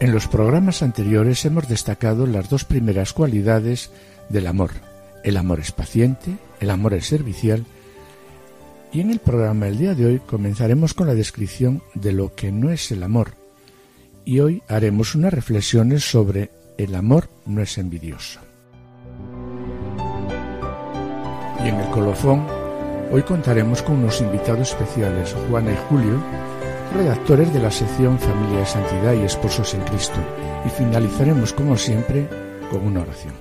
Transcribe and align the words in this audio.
En 0.00 0.12
los 0.12 0.28
programas 0.28 0.82
anteriores 0.82 1.44
hemos 1.44 1.66
destacado 1.68 2.24
las 2.26 2.48
dos 2.48 2.64
primeras 2.64 3.12
cualidades 3.12 3.90
del 4.28 4.46
amor. 4.46 4.70
El 5.24 5.36
amor 5.36 5.58
es 5.58 5.72
paciente, 5.72 6.36
el 6.60 6.70
amor 6.70 6.94
es 6.94 7.06
servicial. 7.06 7.66
Y 8.92 9.00
en 9.00 9.10
el 9.10 9.18
programa 9.18 9.66
del 9.66 9.78
día 9.78 9.94
de 9.96 10.06
hoy 10.06 10.18
comenzaremos 10.20 10.94
con 10.94 11.08
la 11.08 11.16
descripción 11.16 11.82
de 11.94 12.12
lo 12.12 12.32
que 12.36 12.52
no 12.52 12.70
es 12.70 12.92
el 12.92 13.02
amor. 13.02 13.32
Y 14.24 14.38
hoy 14.38 14.62
haremos 14.68 15.16
unas 15.16 15.34
reflexiones 15.34 16.04
sobre 16.08 16.50
el 16.76 16.94
amor 16.94 17.28
no 17.44 17.60
es 17.60 17.76
envidioso. 17.76 18.38
Y 21.64 21.68
en 21.70 21.74
el 21.74 21.90
colofón, 21.90 22.46
hoy 23.10 23.22
contaremos 23.22 23.82
con 23.82 23.96
unos 23.96 24.20
invitados 24.20 24.70
especiales, 24.70 25.34
Juana 25.50 25.72
y 25.72 25.76
Julio, 25.88 26.22
redactores 26.92 27.52
de 27.52 27.60
la 27.60 27.70
sección 27.70 28.18
Familia 28.18 28.60
de 28.60 28.66
Santidad 28.66 29.14
y 29.14 29.22
Esposos 29.24 29.74
en 29.74 29.82
Cristo, 29.82 30.18
y 30.66 30.70
finalizaremos 30.70 31.52
como 31.52 31.76
siempre 31.76 32.28
con 32.70 32.86
una 32.86 33.02
oración. 33.02 33.34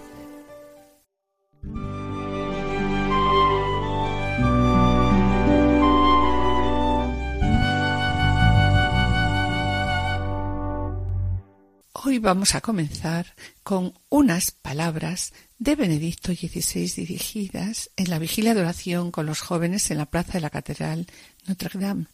Hoy 11.93 12.19
vamos 12.19 12.55
a 12.55 12.61
comenzar 12.61 13.35
con 13.63 13.93
unas 14.09 14.51
palabras 14.51 15.33
de 15.59 15.75
Benedicto 15.75 16.31
XVI 16.31 16.89
dirigidas 16.95 17.89
en 17.97 18.09
la 18.09 18.19
vigilia 18.19 18.53
de 18.53 18.61
oración 18.61 19.11
con 19.11 19.25
los 19.25 19.41
jóvenes 19.41 19.91
en 19.91 19.97
la 19.97 20.05
plaza 20.05 20.33
de 20.33 20.41
la 20.41 20.49
Catedral 20.49 21.07
Notre 21.47 21.79
Dame 21.79 22.05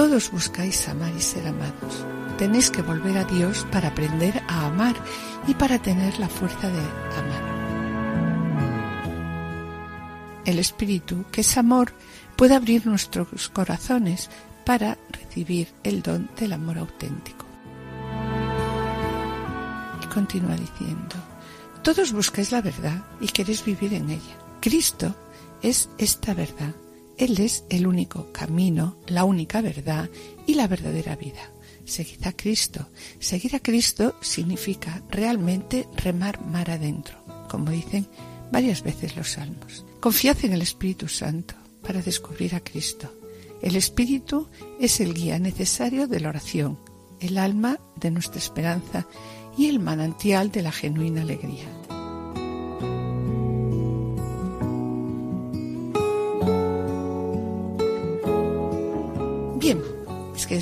todos 0.00 0.30
buscáis 0.30 0.88
amar 0.88 1.12
y 1.14 1.20
ser 1.20 1.46
amados. 1.46 2.06
Tenéis 2.38 2.70
que 2.70 2.80
volver 2.80 3.18
a 3.18 3.24
Dios 3.24 3.66
para 3.70 3.88
aprender 3.88 4.42
a 4.48 4.66
amar 4.66 4.96
y 5.46 5.52
para 5.52 5.78
tener 5.78 6.18
la 6.18 6.28
fuerza 6.28 6.68
de 6.68 6.80
amar. 7.18 7.60
El 10.46 10.58
Espíritu, 10.58 11.26
que 11.30 11.42
es 11.42 11.58
amor, 11.58 11.92
puede 12.34 12.54
abrir 12.54 12.86
nuestros 12.86 13.50
corazones 13.50 14.30
para 14.64 14.96
recibir 15.10 15.68
el 15.84 16.00
don 16.00 16.30
del 16.38 16.54
amor 16.54 16.78
auténtico. 16.78 17.44
Y 20.02 20.06
continúa 20.06 20.56
diciendo, 20.56 21.16
todos 21.82 22.12
buscáis 22.12 22.52
la 22.52 22.62
verdad 22.62 23.04
y 23.20 23.28
queréis 23.28 23.64
vivir 23.64 23.92
en 23.92 24.08
ella. 24.08 24.39
Cristo 24.60 25.14
es 25.62 25.88
esta 25.96 26.34
verdad. 26.34 26.74
Él 27.16 27.38
es 27.40 27.64
el 27.70 27.86
único 27.86 28.30
camino, 28.32 28.98
la 29.06 29.24
única 29.24 29.60
verdad 29.62 30.08
y 30.46 30.54
la 30.54 30.68
verdadera 30.68 31.16
vida. 31.16 31.50
Seguid 31.86 32.26
a 32.26 32.32
Cristo. 32.32 32.88
Seguir 33.18 33.56
a 33.56 33.60
Cristo 33.60 34.16
significa 34.20 35.02
realmente 35.10 35.88
remar 35.96 36.44
mar 36.44 36.70
adentro, 36.70 37.16
como 37.48 37.70
dicen 37.70 38.06
varias 38.52 38.82
veces 38.82 39.16
los 39.16 39.30
salmos. 39.30 39.84
Confiad 40.00 40.44
en 40.44 40.52
el 40.52 40.62
Espíritu 40.62 41.08
Santo 41.08 41.54
para 41.82 42.02
descubrir 42.02 42.54
a 42.54 42.60
Cristo. 42.60 43.12
El 43.62 43.76
Espíritu 43.76 44.48
es 44.78 45.00
el 45.00 45.14
guía 45.14 45.38
necesario 45.38 46.06
de 46.06 46.20
la 46.20 46.28
oración, 46.28 46.78
el 47.20 47.38
alma 47.38 47.78
de 47.96 48.10
nuestra 48.10 48.38
esperanza 48.38 49.06
y 49.56 49.66
el 49.66 49.78
manantial 49.78 50.50
de 50.50 50.62
la 50.62 50.72
genuina 50.72 51.22
alegría. 51.22 51.79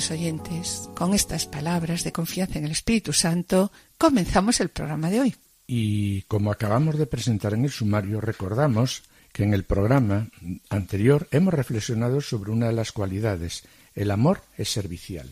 Oyentes, 0.07 0.89
con 0.95 1.13
estas 1.13 1.45
palabras 1.45 2.03
de 2.05 2.13
confianza 2.13 2.57
en 2.57 2.65
el 2.65 2.71
Espíritu 2.71 3.11
Santo, 3.11 3.71
comenzamos 3.97 4.61
el 4.61 4.69
programa 4.69 5.09
de 5.09 5.19
hoy. 5.19 5.35
Y 5.67 6.21
como 6.23 6.51
acabamos 6.51 6.97
de 6.97 7.05
presentar 7.05 7.53
en 7.53 7.65
el 7.65 7.71
sumario, 7.71 8.21
recordamos 8.21 9.03
que 9.33 9.43
en 9.43 9.53
el 9.53 9.65
programa 9.65 10.29
anterior 10.69 11.27
hemos 11.31 11.53
reflexionado 11.53 12.21
sobre 12.21 12.51
una 12.51 12.67
de 12.67 12.73
las 12.73 12.93
cualidades, 12.93 13.63
el 13.93 14.11
amor 14.11 14.41
es 14.57 14.71
servicial. 14.71 15.29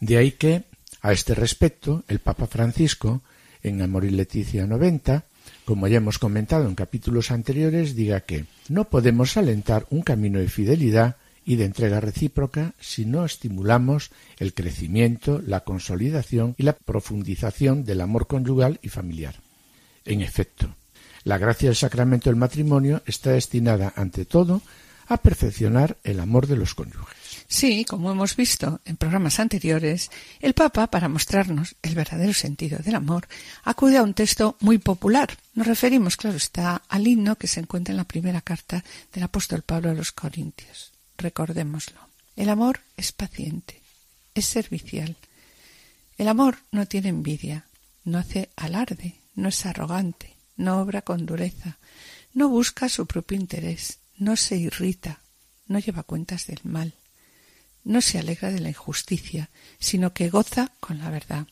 De 0.00 0.16
ahí 0.16 0.32
que 0.32 0.64
a 1.02 1.12
este 1.12 1.34
respecto, 1.34 2.02
el 2.08 2.20
Papa 2.20 2.46
Francisco, 2.46 3.20
en 3.62 3.82
Amor 3.82 4.04
y 4.06 4.10
Leticia 4.10 4.66
90, 4.66 5.24
como 5.66 5.86
ya 5.86 5.98
hemos 5.98 6.18
comentado 6.18 6.66
en 6.66 6.74
capítulos 6.74 7.30
anteriores, 7.30 7.94
diga 7.94 8.20
que 8.20 8.46
no 8.68 8.88
podemos 8.88 9.36
alentar 9.36 9.86
un 9.90 10.00
camino 10.00 10.38
de 10.38 10.48
fidelidad 10.48 11.16
y 11.50 11.56
de 11.56 11.64
entrega 11.64 11.98
recíproca 11.98 12.74
si 12.78 13.04
no 13.04 13.24
estimulamos 13.24 14.12
el 14.38 14.54
crecimiento, 14.54 15.42
la 15.44 15.64
consolidación 15.64 16.54
y 16.56 16.62
la 16.62 16.74
profundización 16.74 17.84
del 17.84 18.02
amor 18.02 18.28
conyugal 18.28 18.78
y 18.82 18.88
familiar. 18.88 19.34
En 20.04 20.20
efecto, 20.20 20.76
la 21.24 21.38
gracia 21.38 21.68
del 21.68 21.74
sacramento 21.74 22.30
del 22.30 22.38
matrimonio 22.38 23.02
está 23.04 23.32
destinada, 23.32 23.92
ante 23.96 24.26
todo, 24.26 24.62
a 25.08 25.16
perfeccionar 25.16 25.96
el 26.04 26.20
amor 26.20 26.46
de 26.46 26.54
los 26.54 26.76
cónyuges. 26.76 27.16
Sí, 27.48 27.84
como 27.84 28.12
hemos 28.12 28.36
visto 28.36 28.80
en 28.84 28.96
programas 28.96 29.40
anteriores, 29.40 30.08
el 30.38 30.54
Papa, 30.54 30.86
para 30.86 31.08
mostrarnos 31.08 31.74
el 31.82 31.96
verdadero 31.96 32.32
sentido 32.32 32.78
del 32.78 32.94
amor, 32.94 33.26
acude 33.64 33.96
a 33.96 34.04
un 34.04 34.14
texto 34.14 34.56
muy 34.60 34.78
popular. 34.78 35.36
Nos 35.54 35.66
referimos, 35.66 36.16
claro 36.16 36.36
está, 36.36 36.82
al 36.88 37.08
himno 37.08 37.34
que 37.34 37.48
se 37.48 37.58
encuentra 37.58 37.90
en 37.90 37.96
la 37.96 38.04
primera 38.04 38.40
carta 38.40 38.84
del 39.12 39.24
apóstol 39.24 39.62
Pablo 39.62 39.90
a 39.90 39.94
los 39.94 40.12
Corintios. 40.12 40.89
Recordémoslo. 41.20 42.00
El 42.36 42.48
amor 42.48 42.80
es 42.96 43.12
paciente, 43.12 43.80
es 44.34 44.46
servicial. 44.46 45.16
El 46.18 46.28
amor 46.28 46.58
no 46.72 46.86
tiene 46.86 47.08
envidia, 47.08 47.66
no 48.04 48.18
hace 48.18 48.50
alarde, 48.56 49.16
no 49.34 49.48
es 49.48 49.66
arrogante, 49.66 50.34
no 50.56 50.80
obra 50.80 51.02
con 51.02 51.26
dureza, 51.26 51.78
no 52.34 52.48
busca 52.48 52.88
su 52.88 53.06
propio 53.06 53.38
interés, 53.38 53.98
no 54.16 54.36
se 54.36 54.56
irrita, 54.56 55.20
no 55.66 55.78
lleva 55.78 56.02
cuentas 56.02 56.46
del 56.46 56.60
mal 56.64 56.94
no 57.84 58.00
se 58.00 58.18
alegra 58.18 58.50
de 58.50 58.60
la 58.60 58.68
injusticia, 58.68 59.50
sino 59.78 60.12
que 60.12 60.30
goza 60.30 60.72
con 60.80 60.98
la 60.98 61.10
verdad. 61.10 61.46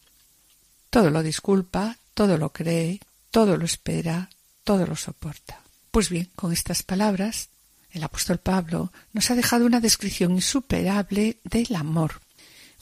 Todo 0.90 1.10
lo 1.10 1.22
disculpa, 1.22 1.98
todo 2.14 2.38
lo 2.38 2.52
cree, 2.52 3.00
todo 3.30 3.56
lo 3.56 3.64
espera, 3.64 4.30
todo 4.64 4.86
lo 4.86 4.96
soporta. 4.96 5.60
Pues 5.90 6.08
bien, 6.08 6.30
con 6.34 6.52
estas 6.52 6.82
palabras, 6.82 7.48
el 7.92 8.04
apóstol 8.04 8.38
Pablo 8.38 8.92
nos 9.12 9.30
ha 9.30 9.34
dejado 9.34 9.66
una 9.66 9.80
descripción 9.80 10.32
insuperable 10.32 11.38
del 11.44 11.74
amor, 11.74 12.20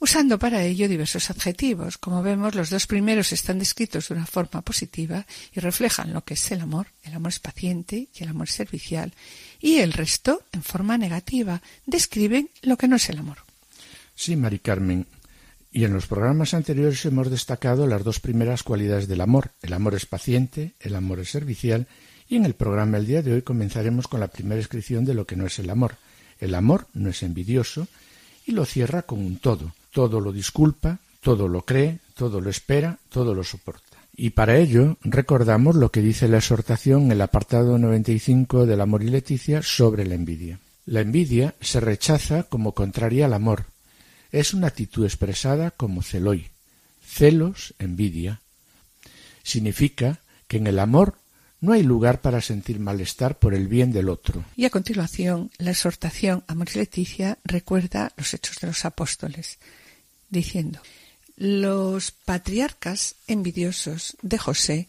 usando 0.00 0.38
para 0.38 0.64
ello 0.64 0.88
diversos 0.88 1.30
adjetivos. 1.30 1.98
Como 1.98 2.22
vemos, 2.22 2.54
los 2.54 2.70
dos 2.70 2.86
primeros 2.86 3.32
están 3.32 3.58
descritos 3.58 4.08
de 4.08 4.14
una 4.14 4.26
forma 4.26 4.62
positiva 4.62 5.26
y 5.52 5.60
reflejan 5.60 6.12
lo 6.12 6.24
que 6.24 6.34
es 6.34 6.50
el 6.50 6.60
amor. 6.60 6.88
El 7.02 7.14
amor 7.14 7.30
es 7.30 7.38
paciente 7.38 8.08
y 8.14 8.22
el 8.22 8.30
amor 8.30 8.48
es 8.48 8.54
servicial. 8.54 9.12
Y 9.60 9.76
el 9.76 9.92
resto, 9.92 10.42
en 10.52 10.62
forma 10.62 10.98
negativa, 10.98 11.62
describen 11.86 12.50
lo 12.62 12.76
que 12.76 12.88
no 12.88 12.96
es 12.96 13.08
el 13.08 13.18
amor. 13.18 13.38
Sí, 14.14 14.34
Mari 14.36 14.58
Carmen. 14.58 15.06
Y 15.70 15.84
en 15.84 15.92
los 15.92 16.06
programas 16.06 16.54
anteriores 16.54 17.04
hemos 17.04 17.30
destacado 17.30 17.86
las 17.86 18.02
dos 18.02 18.18
primeras 18.18 18.62
cualidades 18.62 19.08
del 19.08 19.20
amor. 19.20 19.50
El 19.60 19.74
amor 19.74 19.94
es 19.94 20.06
paciente, 20.06 20.72
el 20.80 20.94
amor 20.94 21.20
es 21.20 21.30
servicial. 21.30 21.86
Y 22.28 22.36
en 22.36 22.44
el 22.44 22.54
programa 22.54 22.98
del 22.98 23.06
día 23.06 23.22
de 23.22 23.34
hoy 23.34 23.42
comenzaremos 23.42 24.08
con 24.08 24.20
la 24.20 24.28
primera 24.28 24.56
descripción 24.56 25.04
de 25.04 25.14
lo 25.14 25.26
que 25.26 25.36
no 25.36 25.46
es 25.46 25.58
el 25.58 25.70
amor. 25.70 25.96
El 26.40 26.54
amor 26.54 26.86
no 26.94 27.10
es 27.10 27.22
envidioso 27.22 27.86
y 28.44 28.52
lo 28.52 28.64
cierra 28.64 29.02
con 29.02 29.20
un 29.20 29.38
todo 29.38 29.72
todo 29.96 30.20
lo 30.20 30.30
disculpa, 30.30 30.98
todo 31.22 31.48
lo 31.48 31.62
cree, 31.62 32.00
todo 32.14 32.42
lo 32.42 32.50
espera, 32.50 32.98
todo 33.08 33.34
lo 33.34 33.42
soporta. 33.42 33.96
Y 34.14 34.28
para 34.28 34.58
ello 34.58 34.98
recordamos 35.00 35.74
lo 35.74 35.90
que 35.90 36.02
dice 36.02 36.28
la 36.28 36.36
exhortación 36.36 37.04
en 37.04 37.12
el 37.12 37.22
apartado 37.22 37.78
95 37.78 38.66
del 38.66 38.82
Amor 38.82 39.02
y 39.02 39.08
Leticia 39.08 39.62
sobre 39.62 40.04
la 40.04 40.14
envidia. 40.14 40.58
La 40.84 41.00
envidia 41.00 41.54
se 41.62 41.80
rechaza 41.80 42.42
como 42.42 42.72
contraria 42.72 43.24
al 43.24 43.32
amor. 43.32 43.64
Es 44.32 44.52
una 44.52 44.66
actitud 44.66 45.06
expresada 45.06 45.70
como 45.70 46.02
celoy. 46.02 46.48
Celos, 47.02 47.72
envidia. 47.78 48.42
Significa 49.44 50.20
que 50.46 50.58
en 50.58 50.66
el 50.66 50.78
amor 50.78 51.14
no 51.60 51.72
hay 51.72 51.82
lugar 51.82 52.20
para 52.20 52.40
sentir 52.40 52.78
malestar 52.80 53.38
por 53.38 53.54
el 53.54 53.68
bien 53.68 53.92
del 53.92 54.08
otro. 54.08 54.44
Y 54.56 54.64
a 54.64 54.70
continuación, 54.70 55.50
la 55.58 55.70
exhortación 55.70 56.44
a 56.46 56.54
María 56.54 56.82
Leticia 56.82 57.38
recuerda 57.44 58.12
los 58.16 58.34
hechos 58.34 58.56
de 58.60 58.68
los 58.68 58.84
apóstoles, 58.84 59.58
diciendo, 60.28 60.80
los 61.36 62.10
patriarcas 62.10 63.16
envidiosos 63.26 64.16
de 64.22 64.38
José 64.38 64.88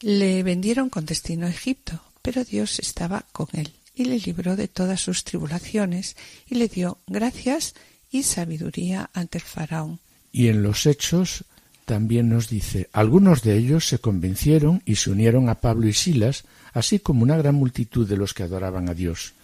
le 0.00 0.42
vendieron 0.42 0.90
con 0.90 1.06
destino 1.06 1.46
a 1.46 1.50
Egipto, 1.50 2.02
pero 2.22 2.44
Dios 2.44 2.78
estaba 2.78 3.24
con 3.32 3.48
él 3.52 3.72
y 3.94 4.04
le 4.04 4.18
libró 4.18 4.56
de 4.56 4.68
todas 4.68 5.00
sus 5.00 5.24
tribulaciones 5.24 6.16
y 6.46 6.56
le 6.56 6.68
dio 6.68 6.98
gracias 7.06 7.74
y 8.10 8.22
sabiduría 8.22 9.10
ante 9.12 9.38
el 9.38 9.44
faraón. 9.44 10.00
Y 10.32 10.48
en 10.48 10.62
los 10.62 10.86
hechos 10.86 11.44
también 11.84 12.28
nos 12.28 12.48
dice, 12.48 12.88
algunos 12.92 13.42
de 13.42 13.56
ellos 13.56 13.86
se 13.86 13.98
convencieron 13.98 14.82
y 14.84 14.96
se 14.96 15.10
unieron 15.10 15.48
a 15.48 15.56
Pablo 15.56 15.86
y 15.86 15.92
Silas, 15.92 16.44
así 16.72 16.98
como 16.98 17.22
una 17.22 17.36
gran 17.36 17.54
multitud 17.54 18.08
de 18.08 18.16
los 18.16 18.32
que 18.32 18.42
adoraban 18.42 18.88
a 18.88 18.94
Dios. 18.94 19.34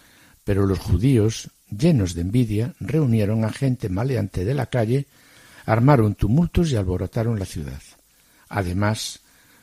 Pero 0.43 0.65
los 0.65 0.79
judíos, 0.79 1.49
llenos 1.69 2.13
de 2.15 2.21
envidia, 2.21 2.73
reunieron 2.79 3.45
a 3.45 3.51
gente 3.51 3.89
maleante 3.89 4.43
de 4.43 4.53
la 4.53 4.65
calle, 4.65 5.05
armaron 5.65 6.15
tumultos 6.15 6.71
y 6.71 6.75
alborotaron 6.75 7.37
la 7.37 7.45
ciudad. 7.45 7.81
Además, 8.49 9.19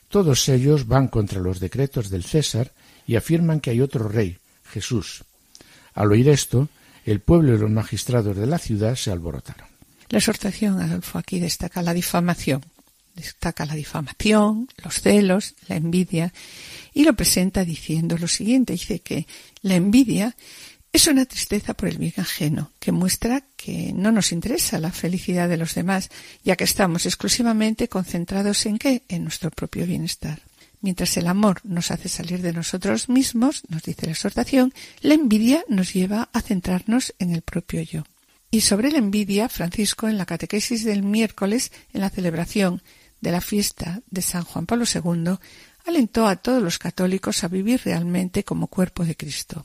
todos 0.09 0.49
ellos 0.49 0.87
van 0.87 1.09
contra 1.09 1.41
los 1.41 1.61
decretos 1.61 2.11
del 2.11 2.25
César 2.25 2.73
y 3.07 3.17
afirman 3.17 3.61
que 3.61 3.71
hay 3.71 3.81
otro 3.81 4.09
rey, 4.09 4.39
Jesús. 4.65 5.25
Al 5.95 6.13
oír 6.13 6.29
esto, 6.29 6.69
el 7.05 7.21
pueblo 7.21 7.55
y 7.55 7.59
los 7.59 7.71
magistrados 7.71 8.37
de 8.37 8.47
la 8.47 8.59
ciudad 8.59 8.95
se 8.95 9.11
alborotaron. 9.11 9.78
La 10.09 10.19
exhortación, 10.19 10.81
Adolfo, 10.81 11.19
aquí 11.19 11.39
destaca 11.39 11.83
la 11.83 11.93
difamación. 11.93 12.65
Destaca 13.15 13.67
la 13.67 13.75
difamación, 13.75 14.69
los 14.83 15.01
celos, 15.01 15.55
la 15.67 15.77
envidia, 15.77 16.33
y 16.95 17.05
lo 17.05 17.15
presenta 17.15 17.65
diciendo 17.65 18.17
lo 18.17 18.29
siguiente. 18.29 18.75
Dice 18.75 19.01
que 19.01 19.27
la 19.63 19.75
envidia 19.75 20.37
es 20.93 21.07
una 21.07 21.27
tristeza 21.27 21.75
por 21.75 21.89
el 21.89 21.99
bien 21.99 22.15
ajeno, 22.17 22.71
que 22.79 22.93
muestra 22.93 23.43
que 23.57 23.93
no 23.93 24.13
nos 24.13 24.33
interesa 24.33 24.79
la 24.79 24.93
felicidad 24.93 25.49
de 25.49 25.57
los 25.57 25.75
demás, 25.75 26.11
ya 26.45 26.57
que 26.57 26.65
estamos 26.65 27.07
exclusivamente 27.07 27.89
concentrados 27.89 28.65
en 28.67 28.79
qué? 28.79 29.03
En 29.09 29.25
nuestro 29.25 29.51
propio 29.51 29.87
bienestar. 29.87 30.41
Mientras 30.81 31.17
el 31.17 31.27
amor 31.27 31.61
nos 31.65 31.91
hace 31.91 32.09
salir 32.09 32.41
de 32.41 32.53
nosotros 32.53 33.09
mismos, 33.09 33.63
nos 33.69 33.83
dice 33.83 34.07
la 34.07 34.13
exhortación, 34.13 34.73
la 35.01 35.15
envidia 35.15 35.65
nos 35.69 35.93
lleva 35.93 36.29
a 36.33 36.41
centrarnos 36.41 37.15
en 37.19 37.35
el 37.35 37.43
propio 37.43 37.83
yo. 37.83 38.05
Y 38.51 38.63
sobre 38.63 38.91
la 38.91 38.99
envidia, 38.99 39.49
Francisco, 39.49 40.09
en 40.09 40.17
la 40.17 40.27
catequesis 40.27 40.85
del 40.85 41.03
miércoles, 41.03 41.71
en 41.93 42.01
la 42.01 42.11
celebración 42.11 42.83
de 43.21 43.33
la 43.33 43.41
fiesta 43.41 44.01
de 44.11 44.23
San 44.23 44.45
Juan 44.45 44.67
Pablo 44.67 44.85
II, 44.93 45.35
alentó 45.85 46.27
a 46.27 46.37
todos 46.37 46.63
los 46.63 46.79
católicos 46.79 47.45
a 47.45 47.49
vivir 47.49 47.83
realmente 47.85 48.45
como 48.45 48.69
cuerpo 48.69 49.05
de 49.05 49.17
Cristo, 49.17 49.65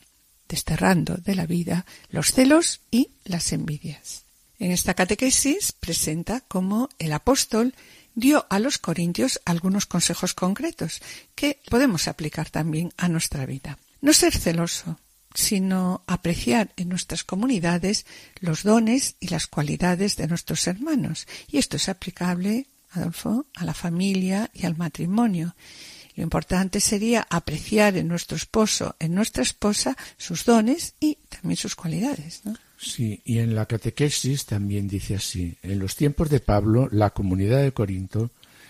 desterrando 0.50 1.16
de 1.18 1.36
la 1.36 1.46
vida 1.46 1.86
los 2.10 2.34
celos 2.34 2.82
y 2.92 3.10
las 3.24 3.54
envidias. 3.54 4.24
En 4.60 4.72
esta 4.72 4.94
catequesis 4.94 5.72
presenta 5.72 6.42
cómo 6.42 6.90
el 7.00 7.14
apóstol 7.14 7.74
dio 8.16 8.46
a 8.50 8.60
los 8.60 8.78
corintios 8.78 9.42
algunos 9.46 9.86
consejos 9.86 10.34
concretos 10.34 11.02
que 11.36 11.60
podemos 11.70 12.08
aplicar 12.08 12.50
también 12.50 12.94
a 12.98 13.08
nuestra 13.08 13.46
vida. 13.46 13.78
No 14.02 14.14
ser 14.14 14.34
celoso, 14.34 15.00
sino 15.34 16.04
apreciar 16.08 16.72
en 16.78 16.90
nuestras 16.90 17.24
comunidades 17.24 18.06
los 18.40 18.64
dones 18.64 19.16
y 19.20 19.30
las 19.30 19.48
cualidades 19.48 20.16
de 20.16 20.28
nuestros 20.28 20.68
hermanos. 20.68 21.28
Y 21.50 21.58
esto 21.58 21.78
es 21.78 21.90
aplicable, 21.90 22.68
Adolfo, 22.92 23.46
a 23.56 23.66
la 23.66 23.74
familia 23.74 24.50
y 24.54 24.66
al 24.66 24.78
matrimonio. 24.78 25.56
Lo 26.16 26.24
importante 26.24 26.80
sería 26.80 27.26
apreciar 27.30 27.98
en 27.98 28.08
nuestro 28.08 28.38
esposo, 28.38 28.96
en 29.00 29.16
nuestra 29.16 29.42
esposa, 29.42 29.98
sus 30.18 30.46
dones 30.46 30.94
y 31.00 31.18
también 31.30 31.58
sus 31.58 31.76
cualidades. 31.76 32.42
¿no? 32.44 32.56
Sí, 32.78 33.22
y 33.26 33.40
en 33.40 33.56
la 33.56 33.66
catequesis 33.66 34.46
también 34.46 34.88
dice 34.88 35.16
así. 35.16 35.58
En 35.64 35.80
los 35.80 35.96
tiempos 35.96 36.30
de 36.30 36.40
Pablo, 36.40 36.88
la 36.92 37.10
comunidad 37.10 37.64
de 37.64 37.72
Corinto 37.72 38.30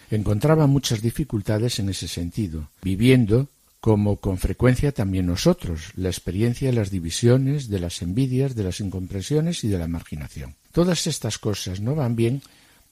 encontraba 0.10 0.68
muchas 0.68 1.02
dificultades 1.02 1.80
en 1.80 1.90
ese 1.90 2.08
sentido, 2.08 2.70
viviendo 2.82 3.50
como 3.84 4.16
con 4.16 4.38
frecuencia 4.38 4.94
también 4.94 5.26
nosotros, 5.26 5.92
la 5.98 6.08
experiencia 6.08 6.70
de 6.70 6.74
las 6.74 6.90
divisiones, 6.90 7.68
de 7.68 7.82
las 7.82 8.02
envidias, 8.02 8.56
de 8.56 8.64
las 8.64 8.80
incomprensiones 8.80 9.66
y 9.66 9.68
de 9.68 9.78
la 9.78 9.90
marginación. 9.90 10.56
Todas 10.72 11.06
estas 11.06 11.38
cosas 11.38 11.82
no 11.82 11.94
van 11.94 12.16
bien 12.16 12.42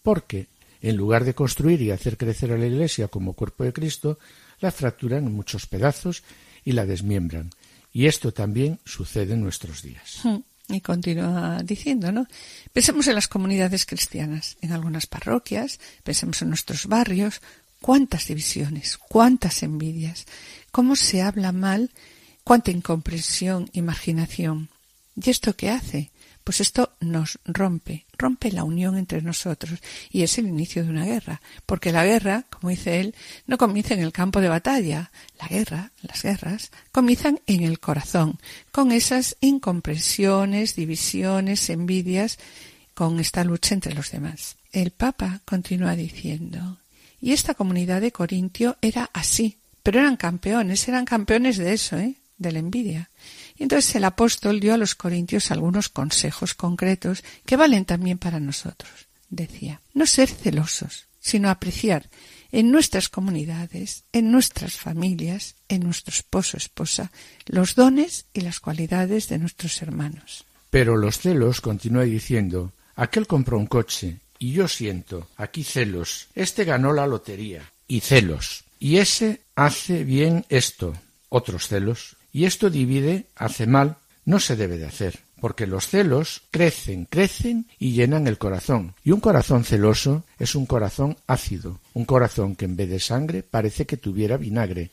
porque, 0.03 0.47
en 0.81 0.97
lugar 0.97 1.23
de 1.23 1.33
construir 1.33 1.81
y 1.81 1.91
hacer 1.91 2.17
crecer 2.17 2.51
a 2.51 2.57
la 2.57 2.65
Iglesia 2.65 3.07
como 3.07 3.31
cuerpo 3.31 3.63
de 3.63 3.71
Cristo, 3.71 4.19
la 4.59 4.69
fracturan 4.69 5.27
en 5.27 5.31
muchos 5.31 5.65
pedazos 5.65 6.23
y 6.65 6.73
la 6.73 6.85
desmiembran. 6.85 7.51
Y 7.93 8.07
esto 8.07 8.33
también 8.33 8.77
sucede 8.83 9.35
en 9.35 9.43
nuestros 9.43 9.83
días. 9.83 10.19
Hmm. 10.23 10.39
Y 10.67 10.81
continúa 10.81 11.61
diciendo, 11.63 12.11
¿no? 12.11 12.27
Pensemos 12.73 13.07
en 13.07 13.15
las 13.15 13.29
comunidades 13.29 13.85
cristianas, 13.85 14.57
en 14.59 14.73
algunas 14.73 15.07
parroquias, 15.07 15.79
pensemos 16.03 16.41
en 16.41 16.49
nuestros 16.49 16.87
barrios, 16.87 17.41
cuántas 17.81 18.27
divisiones, 18.27 18.97
cuántas 18.97 19.63
envidias, 19.63 20.25
cómo 20.71 20.95
se 20.95 21.21
habla 21.21 21.51
mal, 21.51 21.91
cuánta 22.43 22.71
incomprensión 22.71 23.69
y 23.73 23.81
marginación. 23.81 24.69
¿Y 25.15 25.29
esto 25.29 25.55
qué 25.55 25.69
hace? 25.69 26.11
Pues 26.43 26.59
esto 26.59 26.93
nos 26.99 27.39
rompe, 27.45 28.05
rompe 28.17 28.51
la 28.51 28.63
unión 28.63 28.97
entre 28.97 29.21
nosotros 29.21 29.79
y 30.09 30.23
es 30.23 30.37
el 30.39 30.47
inicio 30.47 30.83
de 30.83 30.89
una 30.89 31.05
guerra, 31.05 31.39
porque 31.67 31.91
la 31.91 32.03
guerra, 32.03 32.45
como 32.49 32.71
dice 32.71 32.99
él, 32.99 33.15
no 33.45 33.57
comienza 33.59 33.93
en 33.93 33.99
el 33.99 34.11
campo 34.11 34.41
de 34.41 34.49
batalla, 34.49 35.11
la 35.39 35.47
guerra, 35.47 35.91
las 36.01 36.23
guerras, 36.23 36.71
comienzan 36.91 37.41
en 37.45 37.61
el 37.63 37.79
corazón, 37.79 38.39
con 38.71 38.91
esas 38.91 39.37
incomprensiones, 39.39 40.75
divisiones, 40.75 41.69
envidias, 41.69 42.39
con 42.95 43.19
esta 43.19 43.43
lucha 43.43 43.75
entre 43.75 43.93
los 43.93 44.09
demás. 44.09 44.57
El 44.71 44.91
Papa 44.91 45.41
continúa 45.45 45.95
diciendo, 45.95 46.79
y 47.19 47.33
esta 47.33 47.53
comunidad 47.53 48.01
de 48.01 48.11
Corintio 48.11 48.77
era 48.81 49.11
así, 49.13 49.59
pero 49.83 49.99
eran 49.99 50.17
campeones, 50.17 50.87
eran 50.87 51.05
campeones 51.05 51.57
de 51.57 51.73
eso, 51.73 51.97
¿eh? 51.97 52.15
de 52.37 52.51
la 52.51 52.59
envidia. 52.59 53.09
Y 53.57 53.63
entonces 53.63 53.95
el 53.95 54.03
apóstol 54.03 54.59
dio 54.59 54.73
a 54.73 54.77
los 54.77 54.95
corintios 54.95 55.51
algunos 55.51 55.89
consejos 55.89 56.53
concretos 56.53 57.23
que 57.45 57.57
valen 57.57 57.85
también 57.85 58.17
para 58.17 58.39
nosotros. 58.39 59.07
Decía, 59.29 59.81
no 59.93 60.05
ser 60.05 60.29
celosos, 60.29 61.07
sino 61.19 61.49
apreciar 61.49 62.09
en 62.51 62.71
nuestras 62.71 63.07
comunidades, 63.07 64.03
en 64.11 64.31
nuestras 64.31 64.75
familias, 64.75 65.55
en 65.69 65.83
nuestro 65.83 66.13
esposo, 66.13 66.57
esposa, 66.57 67.11
los 67.45 67.75
dones 67.75 68.25
y 68.33 68.41
las 68.41 68.59
cualidades 68.59 69.29
de 69.29 69.37
nuestros 69.37 69.81
hermanos. 69.81 70.45
Pero 70.69 70.97
los 70.97 71.19
celos, 71.19 71.61
continúa 71.61 72.03
diciendo, 72.03 72.73
aquel 72.95 73.27
compró 73.27 73.57
un 73.57 73.67
coche, 73.67 74.17
y 74.39 74.53
yo 74.53 74.67
siento, 74.67 75.29
aquí 75.37 75.63
celos, 75.63 76.27
este 76.35 76.65
ganó 76.65 76.91
la 76.93 77.07
lotería, 77.07 77.71
y 77.87 77.99
celos. 78.01 78.63
Y 78.81 78.97
ese 78.97 79.41
hace 79.53 80.03
bien 80.03 80.43
esto, 80.49 80.95
otros 81.29 81.67
celos, 81.67 82.17
y 82.33 82.45
esto 82.45 82.71
divide, 82.71 83.27
hace 83.35 83.67
mal, 83.67 83.97
no 84.25 84.39
se 84.39 84.55
debe 84.55 84.79
de 84.79 84.87
hacer, 84.87 85.19
porque 85.39 85.67
los 85.67 85.87
celos 85.87 86.41
crecen, 86.49 87.05
crecen 87.05 87.67
y 87.77 87.91
llenan 87.91 88.25
el 88.25 88.39
corazón. 88.39 88.95
Y 89.03 89.11
un 89.11 89.19
corazón 89.19 89.65
celoso 89.65 90.23
es 90.39 90.55
un 90.55 90.65
corazón 90.65 91.15
ácido, 91.27 91.79
un 91.93 92.05
corazón 92.05 92.55
que 92.55 92.65
en 92.65 92.75
vez 92.75 92.89
de 92.89 92.99
sangre 92.99 93.43
parece 93.43 93.85
que 93.85 93.97
tuviera 93.97 94.35
vinagre. 94.35 94.89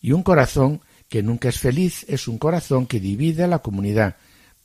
Y 0.00 0.12
un 0.12 0.22
corazón 0.22 0.80
que 1.10 1.22
nunca 1.22 1.50
es 1.50 1.58
feliz 1.58 2.06
es 2.08 2.26
un 2.26 2.38
corazón 2.38 2.86
que 2.86 3.00
divide 3.00 3.44
a 3.44 3.48
la 3.48 3.58
comunidad. 3.58 4.16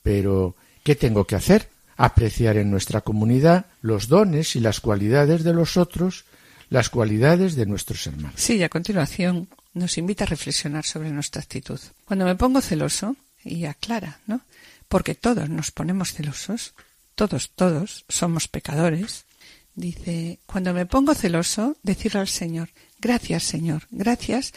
Pero, 0.02 0.56
¿qué 0.82 0.94
tengo 0.94 1.26
que 1.26 1.36
hacer? 1.36 1.68
Apreciar 1.98 2.56
en 2.56 2.70
nuestra 2.70 3.02
comunidad 3.02 3.66
los 3.82 4.08
dones 4.08 4.56
y 4.56 4.60
las 4.60 4.80
cualidades 4.80 5.44
de 5.44 5.52
los 5.52 5.76
otros 5.76 6.24
las 6.68 6.90
cualidades 6.90 7.54
de 7.56 7.66
nuestros 7.66 8.06
hermanos. 8.06 8.34
Sí, 8.36 8.56
y 8.56 8.62
a 8.62 8.68
continuación 8.68 9.48
nos 9.74 9.98
invita 9.98 10.24
a 10.24 10.28
reflexionar 10.28 10.84
sobre 10.84 11.10
nuestra 11.10 11.42
actitud. 11.42 11.80
Cuando 12.04 12.24
me 12.24 12.34
pongo 12.34 12.60
celoso, 12.60 13.16
y 13.46 13.64
aclara, 13.64 14.20
¿no? 14.26 14.40
Porque 14.88 15.14
todos 15.14 15.48
nos 15.48 15.70
ponemos 15.70 16.12
celosos, 16.12 16.74
todos, 17.14 17.50
todos 17.54 18.04
somos 18.08 18.48
pecadores. 18.48 19.24
Dice, 19.74 20.38
cuando 20.46 20.72
me 20.72 20.86
pongo 20.86 21.14
celoso, 21.14 21.76
decirle 21.82 22.20
al 22.20 22.28
Señor, 22.28 22.70
gracias 22.98 23.44
Señor, 23.44 23.86
gracias 23.90 24.52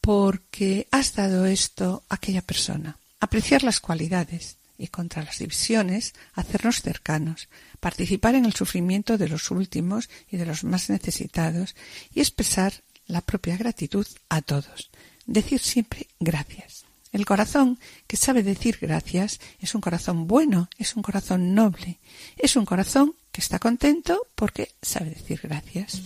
porque 0.00 0.86
has 0.90 1.14
dado 1.14 1.46
esto 1.46 2.04
a 2.08 2.16
aquella 2.16 2.42
persona. 2.42 2.98
Apreciar 3.20 3.62
las 3.62 3.80
cualidades, 3.80 4.58
y 4.78 4.88
contra 4.88 5.22
las 5.22 5.38
divisiones, 5.38 6.14
hacernos 6.32 6.82
cercanos, 6.82 7.48
participar 7.80 8.34
en 8.34 8.44
el 8.44 8.54
sufrimiento 8.54 9.18
de 9.18 9.28
los 9.28 9.50
últimos 9.50 10.08
y 10.30 10.36
de 10.36 10.46
los 10.46 10.64
más 10.64 10.90
necesitados 10.90 11.74
y 12.12 12.20
expresar 12.20 12.72
la 13.06 13.20
propia 13.20 13.56
gratitud 13.56 14.06
a 14.28 14.42
todos. 14.42 14.90
Decir 15.26 15.60
siempre 15.60 16.08
gracias. 16.20 16.84
El 17.12 17.26
corazón 17.26 17.78
que 18.08 18.16
sabe 18.16 18.42
decir 18.42 18.78
gracias 18.80 19.38
es 19.60 19.74
un 19.74 19.80
corazón 19.80 20.26
bueno, 20.26 20.68
es 20.78 20.96
un 20.96 21.02
corazón 21.02 21.54
noble, 21.54 22.00
es 22.36 22.56
un 22.56 22.64
corazón 22.64 23.14
que 23.30 23.40
está 23.40 23.60
contento 23.60 24.26
porque 24.34 24.72
sabe 24.82 25.10
decir 25.10 25.40
gracias. 25.42 26.02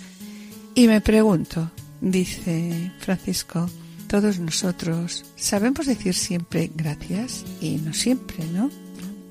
Y 0.74 0.86
me 0.86 1.00
pregunto, 1.00 1.70
dice 2.00 2.92
Francisco, 3.00 3.70
todos 4.08 4.38
nosotros 4.40 5.24
sabemos 5.36 5.86
decir 5.86 6.14
siempre 6.14 6.70
gracias 6.74 7.44
y 7.60 7.76
no 7.76 7.92
siempre, 7.92 8.44
¿no? 8.46 8.70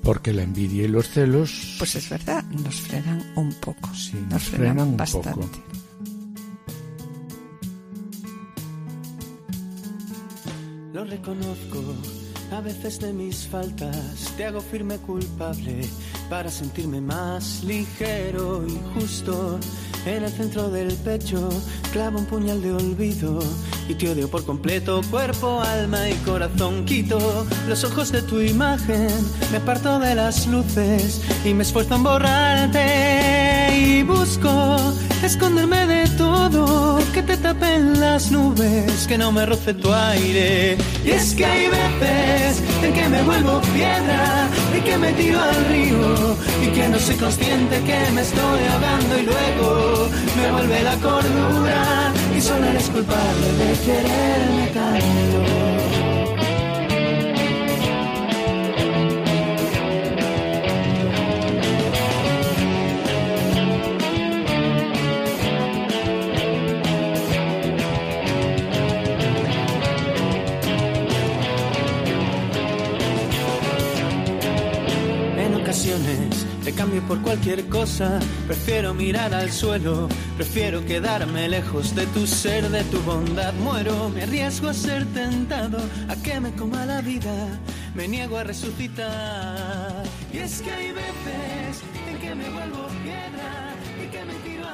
Porque 0.02 0.32
la 0.32 0.44
envidia 0.44 0.84
y 0.84 0.88
los 0.88 1.08
celos... 1.08 1.74
Pues 1.78 1.96
es 1.96 2.08
verdad, 2.08 2.44
nos 2.44 2.76
frenan 2.76 3.22
un 3.34 3.52
poco. 3.54 3.92
Sí, 3.92 4.14
nos, 4.14 4.30
nos 4.30 4.42
frenan, 4.44 4.66
frenan 4.76 4.88
un 4.88 4.96
bastante. 4.96 5.30
poco. 5.30 5.50
Lo 10.94 11.04
reconozco, 11.04 11.82
a 12.52 12.60
veces 12.60 13.00
de 13.00 13.12
mis 13.12 13.46
faltas 13.48 14.32
te 14.36 14.46
hago 14.46 14.60
firme 14.60 14.96
culpable 14.98 15.80
para 16.30 16.50
sentirme 16.50 17.00
más 17.00 17.64
ligero 17.64 18.64
y 18.66 18.78
justo. 18.94 19.58
En 20.06 20.24
el 20.24 20.30
centro 20.30 20.70
del 20.70 20.94
pecho 20.94 21.48
clavo 21.92 22.20
un 22.20 22.26
puñal 22.26 22.62
de 22.62 22.72
olvido 22.72 23.40
y 23.88 23.94
te 23.94 24.10
odio 24.10 24.28
por 24.28 24.44
completo, 24.44 25.00
cuerpo, 25.10 25.60
alma 25.60 26.08
y 26.08 26.14
corazón. 26.24 26.84
Quito 26.84 27.46
los 27.68 27.84
ojos 27.84 28.12
de 28.12 28.22
tu 28.22 28.40
imagen, 28.40 29.08
me 29.50 29.58
aparto 29.58 29.98
de 29.98 30.14
las 30.14 30.46
luces 30.46 31.22
y 31.44 31.54
me 31.54 31.62
esfuerzo 31.62 31.94
en 31.94 32.02
borrarte 32.02 33.74
y 33.74 34.02
busco 34.02 34.76
esconderme 35.22 35.86
de 35.86 36.08
todo, 36.16 36.98
que 37.14 37.22
te 37.22 37.36
tapen 37.36 37.98
las 37.98 38.30
nubes, 38.30 39.06
que 39.06 39.16
no 39.16 39.32
me 39.32 39.46
roce 39.46 39.74
tu 39.74 39.92
aire. 39.92 40.76
Y 41.04 41.10
es 41.10 41.34
que 41.34 41.46
hay 41.46 41.68
veces 41.68 42.62
en 42.82 42.92
que 42.92 43.08
me 43.08 43.22
vuelvo 43.22 43.60
piedra 43.74 44.48
y 44.76 44.80
que 44.82 44.98
me 44.98 45.12
tiro 45.14 45.40
al 45.40 45.64
río 45.66 46.36
y 46.62 46.66
que 46.68 46.88
no 46.88 46.98
soy 46.98 47.16
consciente 47.16 47.80
que 47.82 48.10
me 48.12 48.20
estoy 48.20 48.60
ahogando 48.72 49.18
y 49.18 49.22
luego 49.22 50.08
me 50.36 50.52
vuelve 50.52 50.82
la 50.82 50.96
cordura 50.96 52.12
y 52.38 52.40
solo 52.40 52.66
eres 52.66 52.88
culpable 52.90 53.52
de 53.60 53.72
quererme 53.84 54.66
tanto. 54.72 55.38
En 75.38 75.54
ocasiones 75.54 76.27
te 76.68 76.74
cambio 76.74 77.00
por 77.08 77.22
cualquier 77.22 77.66
cosa. 77.68 78.20
Prefiero 78.46 78.92
mirar 78.92 79.32
al 79.32 79.50
suelo, 79.50 80.06
prefiero 80.36 80.84
quedarme 80.84 81.48
lejos 81.48 81.94
de 81.94 82.06
tu 82.08 82.26
ser, 82.26 82.68
de 82.68 82.84
tu 82.84 83.00
bondad. 83.00 83.54
Muero, 83.54 84.10
me 84.10 84.24
arriesgo 84.24 84.68
a 84.68 84.74
ser 84.74 85.06
tentado, 85.14 85.78
a 86.08 86.16
que 86.16 86.38
me 86.40 86.52
coma 86.52 86.84
la 86.84 87.00
vida. 87.00 87.58
Me 87.94 88.06
niego 88.06 88.36
a 88.36 88.44
resucitar. 88.44 90.04
Es 90.30 90.60
me 92.34 92.50
vuelvo 92.50 92.86
piedra 93.02 93.74
y 94.04 94.06
que 94.10 94.24
me 94.26 94.34
tiro 94.46 94.64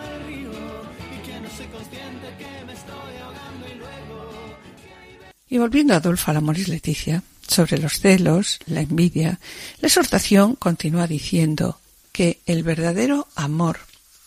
volviendo 5.58 5.94
Adolfo 5.94 6.32
Leticia, 6.32 7.22
sobre 7.46 7.78
los 7.78 8.00
celos, 8.00 8.58
la 8.66 8.80
envidia, 8.80 9.38
la 9.80 9.86
exhortación 9.86 10.56
continúa 10.56 11.06
diciendo 11.06 11.78
que 12.14 12.38
el 12.47 12.62
verdadero 12.62 13.26
amor 13.35 13.78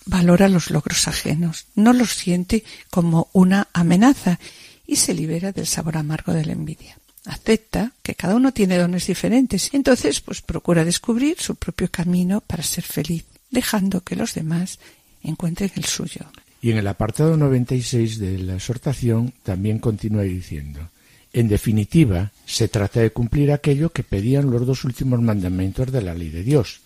valora 0.06 0.50
los 0.50 0.72
logros 0.72 1.08
ajenos, 1.08 1.68
no 1.74 1.94
los 1.94 2.12
siente 2.12 2.66
como 2.90 3.30
una 3.32 3.70
amenaza 3.72 4.40
y 4.86 4.98
se 4.98 5.14
libera 5.14 5.54
del 5.54 5.68
sabor 5.68 5.96
amargo 5.96 6.34
de 6.34 6.46
la 6.46 6.52
envidia. 6.52 6.98
Acepta 7.24 7.94
que 8.04 8.14
cada 8.14 8.36
uno 8.36 8.52
tiene 8.52 8.78
dones 8.78 9.08
diferentes 9.08 9.70
y 9.72 9.78
entonces 9.78 10.20
pues 10.20 10.42
procura 10.42 10.84
descubrir 10.84 11.38
su 11.40 11.56
propio 11.56 11.90
camino 11.90 12.42
para 12.42 12.62
ser 12.62 12.84
feliz, 12.84 13.24
dejando 13.52 14.02
que 14.02 14.18
los 14.18 14.34
demás 14.34 14.80
encuentren 15.24 15.72
el 15.76 15.86
suyo. 15.86 16.26
Y 16.62 16.72
en 16.72 16.78
el 16.80 16.88
apartado 16.88 17.38
96 17.38 18.20
de 18.20 18.38
la 18.40 18.56
exhortación 18.56 19.34
también 19.44 19.80
continúa 19.80 20.24
diciendo, 20.24 20.90
en 21.32 21.48
definitiva, 21.48 22.34
se 22.46 22.68
trata 22.68 23.00
de 23.00 23.12
cumplir 23.12 23.54
aquello 23.54 23.92
que 23.92 24.04
pedían 24.04 24.52
los 24.52 24.66
dos 24.66 24.84
últimos 24.84 25.22
mandamientos 25.22 25.90
de 25.90 26.02
la 26.02 26.14
ley 26.14 26.30
de 26.30 26.44
Dios. 26.44 26.82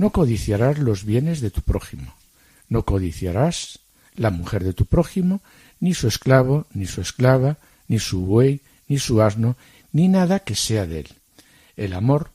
No 0.00 0.12
codiciarás 0.12 0.78
los 0.78 1.04
bienes 1.04 1.42
de 1.42 1.50
tu 1.50 1.60
prójimo. 1.60 2.14
No 2.70 2.86
codiciarás 2.86 3.80
la 4.16 4.30
mujer 4.30 4.64
de 4.64 4.72
tu 4.72 4.86
prójimo, 4.86 5.42
ni 5.78 5.92
su 5.92 6.08
esclavo, 6.08 6.66
ni 6.72 6.86
su 6.86 7.02
esclava, 7.02 7.58
ni 7.86 7.98
su 7.98 8.22
buey, 8.22 8.62
ni 8.88 8.98
su 8.98 9.20
asno, 9.20 9.58
ni 9.92 10.08
nada 10.08 10.38
que 10.38 10.54
sea 10.54 10.86
de 10.86 11.00
él. 11.00 11.08
El 11.76 11.92
amor 11.92 12.30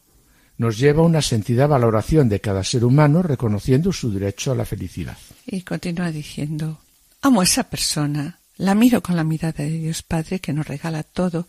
nos 0.59 0.77
lleva 0.77 1.01
a 1.01 1.07
una 1.07 1.23
sentida 1.23 1.65
valoración 1.65 2.29
de 2.29 2.39
cada 2.39 2.63
ser 2.63 2.85
humano 2.85 3.23
reconociendo 3.23 3.91
su 3.91 4.11
derecho 4.11 4.51
a 4.51 4.55
la 4.55 4.65
felicidad. 4.65 5.17
Y 5.47 5.61
continúa 5.61 6.11
diciendo, 6.11 6.77
amo 7.23 7.41
a 7.41 7.45
esa 7.45 7.63
persona, 7.63 8.37
la 8.57 8.75
miro 8.75 9.01
con 9.01 9.15
la 9.15 9.23
mirada 9.23 9.63
de 9.63 9.71
Dios 9.71 10.03
Padre 10.03 10.39
que 10.39 10.53
nos 10.53 10.67
regala 10.67 11.01
todo 11.01 11.47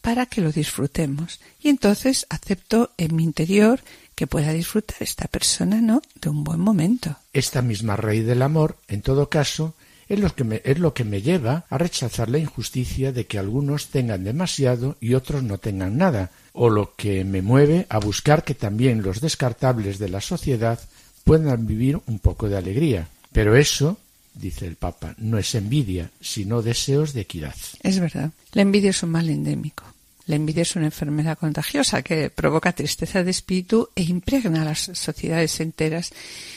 para 0.00 0.24
que 0.24 0.40
lo 0.40 0.50
disfrutemos. 0.50 1.40
Y 1.60 1.68
entonces 1.68 2.24
acepto 2.30 2.92
en 2.96 3.14
mi 3.14 3.24
interior 3.24 3.80
que 4.18 4.26
pueda 4.26 4.52
disfrutar 4.52 4.96
esta 4.98 5.28
persona, 5.28 5.80
¿no? 5.80 6.02
De 6.20 6.28
un 6.28 6.42
buen 6.42 6.58
momento. 6.58 7.14
Esta 7.32 7.62
misma 7.62 7.94
raíz 7.94 8.26
del 8.26 8.42
amor, 8.42 8.76
en 8.88 9.00
todo 9.00 9.30
caso, 9.30 9.74
es 10.08 10.18
lo, 10.18 10.34
que 10.34 10.42
me, 10.42 10.60
es 10.64 10.80
lo 10.80 10.92
que 10.92 11.04
me 11.04 11.22
lleva 11.22 11.66
a 11.70 11.78
rechazar 11.78 12.28
la 12.28 12.38
injusticia 12.38 13.12
de 13.12 13.26
que 13.26 13.38
algunos 13.38 13.90
tengan 13.90 14.24
demasiado 14.24 14.96
y 15.00 15.14
otros 15.14 15.44
no 15.44 15.58
tengan 15.58 15.98
nada, 15.98 16.32
o 16.52 16.68
lo 16.68 16.96
que 16.96 17.22
me 17.22 17.42
mueve 17.42 17.86
a 17.90 18.00
buscar 18.00 18.42
que 18.42 18.56
también 18.56 19.04
los 19.04 19.20
descartables 19.20 20.00
de 20.00 20.08
la 20.08 20.20
sociedad 20.20 20.80
puedan 21.22 21.68
vivir 21.68 22.00
un 22.06 22.18
poco 22.18 22.48
de 22.48 22.56
alegría. 22.56 23.06
Pero 23.30 23.54
eso, 23.54 23.98
dice 24.34 24.66
el 24.66 24.74
Papa, 24.74 25.14
no 25.18 25.38
es 25.38 25.54
envidia, 25.54 26.10
sino 26.20 26.60
deseos 26.60 27.12
de 27.12 27.20
equidad. 27.20 27.54
Es 27.84 28.00
verdad. 28.00 28.32
La 28.52 28.62
envidia 28.62 28.90
es 28.90 29.00
un 29.04 29.10
mal 29.10 29.28
endémico. 29.28 29.84
La 30.28 30.36
envidia 30.36 30.60
es 30.60 30.76
una 30.76 30.84
enfermedad 30.84 31.38
contagiosa 31.38 32.02
que 32.02 32.28
provoca 32.28 32.74
tristeza 32.74 33.24
de 33.24 33.30
espíritu 33.30 33.88
e 33.96 34.02
impregna 34.02 34.60
a 34.60 34.66
las 34.66 34.90
sociedades 34.92 35.58
enteras 35.58 36.12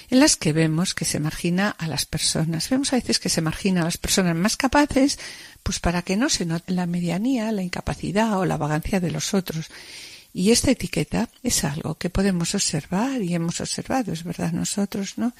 en 0.09 0.19
las 0.19 0.35
que 0.35 0.51
vemos 0.51 0.93
que 0.93 1.05
se 1.05 1.21
margina 1.21 1.69
a 1.69 1.87
las 1.87 2.05
personas. 2.05 2.69
Vemos 2.69 2.91
a 2.91 2.97
veces 2.97 3.17
que 3.17 3.29
se 3.29 3.39
margina 3.39 3.79
a 3.81 3.85
las 3.85 3.97
personas 3.97 4.35
más 4.35 4.57
capaces, 4.57 5.19
pues 5.63 5.79
para 5.79 6.01
que 6.01 6.17
no 6.17 6.27
se 6.27 6.45
note 6.45 6.73
la 6.73 6.85
medianía, 6.85 7.49
la 7.53 7.63
incapacidad 7.63 8.37
o 8.37 8.45
la 8.45 8.57
vagancia 8.57 8.99
de 8.99 9.11
los 9.11 9.33
otros. 9.33 9.67
Y 10.33 10.51
esta 10.51 10.71
etiqueta 10.71 11.29
es 11.41 11.63
algo 11.63 11.95
que 11.95 12.09
podemos 12.09 12.53
observar 12.53 13.21
y 13.21 13.33
hemos 13.35 13.61
observado, 13.61 14.11
es 14.11 14.25
verdad, 14.25 14.51
nosotros, 14.51 15.17
¿no? 15.17 15.31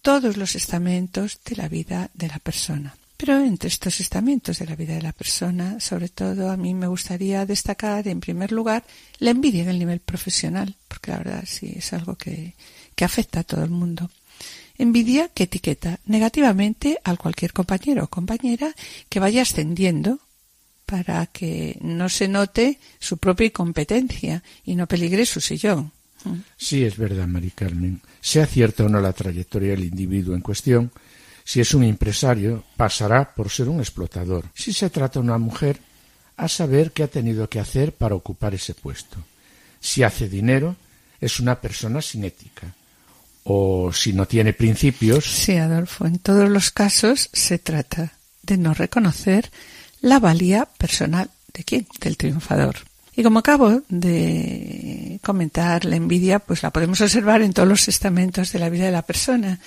Todos 0.00 0.38
los 0.38 0.54
estamentos 0.54 1.38
de 1.44 1.56
la 1.56 1.68
vida 1.68 2.08
de 2.14 2.28
la 2.28 2.38
persona. 2.38 2.96
Pero 3.18 3.40
entre 3.40 3.68
estos 3.68 3.98
estamentos 3.98 4.60
de 4.60 4.66
la 4.66 4.76
vida 4.76 4.94
de 4.94 5.02
la 5.02 5.12
persona, 5.12 5.80
sobre 5.80 6.08
todo 6.08 6.52
a 6.52 6.56
mí 6.56 6.72
me 6.72 6.86
gustaría 6.86 7.44
destacar 7.44 8.06
en 8.06 8.20
primer 8.20 8.52
lugar 8.52 8.84
la 9.18 9.30
envidia 9.30 9.64
en 9.64 9.70
el 9.70 9.78
nivel 9.80 9.98
profesional, 9.98 10.76
porque 10.86 11.10
la 11.10 11.18
verdad 11.18 11.44
sí 11.44 11.74
es 11.74 11.92
algo 11.92 12.14
que, 12.14 12.54
que 12.94 13.04
afecta 13.04 13.40
a 13.40 13.44
todo 13.44 13.64
el 13.64 13.70
mundo. 13.70 14.08
Envidia 14.78 15.28
que 15.34 15.42
etiqueta 15.42 15.98
negativamente 16.06 17.00
a 17.02 17.16
cualquier 17.16 17.52
compañero 17.52 18.04
o 18.04 18.08
compañera 18.08 18.72
que 19.08 19.18
vaya 19.18 19.42
ascendiendo 19.42 20.20
para 20.86 21.26
que 21.26 21.76
no 21.82 22.08
se 22.08 22.28
note 22.28 22.78
su 23.00 23.18
propia 23.18 23.48
incompetencia 23.48 24.44
y 24.64 24.76
no 24.76 24.86
peligre 24.86 25.26
su 25.26 25.40
sillón. 25.40 25.90
Sí, 26.56 26.84
es 26.84 26.96
verdad, 26.96 27.26
Mari 27.26 27.50
Carmen. 27.50 28.00
Sea 28.20 28.46
cierta 28.46 28.84
o 28.84 28.88
no 28.88 29.00
la 29.00 29.12
trayectoria 29.12 29.70
del 29.70 29.84
individuo 29.84 30.36
en 30.36 30.40
cuestión, 30.40 30.92
si 31.48 31.62
es 31.62 31.72
un 31.72 31.82
empresario, 31.82 32.62
pasará 32.76 33.34
por 33.34 33.48
ser 33.48 33.70
un 33.70 33.80
explotador. 33.80 34.44
Si 34.54 34.70
se 34.70 34.90
trata 34.90 35.18
de 35.18 35.24
una 35.24 35.38
mujer, 35.38 35.80
a 36.36 36.46
saber 36.46 36.92
qué 36.92 37.04
ha 37.04 37.08
tenido 37.08 37.48
que 37.48 37.58
hacer 37.58 37.94
para 37.94 38.14
ocupar 38.14 38.54
ese 38.54 38.74
puesto. 38.74 39.16
Si 39.80 40.02
hace 40.02 40.28
dinero, 40.28 40.76
es 41.18 41.40
una 41.40 41.58
persona 41.58 42.02
sin 42.02 42.24
ética. 42.24 42.74
O 43.44 43.90
si 43.94 44.12
no 44.12 44.26
tiene 44.26 44.52
principios. 44.52 45.24
Sí, 45.24 45.56
Adolfo, 45.56 46.04
en 46.04 46.18
todos 46.18 46.50
los 46.50 46.70
casos 46.70 47.30
se 47.32 47.58
trata 47.58 48.12
de 48.42 48.58
no 48.58 48.74
reconocer 48.74 49.50
la 50.02 50.18
valía 50.18 50.66
personal 50.76 51.30
de 51.54 51.64
quién, 51.64 51.86
del 51.98 52.18
triunfador. 52.18 52.76
Y 53.16 53.22
como 53.22 53.38
acabo 53.38 53.80
de 53.88 55.18
comentar, 55.24 55.86
la 55.86 55.96
envidia, 55.96 56.40
pues 56.40 56.62
la 56.62 56.72
podemos 56.74 57.00
observar 57.00 57.40
en 57.40 57.54
todos 57.54 57.70
los 57.70 57.88
estamentos 57.88 58.52
de 58.52 58.58
la 58.58 58.68
vida 58.68 58.84
de 58.84 58.92
la 58.92 59.00
persona. 59.00 59.58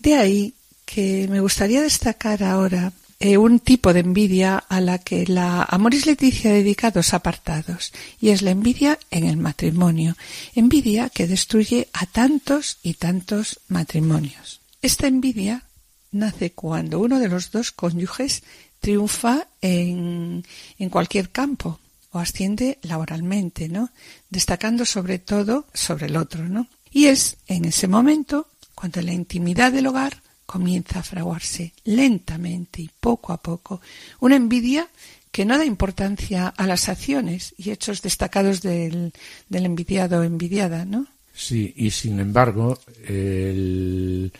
De 0.00 0.14
ahí 0.14 0.54
que 0.88 1.28
me 1.28 1.40
gustaría 1.40 1.82
destacar 1.82 2.42
ahora 2.42 2.94
eh, 3.20 3.36
un 3.36 3.60
tipo 3.60 3.92
de 3.92 4.00
envidia 4.00 4.56
a 4.56 4.80
la 4.80 4.96
que 4.98 5.26
la 5.26 5.62
Amoris 5.64 6.06
Leticia 6.06 6.50
ha 6.50 6.54
dedicado 6.54 7.00
dos 7.00 7.12
apartados, 7.12 7.92
y 8.22 8.30
es 8.30 8.40
la 8.40 8.52
envidia 8.52 8.98
en 9.10 9.26
el 9.26 9.36
matrimonio, 9.36 10.16
envidia 10.54 11.10
que 11.10 11.26
destruye 11.26 11.88
a 11.92 12.06
tantos 12.06 12.78
y 12.82 12.94
tantos 12.94 13.60
matrimonios. 13.68 14.60
Esta 14.80 15.08
envidia 15.08 15.64
nace 16.10 16.52
cuando 16.52 17.00
uno 17.00 17.18
de 17.18 17.28
los 17.28 17.50
dos 17.50 17.70
cónyuges 17.70 18.42
triunfa 18.80 19.46
en, 19.60 20.46
en 20.78 20.88
cualquier 20.88 21.28
campo 21.28 21.80
o 22.12 22.18
asciende 22.18 22.78
laboralmente, 22.80 23.68
¿no? 23.68 23.90
Destacando 24.30 24.86
sobre 24.86 25.18
todo 25.18 25.66
sobre 25.74 26.06
el 26.06 26.16
otro, 26.16 26.48
¿no? 26.48 26.66
Y 26.90 27.06
es 27.06 27.36
en 27.46 27.66
ese 27.66 27.88
momento 27.88 28.48
cuando 28.74 29.02
la 29.02 29.12
intimidad 29.12 29.70
del 29.70 29.88
hogar 29.88 30.22
comienza 30.48 31.00
a 31.00 31.02
fraguarse 31.02 31.74
lentamente 31.84 32.80
y 32.80 32.88
poco 32.88 33.34
a 33.34 33.36
poco 33.36 33.82
una 34.20 34.34
envidia 34.34 34.88
que 35.30 35.44
no 35.44 35.58
da 35.58 35.66
importancia 35.66 36.48
a 36.48 36.66
las 36.66 36.88
acciones 36.88 37.54
y 37.58 37.70
hechos 37.70 38.00
destacados 38.00 38.62
del, 38.62 39.12
del 39.50 39.66
envidiado 39.66 40.20
o 40.20 40.22
envidiada, 40.22 40.86
¿no? 40.86 41.06
Sí, 41.34 41.74
y 41.76 41.90
sin 41.90 42.18
embargo, 42.18 42.78
el, 43.06 44.32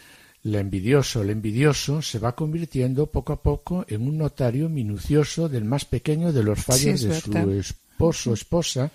envidioso, 0.43 1.21
el 1.21 1.29
envidioso 1.29 2.01
se 2.01 2.19
va 2.19 2.35
convirtiendo 2.35 3.05
poco 3.07 3.35
a 3.35 3.43
poco 3.43 3.85
en 3.87 4.09
un 4.09 4.17
notario 4.17 4.71
minucioso 4.71 5.47
del 5.51 5.67
más 5.67 5.85
pequeño 5.85 6.33
de 6.33 6.43
los 6.43 6.65
fallos 6.65 7.03
de 7.03 7.21
su 7.21 7.51
esposo 7.53 8.31
o 8.31 8.35
esposa, 8.35 8.91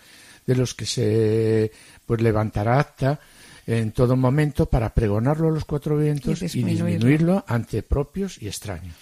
de 0.48 0.56
los 0.56 0.74
que 0.74 0.88
se 0.88 1.72
pues 2.08 2.22
levantará 2.22 2.80
acta 2.80 3.20
en 3.68 3.92
todo 3.92 4.16
momento 4.16 4.66
para 4.66 4.94
pregonarlo 4.94 5.48
a 5.48 5.52
los 5.52 5.66
cuatro 5.66 5.98
vientos 5.98 6.42
y 6.42 6.64
disminuirlo, 6.64 7.44
ante 7.48 7.84
propios 7.84 8.42
y 8.42 8.48
extraños. 8.48 8.96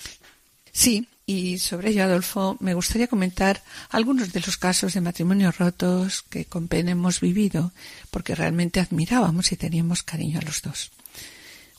Sí, 0.71 1.07
y 1.25 1.57
sobre 1.59 1.89
ello, 1.89 2.03
Adolfo, 2.03 2.57
me 2.59 2.73
gustaría 2.73 3.07
comentar 3.07 3.61
algunos 3.89 4.31
de 4.31 4.41
los 4.41 4.57
casos 4.57 4.93
de 4.93 5.01
matrimonios 5.01 5.57
rotos 5.57 6.23
que 6.23 6.45
con 6.45 6.67
pena 6.67 6.91
hemos 6.91 7.19
vivido, 7.19 7.71
porque 8.09 8.35
realmente 8.35 8.79
admirábamos 8.79 9.51
y 9.51 9.57
teníamos 9.57 10.03
cariño 10.03 10.39
a 10.39 10.43
los 10.43 10.61
dos. 10.61 10.91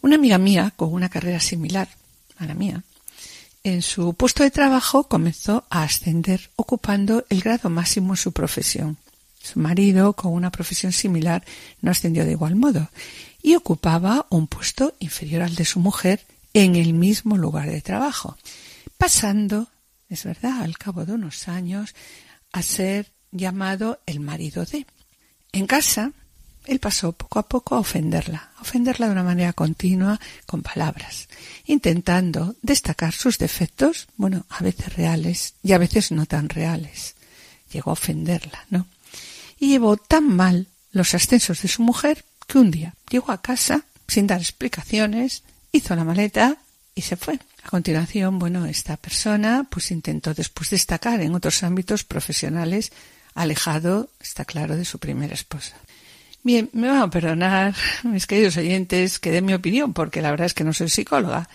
Una 0.01 0.17
amiga 0.17 0.39
mía, 0.39 0.73
con 0.77 0.93
una 0.93 1.09
carrera 1.09 1.41
similar 1.41 1.89
a 2.39 2.47
la 2.47 2.55
mía, 2.55 2.83
en 3.65 3.83
su 3.83 4.15
puesto 4.15 4.43
de 4.43 4.51
trabajo 4.51 5.05
comenzó 5.05 5.65
a 5.71 5.85
ascender 5.85 6.51
ocupando 6.57 7.25
el 7.29 7.43
grado 7.43 7.71
máximo 7.71 8.15
en 8.15 8.17
su 8.17 8.33
profesión. 8.33 8.97
Su 9.43 9.59
marido, 9.59 10.13
con 10.13 10.33
una 10.33 10.53
profesión 10.53 10.93
similar, 10.93 11.45
no 11.81 11.91
ascendió 11.91 12.25
de 12.25 12.33
igual 12.33 12.57
modo 12.57 12.89
y 13.43 13.57
ocupaba 13.57 14.27
un 14.31 14.47
puesto 14.47 14.95
inferior 15.01 15.43
al 15.43 15.57
de 15.57 15.65
su 15.65 15.81
mujer 15.81 16.21
en 16.55 16.77
el 16.77 16.93
mismo 16.93 17.37
lugar 17.37 17.71
de 17.71 17.81
trabajo, 17.81 18.37
pasando, 18.97 19.69
es 20.09 20.25
verdad, 20.25 20.63
al 20.63 20.79
cabo 20.79 21.05
de 21.05 21.15
unos 21.15 21.49
años, 21.49 21.95
a 22.53 22.63
ser 22.63 23.11
llamado 23.33 24.01
el 24.07 24.21
marido 24.21 24.65
de. 24.65 24.87
En 25.53 25.67
casa, 25.67 26.13
él 26.67 26.79
pasó 26.79 27.13
poco 27.13 27.39
a 27.41 27.49
poco 27.49 27.75
a 27.75 27.81
ofenderla, 27.81 28.53
a 28.57 28.63
ofenderla 28.63 29.07
de 29.07 29.13
una 29.13 29.25
manera 29.25 29.53
continua 29.53 30.21
con 30.47 30.63
palabras, 30.63 31.29
intentando 31.67 32.55
destacar 32.63 33.13
sus 33.13 33.39
defectos, 33.39 34.07
bueno, 34.17 34.47
a 34.49 34.63
veces 34.63 34.95
reales 34.95 35.55
y 35.63 35.73
a 35.73 35.79
veces 35.79 36.13
no 36.13 36.27
tan 36.27 36.49
reales. 36.49 37.17
Llegó 37.73 37.91
a 37.91 37.95
ofenderla, 37.95 38.67
¿no? 38.71 38.87
Y 39.63 39.69
llevó 39.69 39.97
tan 39.97 40.35
mal 40.35 40.67
los 40.91 41.15
ascensos 41.15 41.63
de 41.63 41.69
su 41.69 41.85
mujer 41.85 42.25
que 42.49 42.59
un 42.59 42.73
día 42.73 42.97
llegó 43.09 43.31
a 43.31 43.41
casa 43.41 43.85
sin 44.09 44.27
dar 44.27 44.41
explicaciones, 44.41 45.45
hizo 45.71 45.95
la 45.95 46.03
maleta 46.03 46.57
y 46.97 47.03
se 47.03 47.15
fue. 47.15 47.39
A 47.63 47.69
continuación, 47.69 48.41
bueno, 48.41 48.67
esta 48.67 48.97
persona 48.97 49.65
pues 49.71 49.93
intentó 49.93 50.35
después 50.35 50.71
destacar 50.71 51.21
en 51.21 51.37
otros 51.37 51.63
ámbitos 51.63 52.03
profesionales, 52.03 52.91
alejado, 53.37 54.11
está 54.21 54.45
claro, 54.45 54.77
de 54.77 54.85
su 54.85 54.99
primera 54.99 55.35
esposa. 55.35 55.77
Bien, 56.43 56.69
me 56.73 56.89
van 56.89 57.03
a 57.03 57.11
perdonar, 57.11 57.77
mis 58.03 58.27
queridos 58.27 58.57
oyentes, 58.57 59.21
que 59.21 59.31
dé 59.31 59.43
mi 59.43 59.55
opinión, 59.55 59.93
porque 59.93 60.23
la 60.23 60.33
verdad 60.33 60.47
es 60.47 60.55
que 60.55 60.65
no 60.65 60.73
soy 60.73 60.89
psicóloga, 60.89 61.49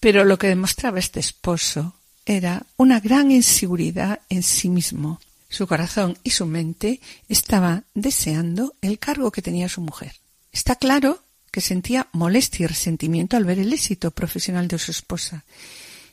pero 0.00 0.26
lo 0.26 0.38
que 0.38 0.48
demostraba 0.48 0.98
este 0.98 1.20
esposo 1.20 1.94
era 2.26 2.62
una 2.76 3.00
gran 3.00 3.30
inseguridad 3.30 4.20
en 4.28 4.42
sí 4.42 4.68
mismo, 4.68 5.18
su 5.48 5.66
corazón 5.66 6.18
y 6.22 6.30
su 6.30 6.46
mente 6.46 7.00
estaban 7.28 7.84
deseando 7.94 8.74
el 8.82 8.98
cargo 8.98 9.30
que 9.30 9.42
tenía 9.42 9.68
su 9.68 9.80
mujer. 9.80 10.14
Está 10.52 10.76
claro 10.76 11.22
que 11.50 11.60
sentía 11.60 12.08
molestia 12.12 12.64
y 12.64 12.66
resentimiento 12.66 13.36
al 13.36 13.44
ver 13.44 13.58
el 13.58 13.72
éxito 13.72 14.10
profesional 14.10 14.68
de 14.68 14.78
su 14.78 14.90
esposa. 14.90 15.44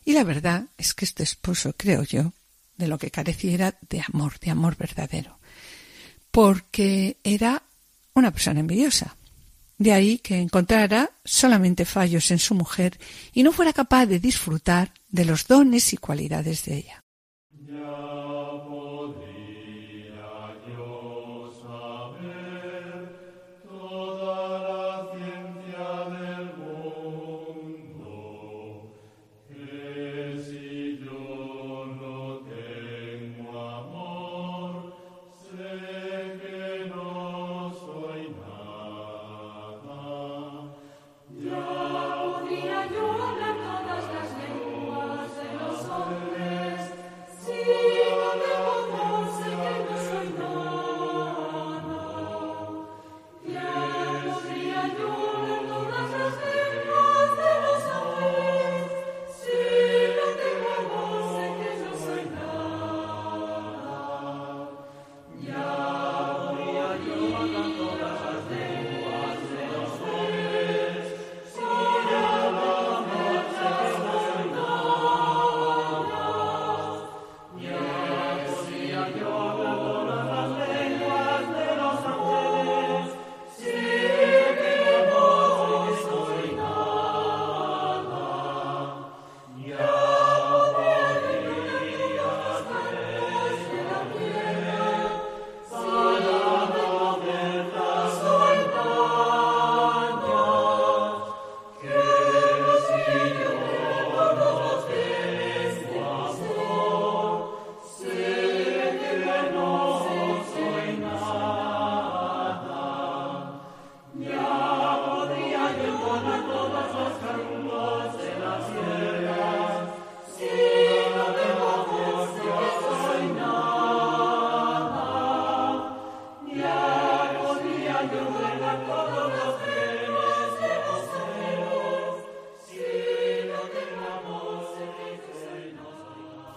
Y 0.06 0.14
la 0.14 0.24
verdad 0.24 0.66
es 0.78 0.94
que 0.94 1.06
este 1.06 1.24
esposo, 1.24 1.74
creo 1.78 2.04
yo, 2.04 2.34
de 2.78 2.88
lo 2.88 2.98
que 2.98 3.12
carecía 3.12 3.54
era 3.54 3.78
de 3.90 4.02
amor, 4.02 4.40
de 4.40 4.52
amor 4.52 4.78
verdadero. 4.78 5.38
Porque 6.32 7.18
era 7.24 7.64
una 8.14 8.32
persona 8.32 8.60
envidiosa. 8.60 9.16
De 9.78 9.92
ahí 9.92 10.20
que 10.20 10.40
encontrara 10.40 11.12
solamente 11.26 11.84
fallos 11.84 12.32
en 12.32 12.40
su 12.40 12.56
mujer 12.56 12.98
y 13.34 13.44
no 13.44 13.52
fuera 13.52 13.74
capaz 13.74 14.06
de 14.06 14.20
disfrutar 14.20 14.94
de 15.10 15.26
los 15.26 15.48
dones 15.48 15.92
y 15.92 15.98
cualidades 15.98 16.64
de 16.64 16.78
ella. 16.78 17.02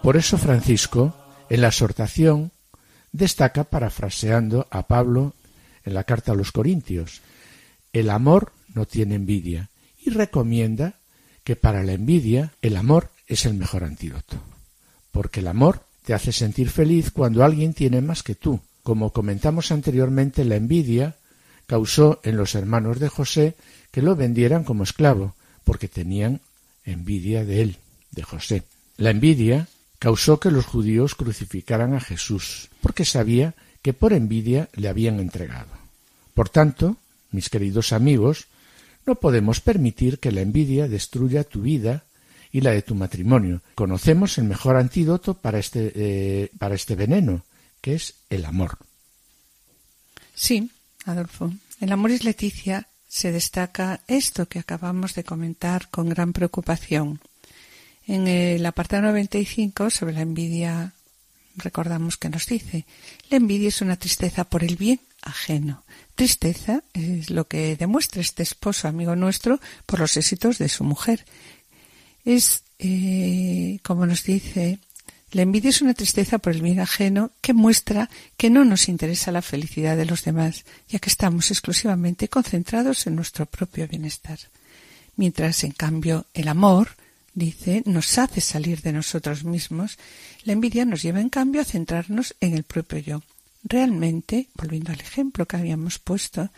Por 0.08 0.16
eso 0.16 0.38
Francisco, 0.38 1.14
en 1.50 1.60
la 1.60 1.68
exhortación, 1.68 2.50
destaca 3.12 3.64
parafraseando 3.64 4.66
a 4.70 4.86
Pablo 4.86 5.34
en 5.84 5.92
la 5.92 6.04
carta 6.04 6.32
a 6.32 6.34
los 6.34 6.50
Corintios, 6.50 7.20
el 7.92 8.08
amor 8.08 8.52
no 8.72 8.86
tiene 8.86 9.16
envidia 9.16 9.68
y 10.02 10.08
recomienda 10.08 10.94
que 11.44 11.56
para 11.56 11.82
la 11.84 11.92
envidia 11.92 12.54
el 12.62 12.78
amor 12.78 13.10
es 13.26 13.44
el 13.44 13.52
mejor 13.52 13.84
antídoto, 13.84 14.38
porque 15.12 15.40
el 15.40 15.46
amor 15.46 15.82
te 16.06 16.14
hace 16.14 16.32
sentir 16.32 16.70
feliz 16.70 17.10
cuando 17.10 17.44
alguien 17.44 17.74
tiene 17.74 18.00
más 18.00 18.22
que 18.22 18.34
tú. 18.34 18.60
Como 18.82 19.12
comentamos 19.12 19.70
anteriormente, 19.72 20.42
la 20.46 20.56
envidia 20.56 21.16
causó 21.66 22.18
en 22.22 22.38
los 22.38 22.54
hermanos 22.54 22.98
de 22.98 23.10
José 23.10 23.56
que 23.90 24.00
lo 24.00 24.16
vendieran 24.16 24.64
como 24.64 24.84
esclavo, 24.84 25.34
porque 25.64 25.86
tenían 25.86 26.40
envidia 26.86 27.44
de 27.44 27.60
él, 27.60 27.76
de 28.12 28.22
José. 28.22 28.62
La 28.96 29.10
envidia 29.10 29.68
causó 29.98 30.40
que 30.40 30.50
los 30.50 30.66
judíos 30.66 31.14
crucificaran 31.14 31.94
a 31.94 32.00
Jesús, 32.00 32.68
porque 32.80 33.04
sabía 33.04 33.54
que 33.82 33.92
por 33.92 34.12
envidia 34.12 34.68
le 34.74 34.88
habían 34.88 35.20
entregado. 35.20 35.70
Por 36.34 36.48
tanto, 36.48 36.96
mis 37.30 37.50
queridos 37.50 37.92
amigos, 37.92 38.46
no 39.06 39.16
podemos 39.16 39.60
permitir 39.60 40.18
que 40.18 40.32
la 40.32 40.40
envidia 40.40 40.88
destruya 40.88 41.44
tu 41.44 41.62
vida 41.62 42.04
y 42.52 42.60
la 42.60 42.70
de 42.70 42.82
tu 42.82 42.94
matrimonio. 42.94 43.62
Conocemos 43.74 44.38
el 44.38 44.44
mejor 44.44 44.76
antídoto 44.76 45.34
para 45.34 45.58
este, 45.58 45.92
eh, 45.94 46.50
para 46.58 46.74
este 46.74 46.94
veneno, 46.94 47.44
que 47.80 47.94
es 47.94 48.14
el 48.30 48.44
amor. 48.44 48.78
Sí, 50.34 50.70
Adolfo. 51.04 51.52
En 51.80 51.92
Amoris 51.92 52.24
Leticia 52.24 52.88
se 53.08 53.32
destaca 53.32 54.00
esto 54.06 54.46
que 54.46 54.58
acabamos 54.58 55.14
de 55.14 55.24
comentar 55.24 55.88
con 55.88 56.08
gran 56.08 56.32
preocupación. 56.32 57.20
En 58.08 58.26
el 58.26 58.64
apartado 58.64 59.02
95 59.02 59.90
sobre 59.90 60.14
la 60.14 60.22
envidia 60.22 60.94
recordamos 61.56 62.16
que 62.16 62.30
nos 62.30 62.46
dice, 62.46 62.86
la 63.28 63.36
envidia 63.36 63.68
es 63.68 63.82
una 63.82 63.96
tristeza 63.96 64.44
por 64.44 64.64
el 64.64 64.76
bien 64.76 65.00
ajeno. 65.20 65.84
Tristeza 66.14 66.82
es 66.94 67.28
lo 67.28 67.46
que 67.46 67.76
demuestra 67.76 68.22
este 68.22 68.42
esposo 68.42 68.88
amigo 68.88 69.14
nuestro 69.14 69.60
por 69.84 70.00
los 70.00 70.16
éxitos 70.16 70.56
de 70.56 70.70
su 70.70 70.84
mujer. 70.84 71.26
Es, 72.24 72.62
eh, 72.78 73.78
como 73.82 74.06
nos 74.06 74.24
dice, 74.24 74.78
la 75.32 75.42
envidia 75.42 75.68
es 75.68 75.82
una 75.82 75.92
tristeza 75.92 76.38
por 76.38 76.54
el 76.54 76.62
bien 76.62 76.80
ajeno 76.80 77.30
que 77.42 77.52
muestra 77.52 78.08
que 78.38 78.48
no 78.48 78.64
nos 78.64 78.88
interesa 78.88 79.32
la 79.32 79.42
felicidad 79.42 79.98
de 79.98 80.06
los 80.06 80.24
demás, 80.24 80.64
ya 80.88 80.98
que 80.98 81.10
estamos 81.10 81.50
exclusivamente 81.50 82.28
concentrados 82.28 83.06
en 83.06 83.16
nuestro 83.16 83.44
propio 83.44 83.86
bienestar. 83.86 84.38
Mientras, 85.16 85.62
en 85.64 85.72
cambio, 85.72 86.24
el 86.32 86.48
amor, 86.48 86.96
dice, 87.38 87.82
nos 87.86 88.18
hace 88.18 88.40
salir 88.40 88.82
de 88.82 88.92
nosotros 88.92 89.44
mismos, 89.44 89.98
la 90.44 90.52
envidia 90.52 90.84
nos 90.84 91.02
lleva, 91.02 91.20
en 91.20 91.30
cambio, 91.30 91.60
a 91.60 91.64
centrarnos 91.64 92.34
en 92.40 92.54
el 92.54 92.64
propio 92.64 92.98
yo. 92.98 93.22
Realmente, 93.64 94.48
volviendo 94.54 94.92
al 94.92 95.00
ejemplo 95.00 95.46
que 95.46 95.56
habíamos 95.56 95.98
puesto 95.98 96.50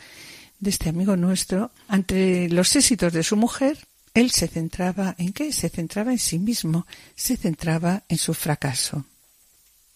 de 0.58 0.70
este 0.70 0.88
amigo 0.88 1.16
nuestro, 1.16 1.70
ante 1.88 2.48
los 2.48 2.74
éxitos 2.76 3.12
de 3.12 3.22
su 3.22 3.36
mujer, 3.36 3.78
él 4.14 4.30
se 4.30 4.48
centraba 4.48 5.14
en 5.18 5.32
qué? 5.32 5.52
Se 5.52 5.68
centraba 5.68 6.12
en 6.12 6.18
sí 6.18 6.38
mismo, 6.38 6.86
se 7.14 7.36
centraba 7.36 8.02
en 8.08 8.18
su 8.18 8.34
fracaso. 8.34 9.04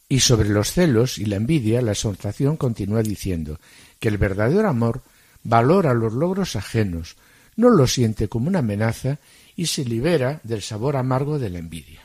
Y 0.09 0.21
sobre 0.21 0.49
los 0.49 0.73
celos 0.73 1.19
y 1.19 1.25
la 1.25 1.37
envidia, 1.37 1.83
la 1.83 1.93
exhortación 1.93 2.57
continúa 2.57 3.03
diciendo 3.03 3.59
que 3.99 4.09
el 4.09 4.19
verdadero 4.19 4.69
amor 4.69 5.03
valora 5.43 5.95
los 5.95 6.13
logros 6.13 6.57
ajenos, 6.57 7.17
no 7.57 7.71
lo 7.71 7.87
siente 7.87 8.29
como 8.29 8.49
una 8.49 8.61
amenaza 8.61 9.19
y 9.57 9.67
se 9.67 9.85
libera 9.85 10.41
del 10.43 10.63
sabor 10.63 10.97
amargo 10.97 11.39
de 11.39 11.51
la 11.51 11.59
envidia. 11.59 12.01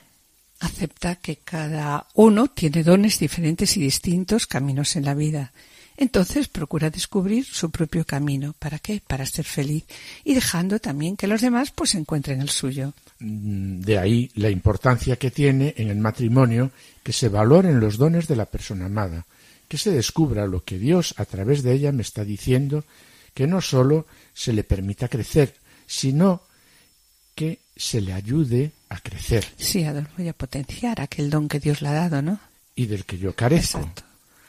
Acepta 0.60 1.16
que 1.16 1.38
cada 1.38 2.08
uno 2.16 2.50
tiene 2.50 2.84
dones 2.84 3.20
diferentes 3.20 3.78
y 3.78 3.82
distintos 3.82 4.46
caminos 4.46 4.96
en 4.96 5.06
la 5.06 5.14
vida 5.14 5.52
entonces 6.00 6.48
procura 6.48 6.90
descubrir 6.90 7.44
su 7.44 7.72
propio 7.72 8.06
camino. 8.06 8.56
¿Para 8.58 8.80
qué? 8.80 9.02
Para 9.06 9.26
ser 9.26 9.44
feliz 9.44 9.84
y 10.24 10.34
dejando 10.34 10.80
también 10.80 11.18
que 11.18 11.28
los 11.28 11.42
demás 11.42 11.72
pues 11.72 11.94
encuentren 11.94 12.40
el 12.40 12.48
suyo. 12.50 12.94
Mm, 13.20 13.82
de 13.82 14.00
ahí 14.00 14.32
la 14.36 14.50
importancia 14.50 15.18
que 15.18 15.30
tiene 15.30 15.74
en 15.76 15.90
el 15.90 15.98
matrimonio 15.98 16.72
que 17.04 17.12
se 17.12 17.28
valoren 17.28 17.82
los 17.82 17.98
dones 17.98 18.30
de 18.30 18.38
la 18.38 18.46
persona 18.46 18.86
amada, 18.86 19.26
que 19.68 19.78
se 19.78 19.92
descubra 19.92 20.48
lo 20.48 20.64
que 20.64 20.80
Dios 20.80 21.16
a 21.18 21.26
través 21.26 21.64
de 21.64 21.74
ella 21.74 21.92
me 21.92 22.04
está 22.04 22.24
diciendo, 22.24 22.86
que 23.34 23.46
no 23.46 23.60
sólo 23.60 24.06
se 24.34 24.54
le 24.54 24.64
permita 24.64 25.10
crecer, 25.10 25.56
sino 25.86 26.44
que 27.40 27.60
se 27.78 28.02
le 28.02 28.12
ayude 28.12 28.74
a 28.90 29.00
crecer. 29.00 29.46
Sí, 29.56 29.86
Adolfo, 29.86 30.12
voy 30.18 30.28
a 30.28 30.34
potenciar 30.34 31.00
aquel 31.00 31.30
don 31.30 31.48
que 31.48 31.62
Dios 31.62 31.82
le 31.82 31.88
ha 31.88 31.94
dado, 31.94 32.22
¿no? 32.22 32.38
Y 32.76 32.88
del 32.88 33.06
que 33.06 33.18
yo 33.18 33.34
carezco. 33.34 33.90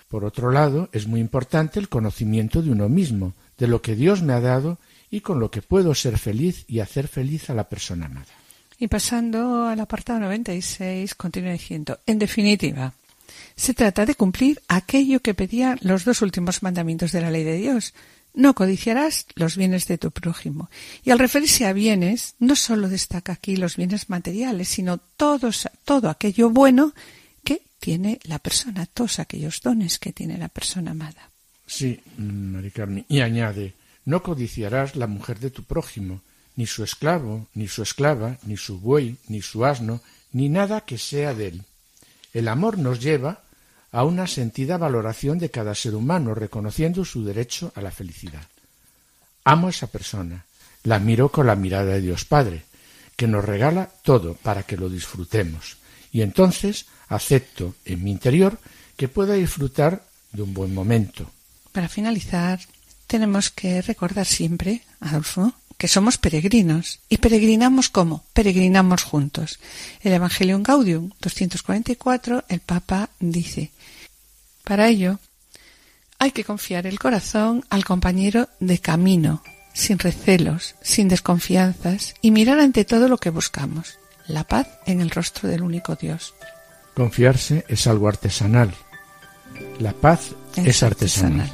Por 0.08 0.24
otro 0.24 0.50
lado, 0.50 0.88
es 0.90 1.06
muy 1.06 1.20
importante 1.20 1.78
el 1.78 1.88
conocimiento 1.88 2.62
de 2.62 2.72
uno 2.72 2.88
mismo, 2.88 3.32
de 3.58 3.68
lo 3.68 3.80
que 3.80 3.94
Dios 3.94 4.22
me 4.22 4.32
ha 4.32 4.40
dado 4.40 4.78
y 5.08 5.20
con 5.20 5.38
lo 5.38 5.52
que 5.52 5.62
puedo 5.62 5.94
ser 5.94 6.18
feliz 6.18 6.64
y 6.66 6.80
hacer 6.80 7.06
feliz 7.06 7.48
a 7.48 7.54
la 7.54 7.68
persona 7.68 8.06
amada. 8.06 8.34
Y 8.76 8.88
pasando 8.88 9.66
al 9.66 9.78
apartado 9.78 10.18
96, 10.18 11.14
continúa 11.14 11.52
diciendo, 11.52 12.00
en 12.06 12.18
definitiva, 12.18 12.92
se 13.54 13.72
trata 13.72 14.04
de 14.04 14.16
cumplir 14.16 14.60
aquello 14.66 15.20
que 15.20 15.34
pedían 15.34 15.78
los 15.82 16.04
dos 16.04 16.22
últimos 16.22 16.64
mandamientos 16.64 17.12
de 17.12 17.20
la 17.20 17.30
ley 17.30 17.44
de 17.44 17.56
Dios. 17.56 17.94
No 18.34 18.54
codiciarás 18.54 19.26
los 19.34 19.56
bienes 19.56 19.86
de 19.86 19.98
tu 19.98 20.10
prójimo. 20.10 20.70
Y 21.04 21.10
al 21.10 21.18
referirse 21.18 21.66
a 21.66 21.72
bienes, 21.72 22.34
no 22.38 22.56
solo 22.56 22.88
destaca 22.88 23.32
aquí 23.32 23.56
los 23.56 23.76
bienes 23.76 24.08
materiales, 24.08 24.68
sino 24.68 24.98
todo 24.98 25.50
aquello 26.08 26.50
bueno 26.50 26.94
tiene 27.80 28.20
la 28.24 28.38
persona, 28.38 28.86
todos 28.86 29.18
aquellos 29.18 29.62
dones 29.62 29.98
que 29.98 30.12
tiene 30.12 30.36
la 30.36 30.48
persona 30.48 30.92
amada. 30.92 31.30
Sí, 31.66 31.98
Mari 32.18 32.70
Carmen. 32.70 33.06
Y 33.08 33.20
añade, 33.20 33.74
no 34.04 34.22
codiciarás 34.22 34.96
la 34.96 35.06
mujer 35.06 35.40
de 35.40 35.50
tu 35.50 35.64
prójimo, 35.64 36.20
ni 36.56 36.66
su 36.66 36.84
esclavo, 36.84 37.48
ni 37.54 37.68
su 37.68 37.82
esclava, 37.82 38.38
ni 38.44 38.56
su 38.56 38.78
buey, 38.78 39.16
ni 39.28 39.40
su 39.40 39.64
asno, 39.64 40.02
ni 40.32 40.48
nada 40.48 40.82
que 40.82 40.98
sea 40.98 41.34
de 41.34 41.48
él. 41.48 41.62
El 42.34 42.48
amor 42.48 42.78
nos 42.78 43.00
lleva 43.00 43.42
a 43.92 44.04
una 44.04 44.26
sentida 44.26 44.78
valoración 44.78 45.38
de 45.38 45.50
cada 45.50 45.74
ser 45.74 45.94
humano, 45.94 46.34
reconociendo 46.34 47.04
su 47.04 47.24
derecho 47.24 47.72
a 47.74 47.80
la 47.80 47.90
felicidad. 47.90 48.46
Amo 49.44 49.66
a 49.66 49.70
esa 49.70 49.88
persona, 49.88 50.44
la 50.84 50.98
miro 50.98 51.30
con 51.30 51.46
la 51.46 51.56
mirada 51.56 51.92
de 51.92 52.00
Dios 52.00 52.24
Padre, 52.24 52.62
que 53.16 53.26
nos 53.26 53.44
regala 53.44 53.90
todo 54.02 54.34
para 54.34 54.62
que 54.62 54.76
lo 54.76 54.88
disfrutemos. 54.88 55.76
Y 56.12 56.22
entonces 56.22 56.86
acepto 57.08 57.74
en 57.84 58.02
mi 58.04 58.10
interior 58.10 58.58
que 58.96 59.08
pueda 59.08 59.34
disfrutar 59.34 60.04
de 60.32 60.42
un 60.42 60.54
buen 60.54 60.72
momento. 60.72 61.30
Para 61.72 61.88
finalizar, 61.88 62.60
tenemos 63.06 63.50
que 63.50 63.82
recordar 63.82 64.26
siempre, 64.26 64.82
Adolfo, 65.00 65.52
que 65.80 65.88
somos 65.88 66.18
peregrinos. 66.18 67.00
¿Y 67.08 67.16
peregrinamos 67.16 67.88
cómo? 67.88 68.22
Peregrinamos 68.34 69.02
juntos. 69.02 69.58
El 70.02 70.12
Evangelium 70.12 70.62
Gaudium 70.62 71.10
244, 71.20 72.44
el 72.48 72.60
Papa 72.60 73.08
dice, 73.18 73.70
para 74.64 74.88
ello 74.88 75.18
hay 76.18 76.32
que 76.32 76.44
confiar 76.44 76.86
el 76.86 76.98
corazón 76.98 77.64
al 77.70 77.84
compañero 77.84 78.48
de 78.60 78.78
camino, 78.78 79.42
sin 79.72 79.98
recelos, 79.98 80.74
sin 80.82 81.08
desconfianzas, 81.08 82.14
y 82.20 82.30
mirar 82.30 82.60
ante 82.60 82.84
todo 82.84 83.08
lo 83.08 83.16
que 83.18 83.30
buscamos, 83.30 83.98
la 84.26 84.44
paz 84.44 84.68
en 84.86 85.00
el 85.00 85.10
rostro 85.10 85.48
del 85.48 85.62
único 85.62 85.96
Dios. 85.96 86.34
Confiarse 86.94 87.64
es 87.68 87.86
algo 87.86 88.08
artesanal. 88.08 88.74
La 89.78 89.92
paz 89.92 90.34
es, 90.56 90.82
artesanal. 90.82 91.50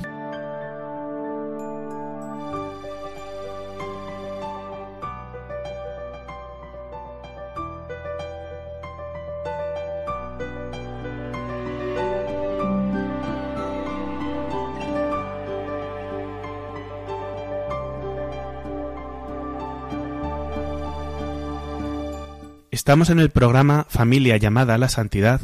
Estamos 22.87 23.11
en 23.11 23.19
el 23.19 23.31
programa 23.31 23.85
Familia 23.89 24.37
llamada 24.37 24.77
a 24.77 24.79
la 24.79 24.89
Santidad, 24.89 25.41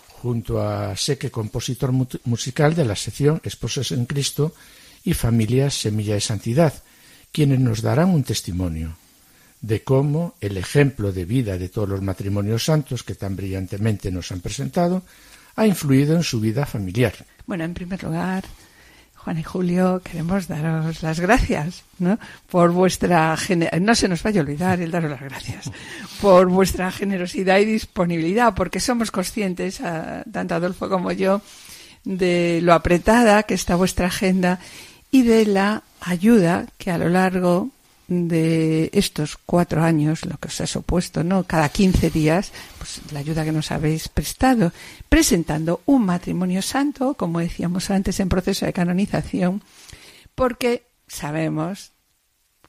junto 0.09 0.63
a 0.63 0.97
Seque, 0.97 1.31
compositor 1.31 1.93
musical 1.93 2.75
de 2.75 2.87
la 2.87 2.97
sección 2.97 3.43
Esposos 3.45 3.93
en 3.93 4.07
Cristo 4.07 4.55
y 5.05 5.13
Familias 5.13 5.75
Semilla 5.75 6.15
de 6.15 6.23
Santidad, 6.23 6.73
quienes 7.31 7.61
nos 7.61 7.83
darán 7.83 8.09
un 8.09 8.25
testimonio 8.25 8.97
de 9.63 9.83
cómo 9.83 10.35
el 10.41 10.57
ejemplo 10.57 11.13
de 11.13 11.25
vida 11.25 11.57
de 11.57 11.69
todos 11.69 11.89
los 11.89 12.03
matrimonios 12.03 12.65
santos 12.65 13.05
que 13.05 13.15
tan 13.15 13.37
brillantemente 13.37 14.11
nos 14.11 14.31
han 14.33 14.41
presentado 14.41 15.03
ha 15.57 15.67
influido 15.67 16.17
en 16.17 16.25
su 16.25 16.41
vida 16.41 16.67
familiar. 16.67 17.15
Bueno, 17.47 17.65
en 17.65 17.73
primer 17.73 18.03
lugar, 18.03 18.45
Juan 19.15 19.39
y 19.39 19.45
Julio, 19.45 20.03
queremos 20.03 20.49
daros 20.49 21.03
las 21.03 21.21
gracias, 21.21 21.85
¿no? 22.01 22.19
Por 22.51 22.73
vuestra 22.73 23.37
no 23.81 23.95
se 23.95 24.09
nos 24.09 24.23
vaya 24.25 24.41
a 24.41 24.45
olvidar 24.45 24.81
el 24.81 24.91
daros 24.91 25.11
las 25.11 25.21
gracias 25.21 25.71
por 26.21 26.49
vuestra 26.49 26.91
generosidad 26.91 27.59
y 27.59 27.65
disponibilidad, 27.65 28.55
porque 28.55 28.81
somos 28.81 29.13
conscientes, 29.13 29.81
tanto 30.33 30.55
Adolfo 30.55 30.89
como 30.89 31.13
yo, 31.13 31.41
de 32.05 32.59
lo 32.63 32.73
apretada 32.75 33.45
que 33.45 33.55
está 33.55 33.77
vuestra 33.77 34.09
agenda 34.09 34.59
y 35.13 35.23
de 35.23 35.47
la 35.47 35.85
ayuda 36.01 36.67
que 36.79 36.91
a 36.91 36.99
lo 36.99 37.09
largo 37.09 37.71
de 38.29 38.91
estos 38.93 39.37
cuatro 39.37 39.83
años, 39.83 40.25
lo 40.25 40.39
que 40.39 40.49
os 40.49 40.61
ha 40.61 40.67
supuesto, 40.67 41.25
¿no? 41.25 41.45
Cada 41.45 41.69
15 41.69 42.11
días, 42.11 42.53
pues 42.79 43.01
la 43.13 43.21
ayuda 43.21 43.45
que 43.45 43.53
nos 43.53 43.71
habéis 43.71 44.09
prestado, 44.09 44.73
presentando 45.09 45.81
un 45.87 46.05
matrimonio 46.05 46.63
santo, 46.63 47.15
como 47.15 47.41
decíamos 47.41 47.91
antes, 47.91 48.21
en 48.21 48.29
proceso 48.29 48.67
de 48.67 48.73
canonización, 48.73 49.63
porque 50.35 50.85
sabemos 51.07 51.93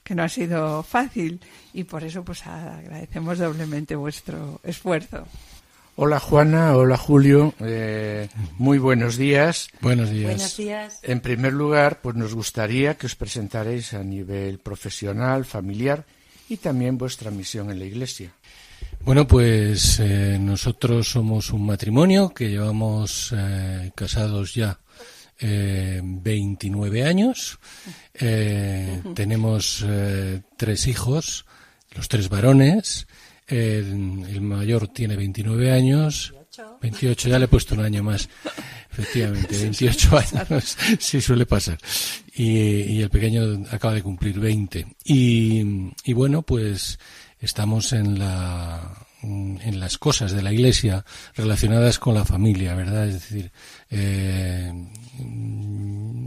que 0.02 0.14
no 0.14 0.22
ha 0.22 0.28
sido 0.28 0.82
fácil 0.82 1.40
y 1.72 1.84
por 1.84 2.04
eso 2.04 2.22
pues 2.24 2.46
agradecemos 2.46 3.38
doblemente 3.38 3.96
vuestro 3.96 4.60
esfuerzo. 4.62 5.26
Hola 5.96 6.18
Juana, 6.18 6.76
hola 6.76 6.96
Julio, 6.96 7.54
eh, 7.60 8.28
muy 8.58 8.78
buenos 8.78 9.16
días. 9.16 9.68
Buenos 9.80 10.10
días. 10.10 10.24
Buenos 10.24 10.56
días. 10.56 10.98
En 11.04 11.20
primer 11.20 11.52
lugar, 11.52 12.00
pues 12.02 12.16
nos 12.16 12.34
gustaría 12.34 12.96
que 12.96 13.06
os 13.06 13.14
presentarais 13.14 13.94
a 13.94 14.02
nivel 14.02 14.58
profesional, 14.58 15.44
familiar 15.44 16.04
y 16.48 16.56
también 16.56 16.98
vuestra 16.98 17.30
misión 17.30 17.70
en 17.70 17.78
la 17.78 17.84
Iglesia. 17.84 18.32
Bueno, 19.04 19.24
pues 19.28 20.00
eh, 20.00 20.36
nosotros 20.40 21.10
somos 21.10 21.50
un 21.50 21.64
matrimonio 21.64 22.34
que 22.34 22.50
llevamos 22.50 23.32
eh, 23.36 23.92
casados 23.94 24.52
ya 24.54 24.80
29 25.40 27.04
años. 27.04 27.60
tenemos 29.14 29.86
tres 30.56 30.88
hijos, 30.88 31.46
los 31.94 32.08
tres 32.08 32.28
varones. 32.28 33.06
El, 33.46 34.40
mayor 34.40 34.88
tiene 34.88 35.16
29 35.16 35.72
años. 35.72 36.34
28. 36.80 37.28
ya 37.28 37.38
le 37.38 37.46
he 37.46 37.48
puesto 37.48 37.74
un 37.74 37.80
año 37.80 38.02
más. 38.02 38.28
Efectivamente, 38.90 39.58
28 39.58 40.18
años, 40.18 40.76
sí 41.00 41.20
suele 41.20 41.46
pasar. 41.46 41.78
Y, 42.34 43.02
el 43.02 43.10
pequeño 43.10 43.64
acaba 43.70 43.94
de 43.94 44.02
cumplir 44.02 44.38
20. 44.38 44.86
Y, 45.04 45.90
y 46.04 46.12
bueno, 46.12 46.42
pues 46.42 46.98
estamos 47.40 47.92
en 47.92 48.18
la, 48.18 49.06
en 49.24 49.80
las 49.80 49.98
cosas 49.98 50.32
de 50.32 50.42
la 50.42 50.52
Iglesia 50.52 51.04
relacionadas 51.34 51.98
con 51.98 52.14
la 52.14 52.24
familia, 52.24 52.74
¿verdad? 52.74 53.08
Es 53.08 53.14
decir, 53.14 53.52
eh, 53.90 54.72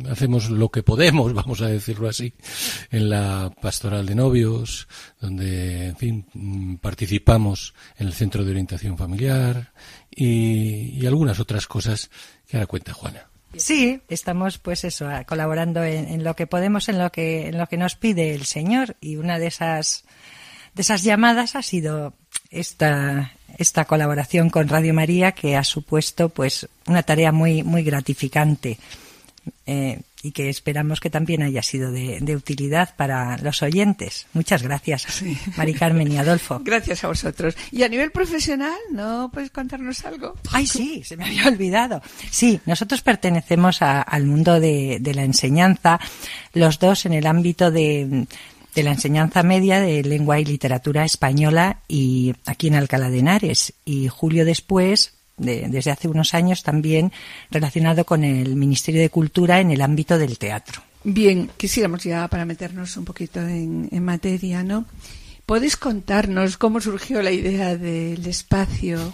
hacemos 0.10 0.50
lo 0.50 0.70
que 0.70 0.84
podemos, 0.84 1.34
vamos 1.34 1.62
a 1.62 1.68
decirlo 1.68 2.10
así, 2.10 2.34
en 2.92 3.10
la 3.10 3.52
pastoral 3.62 4.06
de 4.06 4.16
novios, 4.16 4.88
donde, 5.20 5.88
en 5.88 5.98
fin, 5.98 6.80
participamos 6.82 7.74
en 7.98 8.08
el 8.08 8.14
centro 8.14 8.44
de 8.44 8.52
orientación 8.52 8.98
familiar 8.98 9.74
y, 10.10 11.06
algunas 11.06 11.40
otras 11.40 11.68
cosas 11.68 12.10
que 12.48 12.58
ahora 12.58 12.68
cuenta 12.68 12.94
Juana. 12.94 13.28
Sí, 13.56 14.02
estamos 14.10 14.58
pues 14.58 14.84
eso, 14.84 15.08
colaborando 15.26 15.82
en, 15.84 16.10
en, 16.10 16.24
lo 16.26 16.36
que 16.36 16.48
podemos, 16.48 16.90
en 16.90 17.00
lo 17.00 17.12
que, 17.14 17.48
en 17.48 17.58
lo 17.58 17.68
que 17.68 17.78
nos 17.78 17.96
pide 17.96 18.36
el 18.36 18.46
Señor 18.46 18.98
y 19.00 19.16
una 19.16 19.40
de 19.40 19.48
esas, 19.48 20.04
de 20.76 20.82
esas 20.82 21.02
llamadas 21.04 21.56
ha 21.56 21.62
sido 21.62 22.14
esta, 22.52 23.34
esta 23.58 23.86
colaboración 23.86 24.50
con 24.50 24.68
Radio 24.68 24.94
María 24.94 25.32
que 25.32 25.56
ha 25.56 25.64
supuesto 25.64 26.30
pues 26.30 26.68
una 26.86 27.04
tarea 27.04 27.32
muy, 27.32 27.64
muy 27.64 27.84
gratificante. 27.84 28.78
Eh, 29.66 30.02
y 30.24 30.32
que 30.32 30.50
esperamos 30.50 31.00
que 31.00 31.10
también 31.10 31.42
haya 31.42 31.62
sido 31.62 31.92
de, 31.92 32.36
utilidad 32.36 32.96
para 32.96 33.38
los 33.38 33.62
oyentes. 33.62 34.28
Muchas 34.34 34.64
gracias, 34.64 35.24
Mari 35.56 35.74
Carmen 35.74 36.12
y 36.12 36.18
Adolfo. 36.18 36.60
Gracias 36.66 37.04
a 37.04 37.08
vosotros. 37.08 37.56
Y 37.72 37.84
a 37.84 37.88
nivel 37.88 38.12
profesional, 38.12 38.76
¿no 38.92 39.30
puedes 39.32 39.52
contarnos 39.52 40.04
algo? 40.06 40.36
Ay, 40.52 40.66
sí, 40.68 41.04
se 41.04 41.16
me 41.16 41.26
había 41.26 41.48
olvidado. 41.48 42.02
Sí, 42.30 42.60
nosotros 42.66 43.02
pertenecemos 43.02 43.82
al 43.82 44.26
mundo 44.26 44.60
de, 44.60 44.98
de 45.00 45.14
la 45.14 45.24
enseñanza, 45.24 46.00
los 46.54 46.80
dos 46.80 47.06
en 47.06 47.14
el 47.14 47.28
ámbito 47.28 47.72
de 47.72 48.28
de 48.78 48.84
la 48.84 48.92
enseñanza 48.92 49.42
media 49.42 49.82
de 49.82 50.04
lengua 50.04 50.40
y 50.40 50.46
literatura 50.46 51.04
española 51.04 51.82
y 51.88 52.36
aquí 52.46 52.68
en 52.68 52.76
Alcalá 52.76 53.10
de 53.10 53.18
Henares. 53.18 53.74
Y 53.86 54.08
Julio 54.08 54.46
después, 54.46 55.16
desde 55.36 55.90
hace 55.90 56.08
unos 56.08 56.36
años 56.36 56.62
también 56.62 57.12
relacionado 57.50 58.06
con 58.06 58.24
el 58.24 58.56
Ministerio 58.56 59.02
de 59.02 59.10
Cultura 59.10 59.62
en 59.62 59.72
el 59.72 59.82
ámbito 59.82 60.20
del 60.20 60.38
teatro. 60.38 60.84
Bien, 61.04 61.50
quisiéramos 61.58 62.04
ya 62.04 62.28
para 62.28 62.46
meternos 62.46 62.96
un 62.98 63.06
poquito 63.06 63.40
en, 63.40 63.90
en 63.92 64.06
materia, 64.06 64.62
¿no? 64.64 64.86
¿Podéis 65.48 65.76
contarnos 65.76 66.58
cómo 66.58 66.80
surgió 66.80 67.24
la 67.24 67.32
idea 67.32 67.76
del 67.76 68.24
espacio 68.28 69.12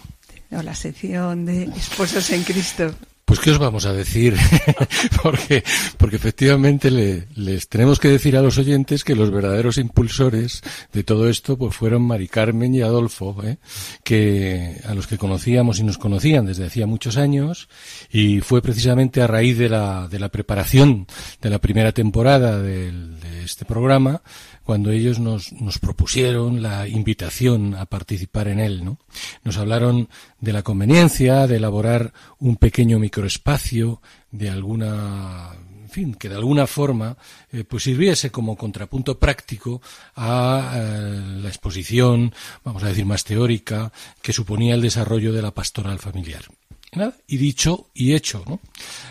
o 0.51 0.61
la 0.61 0.75
sección 0.75 1.45
de 1.45 1.63
Esposos 1.63 2.29
en 2.31 2.43
Cristo? 2.43 2.93
Pues 3.25 3.39
qué 3.39 3.51
os 3.51 3.57
vamos 3.57 3.85
a 3.85 3.93
decir, 3.93 4.35
porque, 5.23 5.63
porque 5.97 6.17
efectivamente 6.17 6.91
les 6.91 7.69
tenemos 7.69 7.99
que 7.99 8.09
decir 8.09 8.35
a 8.35 8.41
los 8.41 8.57
oyentes 8.57 9.05
que 9.05 9.15
los 9.15 9.31
verdaderos 9.31 9.77
impulsores 9.77 10.61
de 10.91 11.03
todo 11.03 11.29
esto 11.29 11.57
pues 11.57 11.75
fueron 11.75 12.01
Mari 12.01 12.27
Carmen 12.27 12.75
y 12.75 12.81
Adolfo, 12.81 13.37
¿eh? 13.43 13.57
que 14.03 14.81
a 14.85 14.93
los 14.93 15.07
que 15.07 15.17
conocíamos 15.17 15.79
y 15.79 15.83
nos 15.83 15.97
conocían 15.97 16.45
desde 16.45 16.65
hacía 16.65 16.85
muchos 16.85 17.15
años 17.15 17.69
y 18.11 18.41
fue 18.41 18.61
precisamente 18.61 19.21
a 19.21 19.27
raíz 19.27 19.57
de 19.57 19.69
la, 19.69 20.09
de 20.09 20.19
la 20.19 20.29
preparación 20.29 21.07
de 21.41 21.49
la 21.49 21.59
primera 21.59 21.93
temporada 21.93 22.61
de 22.61 22.91
este 23.45 23.63
programa 23.63 24.21
cuando 24.63 24.91
ellos 24.91 25.19
nos, 25.19 25.51
nos 25.53 25.79
propusieron 25.79 26.61
la 26.61 26.87
invitación 26.87 27.75
a 27.75 27.85
participar 27.85 28.47
en 28.47 28.59
él. 28.59 28.85
¿no? 28.85 28.97
Nos 29.43 29.57
hablaron 29.57 30.09
de 30.39 30.53
la 30.53 30.63
conveniencia 30.63 31.47
de 31.47 31.57
elaborar 31.57 32.13
un 32.39 32.55
pequeño 32.57 32.99
microespacio 32.99 34.01
de 34.31 34.49
alguna 34.49 35.51
fin, 35.93 36.15
que 36.15 36.27
de 36.27 36.35
alguna 36.35 36.65
forma 36.65 37.15
eh, 37.51 37.63
pues 37.63 37.83
sirviese 37.83 38.31
como 38.31 38.57
contrapunto 38.57 39.19
práctico 39.19 39.81
a 40.15 40.73
eh, 40.75 41.21
la 41.41 41.47
exposición, 41.47 42.33
vamos 42.63 42.83
a 42.83 42.87
decir 42.87 43.05
más 43.05 43.23
teórica, 43.23 43.91
que 44.21 44.33
suponía 44.33 44.73
el 44.73 44.81
desarrollo 44.81 45.31
de 45.31 45.41
la 45.43 45.51
pastoral 45.51 45.99
familiar 45.99 46.43
y 47.27 47.37
dicho 47.37 47.87
y 47.93 48.13
hecho 48.13 48.43
¿no? 48.47 48.59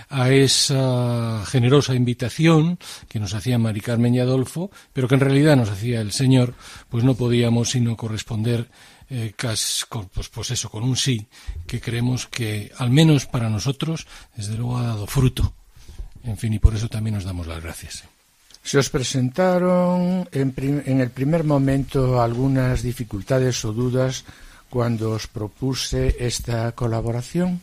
a 0.08 0.30
esa 0.30 1.44
generosa 1.46 1.94
invitación 1.94 2.78
que 3.08 3.18
nos 3.18 3.34
hacía 3.34 3.58
Mari 3.58 3.80
Carmen 3.80 4.14
y 4.14 4.20
Adolfo, 4.20 4.70
pero 4.92 5.08
que 5.08 5.14
en 5.14 5.20
realidad 5.20 5.56
nos 5.56 5.70
hacía 5.70 6.00
el 6.00 6.12
Señor, 6.12 6.54
pues 6.88 7.04
no 7.04 7.14
podíamos 7.14 7.70
sino 7.70 7.96
corresponder 7.96 8.68
eh, 9.10 9.34
con, 9.88 10.08
pues, 10.08 10.28
pues 10.28 10.50
eso, 10.52 10.70
con 10.70 10.84
un 10.84 10.96
sí, 10.96 11.26
que 11.66 11.80
creemos 11.80 12.26
que 12.26 12.72
al 12.78 12.90
menos 12.90 13.26
para 13.26 13.50
nosotros, 13.50 14.06
desde 14.36 14.56
luego 14.56 14.78
ha 14.78 14.86
dado 14.86 15.06
fruto. 15.06 15.52
En 16.24 16.36
fin, 16.38 16.54
y 16.54 16.58
por 16.58 16.74
eso 16.74 16.88
también 16.88 17.14
nos 17.14 17.24
damos 17.24 17.46
las 17.46 17.62
gracias. 17.62 18.04
Se 18.62 18.78
os 18.78 18.88
presentaron 18.90 20.28
en, 20.30 20.54
en 20.86 21.00
el 21.00 21.10
primer 21.10 21.44
momento 21.44 22.22
algunas 22.22 22.82
dificultades 22.82 23.64
o 23.64 23.72
dudas 23.72 24.24
cuando 24.72 25.10
os 25.10 25.28
propuse 25.28 26.16
esta 26.18 26.72
colaboración? 26.72 27.60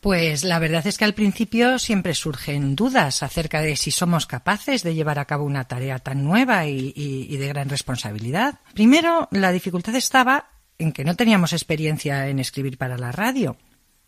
Pues 0.00 0.44
la 0.44 0.58
verdad 0.58 0.86
es 0.86 0.98
que 0.98 1.06
al 1.06 1.14
principio 1.14 1.78
siempre 1.78 2.12
surgen 2.12 2.76
dudas 2.76 3.22
acerca 3.22 3.62
de 3.62 3.74
si 3.76 3.90
somos 3.90 4.26
capaces 4.26 4.82
de 4.82 4.94
llevar 4.94 5.18
a 5.18 5.24
cabo 5.24 5.46
una 5.46 5.64
tarea 5.64 5.98
tan 5.98 6.24
nueva 6.24 6.66
y, 6.66 7.36
de 7.36 7.48
gran 7.48 7.70
responsabilidad. 7.70 8.60
Primero, 8.74 9.28
la 9.30 9.50
dificultad 9.50 9.94
estaba 9.94 10.50
en 10.76 10.92
que 10.92 11.04
no 11.04 11.16
teníamos 11.16 11.54
experiencia 11.54 12.28
en 12.28 12.38
escribir 12.38 12.76
para 12.76 12.98
la 12.98 13.12
radio. 13.12 13.56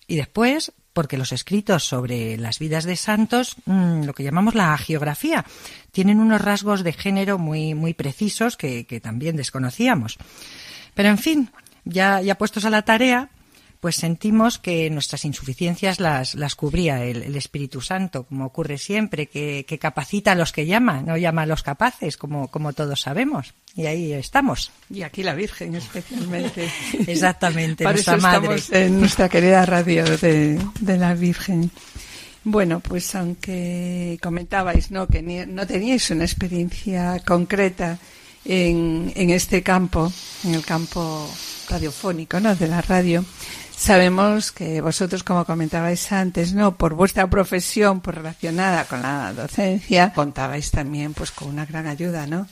Y 0.06 0.16
después, 0.16 0.72
porque 0.92 1.16
los 1.16 1.32
escritos 1.32 1.84
sobre 1.84 2.36
las 2.36 2.58
vidas 2.58 2.84
de 2.84 2.96
santos, 2.96 3.56
mm, 3.64 4.02
lo 4.04 4.12
que 4.12 4.24
llamamos 4.24 4.54
la 4.54 4.76
geografía, 4.76 5.46
tienen 5.92 6.20
unos 6.20 6.42
rasgos 6.42 6.84
de 6.84 6.92
género 6.92 7.38
muy, 7.38 7.72
muy 7.72 7.94
precisos 7.94 8.58
que, 8.58 8.84
que 8.84 9.00
también 9.00 9.36
desconocíamos. 9.36 10.18
Pero 10.94 11.08
en 11.08 11.18
fin, 11.18 11.50
ya, 11.84 12.20
ya 12.20 12.36
puestos 12.36 12.64
a 12.64 12.70
la 12.70 12.82
tarea, 12.82 13.30
pues 13.84 13.96
sentimos 13.96 14.58
que 14.58 14.88
nuestras 14.88 15.26
insuficiencias 15.26 16.00
las, 16.00 16.34
las 16.34 16.54
cubría 16.54 17.04
el, 17.04 17.36
Espíritu 17.36 17.82
Santo, 17.82 18.22
como 18.22 18.46
ocurre 18.46 18.78
siempre, 18.78 19.26
que, 19.26 19.78
capacita 19.78 20.32
a 20.32 20.34
los 20.34 20.52
que 20.52 20.64
llama, 20.64 21.02
no 21.02 21.18
llama 21.18 21.42
a 21.42 21.46
los 21.46 21.62
capaces, 21.62 22.16
como, 22.16 22.48
como 22.48 22.72
todos 22.72 23.02
sabemos. 23.02 23.52
Y 23.76 23.84
ahí 23.84 24.14
estamos. 24.14 24.72
Y 24.88 25.02
aquí 25.02 25.22
la 25.22 25.34
Virgen 25.34 25.74
especialmente. 25.74 26.70
Exactamente, 27.06 27.84
nuestra 27.84 28.16
madre. 28.16 28.54
Estamos 28.54 28.72
en 28.72 29.00
nuestra 29.00 29.28
querida 29.28 29.66
radio 29.66 30.04
de, 30.16 30.58
de 30.80 30.96
la 30.96 31.12
Virgen. 31.12 31.70
Bueno, 32.42 32.80
pues 32.80 33.14
aunque 33.14 34.18
comentabais 34.22 34.90
¿no? 34.90 35.08
que 35.08 35.20
no 35.22 35.66
teníais 35.66 36.10
una 36.10 36.24
experiencia 36.24 37.20
concreta 37.26 37.98
en, 38.44 39.12
en 39.14 39.30
este 39.30 39.62
campo, 39.62 40.12
en 40.44 40.54
el 40.54 40.64
campo 40.64 41.28
radiofónico, 41.68 42.40
¿no? 42.40 42.54
De 42.54 42.68
la 42.68 42.82
radio, 42.82 43.24
Sabemos 43.76 44.52
que 44.52 44.80
vosotros, 44.80 45.24
como 45.24 45.44
comentabais 45.44 46.12
antes, 46.12 46.54
no, 46.54 46.76
por 46.76 46.94
vuestra 46.94 47.28
profesión, 47.28 48.00
por 48.00 48.14
relacionada 48.14 48.84
con 48.84 49.02
la 49.02 49.32
docencia, 49.32 50.12
contabais 50.14 50.70
también, 50.70 51.12
pues, 51.12 51.32
con 51.32 51.48
una 51.48 51.66
gran 51.66 51.86
ayuda, 51.88 52.26
¿no? 52.26 52.46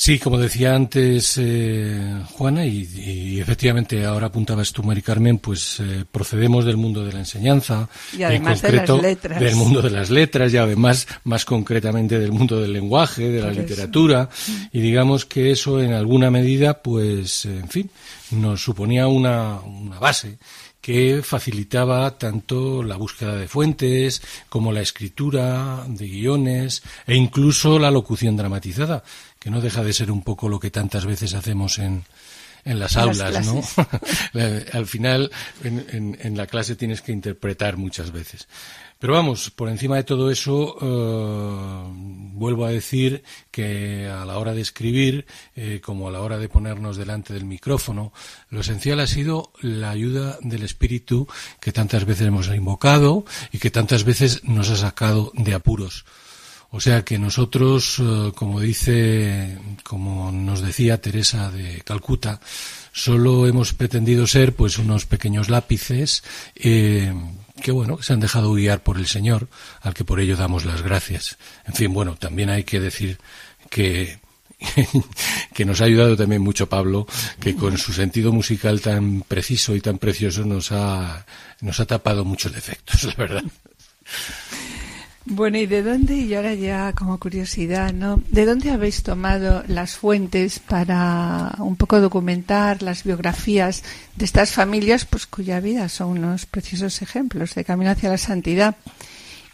Sí, 0.00 0.18
como 0.18 0.38
decía 0.38 0.74
antes 0.74 1.36
eh, 1.36 2.22
Juana, 2.30 2.64
y, 2.64 3.38
efectivamente 3.38 4.06
ahora 4.06 4.28
apuntabas 4.28 4.72
tú, 4.72 4.82
Mari 4.82 5.02
Carmen, 5.02 5.36
pues 5.36 5.78
eh, 5.78 6.06
procedemos 6.10 6.64
del 6.64 6.78
mundo 6.78 7.04
de 7.04 7.12
la 7.12 7.18
enseñanza, 7.18 7.86
y 8.16 8.22
además 8.22 8.62
de 8.62 8.72
las 8.72 8.88
letras. 8.88 9.38
del 9.38 9.56
mundo 9.56 9.82
de 9.82 9.90
las 9.90 10.08
letras, 10.08 10.54
y 10.54 10.56
además 10.56 11.06
más 11.24 11.44
concretamente 11.44 12.18
del 12.18 12.32
mundo 12.32 12.58
del 12.58 12.72
lenguaje, 12.72 13.28
de 13.28 13.42
la 13.42 13.50
literatura, 13.50 14.30
y 14.72 14.80
digamos 14.80 15.26
que 15.26 15.50
eso 15.50 15.82
en 15.82 15.92
alguna 15.92 16.30
medida, 16.30 16.80
pues, 16.80 17.44
en 17.44 17.68
fin, 17.68 17.90
nos 18.30 18.64
suponía 18.64 19.06
una, 19.06 19.60
una 19.60 19.98
base 19.98 20.38
que 20.80 21.20
facilitaba 21.22 22.16
tanto 22.16 22.82
la 22.82 22.96
búsqueda 22.96 23.36
de 23.36 23.48
fuentes 23.48 24.22
como 24.48 24.72
la 24.72 24.80
escritura 24.80 25.84
de 25.86 26.08
guiones 26.08 26.82
e 27.06 27.14
incluso 27.14 27.78
la 27.78 27.90
locución 27.90 28.36
dramatizada, 28.36 29.04
que 29.40 29.50
no 29.50 29.60
deja 29.60 29.82
de 29.82 29.92
ser 29.92 30.12
un 30.12 30.22
poco 30.22 30.48
lo 30.48 30.60
que 30.60 30.70
tantas 30.70 31.06
veces 31.06 31.34
hacemos 31.34 31.80
en, 31.80 32.04
en 32.64 32.78
las 32.78 32.96
aulas, 32.96 33.44
¿no? 33.46 33.62
Al 34.72 34.86
final, 34.86 35.30
en, 35.64 36.18
en, 36.20 36.36
la 36.36 36.46
clase 36.46 36.76
tienes 36.76 37.00
que 37.00 37.12
interpretar 37.12 37.76
muchas 37.76 38.12
veces. 38.12 38.46
Pero 38.98 39.14
vamos, 39.14 39.50
por 39.50 39.70
encima 39.70 39.96
de 39.96 40.04
todo 40.04 40.30
eso, 40.30 40.76
eh, 40.78 41.90
vuelvo 42.34 42.66
a 42.66 42.70
decir 42.70 43.24
que 43.50 44.06
a 44.06 44.26
la 44.26 44.36
hora 44.36 44.52
de 44.52 44.60
escribir, 44.60 45.24
eh, 45.56 45.80
como 45.82 46.08
a 46.08 46.10
la 46.10 46.20
hora 46.20 46.36
de 46.36 46.50
ponernos 46.50 46.98
delante 46.98 47.32
del 47.32 47.46
micrófono, 47.46 48.12
lo 48.50 48.60
esencial 48.60 49.00
ha 49.00 49.06
sido 49.06 49.52
la 49.62 49.88
ayuda 49.88 50.38
del 50.42 50.64
Espíritu 50.64 51.26
que 51.62 51.72
tantas 51.72 52.04
veces 52.04 52.26
hemos 52.26 52.48
invocado 52.48 53.24
y 53.52 53.58
que 53.58 53.70
tantas 53.70 54.04
veces 54.04 54.44
nos 54.44 54.68
ha 54.68 54.76
sacado 54.76 55.32
de 55.34 55.54
apuros. 55.54 56.04
O 56.72 56.80
sea 56.80 57.04
que 57.04 57.18
nosotros, 57.18 57.98
eh, 57.98 58.32
como 58.34 58.60
dice, 58.60 59.58
como 59.82 60.30
nos 60.30 60.60
decía 60.60 61.00
Teresa 61.00 61.50
de 61.50 61.82
Calcuta, 61.82 62.40
solo 62.92 63.46
hemos 63.46 63.72
pretendido 63.72 64.26
ser 64.26 64.54
pues 64.54 64.78
unos 64.78 65.04
pequeños 65.04 65.48
lápices 65.48 66.22
eh, 66.54 67.12
que 67.60 67.72
bueno, 67.72 67.96
que 67.96 68.04
se 68.04 68.12
han 68.12 68.20
dejado 68.20 68.54
guiar 68.54 68.82
por 68.82 68.98
el 68.98 69.06
Señor, 69.06 69.48
al 69.80 69.94
que 69.94 70.04
por 70.04 70.20
ello 70.20 70.36
damos 70.36 70.64
las 70.64 70.82
gracias. 70.82 71.38
En 71.66 71.74
fin, 71.74 71.92
bueno, 71.92 72.16
también 72.16 72.50
hay 72.50 72.64
que 72.64 72.80
decir 72.80 73.18
que 73.68 74.20
que 75.54 75.64
nos 75.64 75.80
ha 75.80 75.84
ayudado 75.84 76.16
también 76.16 76.42
mucho 76.42 76.68
Pablo, 76.68 77.06
que 77.40 77.56
con 77.56 77.78
su 77.78 77.92
sentido 77.92 78.32
musical 78.32 78.80
tan 78.80 79.22
preciso 79.22 79.74
y 79.74 79.80
tan 79.80 79.98
precioso 79.98 80.44
nos 80.44 80.70
ha, 80.72 81.26
nos 81.60 81.80
ha 81.80 81.86
tapado 81.86 82.24
muchos 82.24 82.52
defectos, 82.52 83.04
la 83.06 83.14
verdad. 83.14 83.44
Bueno, 85.26 85.58
¿y 85.58 85.66
de 85.66 85.82
dónde, 85.82 86.16
y 86.16 86.34
ahora 86.34 86.54
ya 86.54 86.94
como 86.94 87.20
curiosidad, 87.20 87.92
¿no? 87.92 88.22
¿De 88.30 88.46
dónde 88.46 88.70
habéis 88.70 89.02
tomado 89.02 89.62
las 89.68 89.96
fuentes 89.96 90.58
para 90.58 91.54
un 91.58 91.76
poco 91.76 92.00
documentar 92.00 92.82
las 92.82 93.04
biografías 93.04 93.82
de 94.16 94.24
estas 94.24 94.52
familias, 94.52 95.04
pues 95.04 95.26
cuya 95.26 95.60
vida 95.60 95.90
son 95.90 96.18
unos 96.18 96.46
preciosos 96.46 97.02
ejemplos 97.02 97.54
de 97.54 97.64
camino 97.64 97.90
hacia 97.90 98.08
la 98.08 98.16
santidad? 98.16 98.76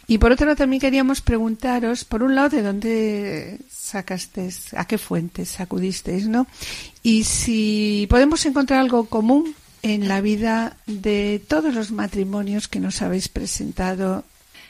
Y 0.07 0.19
por 0.19 0.31
otro 0.31 0.45
lado 0.45 0.55
también 0.55 0.79
queríamos 0.79 1.19
preguntaros, 1.19 2.05
por 2.05 2.23
un 2.23 2.33
lado, 2.33 2.47
de 2.47 2.61
dónde 2.61 3.59
sacasteis, 3.69 4.73
a 4.73 4.85
qué 4.85 4.97
fuentes 4.97 5.59
acudisteis, 5.59 6.29
¿no? 6.29 6.47
Y 7.03 7.25
si 7.25 8.07
podemos 8.09 8.45
encontrar 8.45 8.79
algo 8.79 9.07
común 9.07 9.53
en 9.83 10.07
la 10.07 10.21
vida 10.21 10.77
de 10.85 11.41
todos 11.45 11.75
los 11.75 11.91
matrimonios 11.91 12.69
que 12.69 12.79
nos 12.79 13.01
habéis 13.01 13.27
presentado 13.27 14.23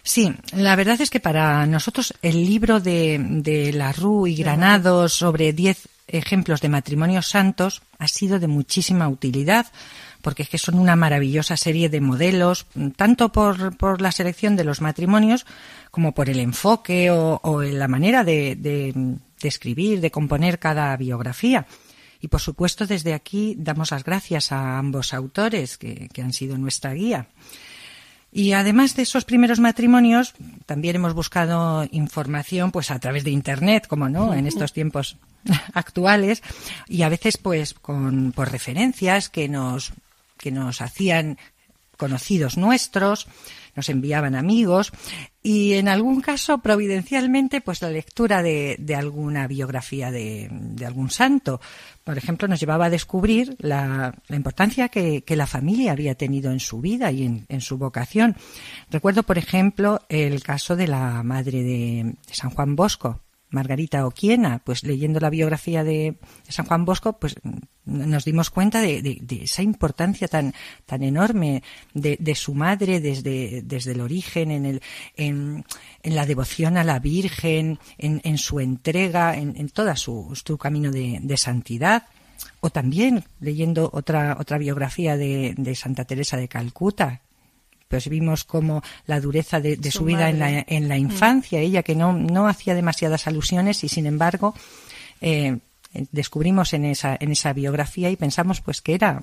Sí, 0.07 0.33
la 0.53 0.77
verdad 0.77 1.01
es 1.01 1.09
que 1.09 1.19
para 1.19 1.65
nosotros 1.65 2.13
el 2.21 2.45
libro 2.45 2.79
de, 2.79 3.19
de 3.19 3.73
La 3.73 3.91
Rue 3.91 4.31
y 4.31 4.35
Granados 4.37 5.11
sobre 5.11 5.51
10 5.51 5.85
ejemplos 6.07 6.61
de 6.61 6.69
matrimonios 6.69 7.27
santos 7.27 7.81
ha 7.99 8.07
sido 8.07 8.39
de 8.39 8.47
muchísima 8.47 9.09
utilidad 9.09 9.65
porque 10.21 10.43
es 10.43 10.49
que 10.49 10.59
son 10.59 10.79
una 10.79 10.95
maravillosa 10.95 11.57
serie 11.57 11.89
de 11.89 11.99
modelos, 11.99 12.67
tanto 12.95 13.33
por, 13.33 13.75
por 13.75 13.99
la 13.99 14.13
selección 14.13 14.55
de 14.55 14.63
los 14.63 14.79
matrimonios 14.79 15.45
como 15.91 16.13
por 16.13 16.29
el 16.29 16.39
enfoque 16.39 17.11
o, 17.11 17.41
o 17.43 17.61
la 17.61 17.89
manera 17.89 18.23
de, 18.23 18.55
de, 18.55 18.93
de 18.93 19.47
escribir, 19.47 19.99
de 19.99 20.09
componer 20.09 20.57
cada 20.57 20.95
biografía. 20.95 21.67
Y 22.21 22.29
por 22.29 22.39
supuesto, 22.39 22.87
desde 22.87 23.13
aquí 23.13 23.55
damos 23.59 23.91
las 23.91 24.05
gracias 24.05 24.53
a 24.53 24.77
ambos 24.77 25.13
autores 25.13 25.77
que, 25.77 26.07
que 26.13 26.21
han 26.21 26.31
sido 26.31 26.57
nuestra 26.57 26.93
guía. 26.93 27.27
Y 28.37 28.53
además 28.53 28.95
de 28.95 29.01
esos 29.01 29.25
primeros 29.25 29.59
matrimonios, 29.59 30.35
también 30.67 30.97
hemos 30.97 31.15
buscado 31.15 31.87
información 31.89 32.71
pues 32.71 32.91
a 32.91 32.99
través 32.99 33.23
de 33.23 33.31
internet, 33.31 33.87
como 33.87 34.09
no, 34.09 34.31
en 34.35 34.45
estos 34.45 34.73
tiempos 34.73 35.17
actuales, 35.73 36.43
y 36.87 37.01
a 37.01 37.09
veces 37.09 37.37
pues 37.37 37.73
con 37.73 38.33
por 38.33 38.51
referencias 38.51 39.29
que 39.29 39.49
nos 39.49 39.91
que 40.37 40.51
nos 40.51 40.81
hacían 40.81 41.39
conocidos 41.97 42.57
nuestros, 42.57 43.25
nos 43.77 43.87
enviaban 43.89 44.35
amigos 44.35 44.91
y 45.41 45.73
en 45.73 45.87
algún 45.87 46.19
caso 46.19 46.57
providencialmente 46.57 47.61
pues 47.61 47.81
la 47.81 47.89
lectura 47.89 48.43
de, 48.43 48.75
de 48.79 48.95
alguna 48.95 49.47
biografía 49.47 50.11
de, 50.11 50.49
de, 50.51 50.85
algún 50.85 51.09
santo. 51.09 51.61
Por 52.03 52.17
ejemplo, 52.17 52.49
nos 52.49 52.59
llevaba 52.59 52.85
a 52.85 52.89
descubrir 52.89 53.55
la, 53.59 54.13
la 54.27 54.35
importancia 54.35 54.89
que, 54.89 55.23
que, 55.23 55.35
la 55.37 55.47
familia 55.47 55.93
había 55.93 56.15
tenido 56.15 56.51
en 56.51 56.59
su 56.59 56.81
vida 56.81 57.11
y 57.11 57.23
en, 57.23 57.45
en, 57.47 57.61
su 57.61 57.77
vocación. 57.77 58.35
Recuerdo, 58.89 59.23
por 59.23 59.37
ejemplo, 59.37 60.01
el 60.09 60.43
caso 60.43 60.75
de 60.75 60.87
la 60.87 61.23
madre 61.23 61.63
de, 61.63 62.15
de 62.27 62.33
San 62.33 62.49
Juan 62.49 62.75
Bosco, 62.75 63.21
Margarita 63.49 64.05
Oquiena, 64.05 64.59
pues 64.63 64.83
leyendo 64.83 65.19
la 65.19 65.29
biografía 65.29 65.83
de, 65.83 66.17
San 66.47 66.65
Juan 66.65 66.85
Bosco, 66.85 67.13
pues 67.13 67.35
nos 67.85 68.25
dimos 68.25 68.49
cuenta 68.49 68.81
de, 68.81 69.21
esa 69.41 69.61
importancia 69.61 70.27
tan, 70.27 70.53
tan 70.85 71.03
enorme 71.03 71.63
de, 71.93 72.35
su 72.35 72.53
madre 72.53 72.99
desde, 72.99 73.61
desde 73.63 73.93
el 73.93 74.01
origen, 74.01 74.51
en, 74.51 74.65
el, 74.65 74.81
en, 75.15 75.65
la 76.03 76.25
devoción 76.25 76.77
a 76.77 76.83
la 76.83 76.99
Virgen, 76.99 77.79
en, 77.97 78.37
su 78.37 78.59
entrega, 78.59 79.37
en, 79.37 79.69
toda 79.69 79.95
su, 79.95 80.39
su 80.45 80.57
camino 80.57 80.91
de, 80.91 81.37
santidad. 81.37 82.07
O 82.59 82.69
también 82.69 83.23
leyendo 83.39 83.89
otra, 83.93 84.37
otra 84.39 84.57
biografía 84.57 85.17
de 85.17 85.75
Santa 85.75 86.05
Teresa 86.05 86.37
de 86.37 86.47
Calcuta, 86.47 87.21
pues 87.87 88.09
vimos 88.09 88.43
como 88.43 88.81
la 89.05 89.19
dureza 89.19 89.59
de, 89.59 89.77
su, 89.91 90.05
vida 90.05 90.29
en 90.29 90.39
la, 90.39 90.65
en 90.67 90.87
la, 90.87 90.97
infancia, 90.97 91.59
ella 91.59 91.83
que 91.83 91.95
no, 91.95 92.13
no 92.13 92.47
hacía 92.47 92.75
demasiadas 92.75 93.27
alusiones 93.27 93.83
y 93.83 93.89
sin 93.89 94.05
embargo 94.05 94.53
eh, 95.21 95.57
descubrimos 96.11 96.73
en 96.73 96.85
esa, 96.85 97.17
en 97.19 97.31
esa 97.31 97.53
biografía 97.53 98.09
y 98.09 98.15
pensamos 98.15 98.61
pues 98.61 98.81
que 98.81 98.93
era, 98.93 99.21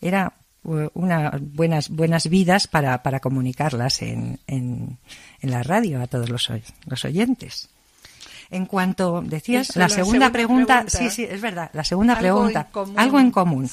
era 0.00 0.34
unas 0.64 1.40
buenas, 1.40 1.88
buenas 1.90 2.28
vidas 2.28 2.66
para, 2.66 3.02
para 3.02 3.20
comunicarlas 3.20 4.00
en, 4.02 4.38
en, 4.46 4.98
en 5.40 5.50
la 5.50 5.62
radio 5.62 6.00
a 6.00 6.06
todos 6.06 6.30
los, 6.30 6.50
los 6.86 7.04
oyentes. 7.04 7.68
En 8.50 8.66
cuanto 8.66 9.22
decías, 9.22 9.74
la, 9.76 9.88
segunda, 9.88 10.30
pregunta, 10.30 10.84
sí, 10.86 11.10
sí, 11.10 11.24
es 11.28 11.40
verdad, 11.40 11.70
la 11.72 11.84
segunda 11.84 12.18
pregunta, 12.18 12.68
algo 12.96 13.18
en 13.18 13.30
común. 13.30 13.68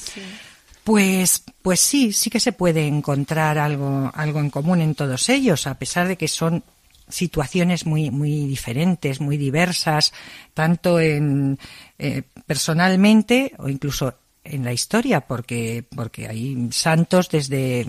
Pues, 0.84 1.44
pues 1.62 1.80
sí, 1.80 2.12
sí 2.12 2.28
que 2.28 2.40
se 2.40 2.52
puede 2.52 2.86
encontrar 2.86 3.58
algo, 3.58 4.10
algo 4.14 4.40
en 4.40 4.50
común 4.50 4.80
en 4.80 4.94
todos 4.94 5.28
ellos, 5.28 5.66
a 5.66 5.78
pesar 5.78 6.08
de 6.08 6.16
que 6.16 6.28
son 6.28 6.64
situaciones 7.08 7.86
muy, 7.86 8.10
muy 8.10 8.46
diferentes, 8.46 9.20
muy 9.20 9.36
diversas, 9.36 10.12
tanto 10.54 10.98
en 10.98 11.58
eh, 11.98 12.22
personalmente 12.46 13.52
o 13.58 13.68
incluso 13.68 14.14
en 14.44 14.64
la 14.64 14.72
historia, 14.72 15.20
porque, 15.20 15.84
porque 15.94 16.26
hay 16.26 16.68
santos 16.72 17.28
desde 17.28 17.86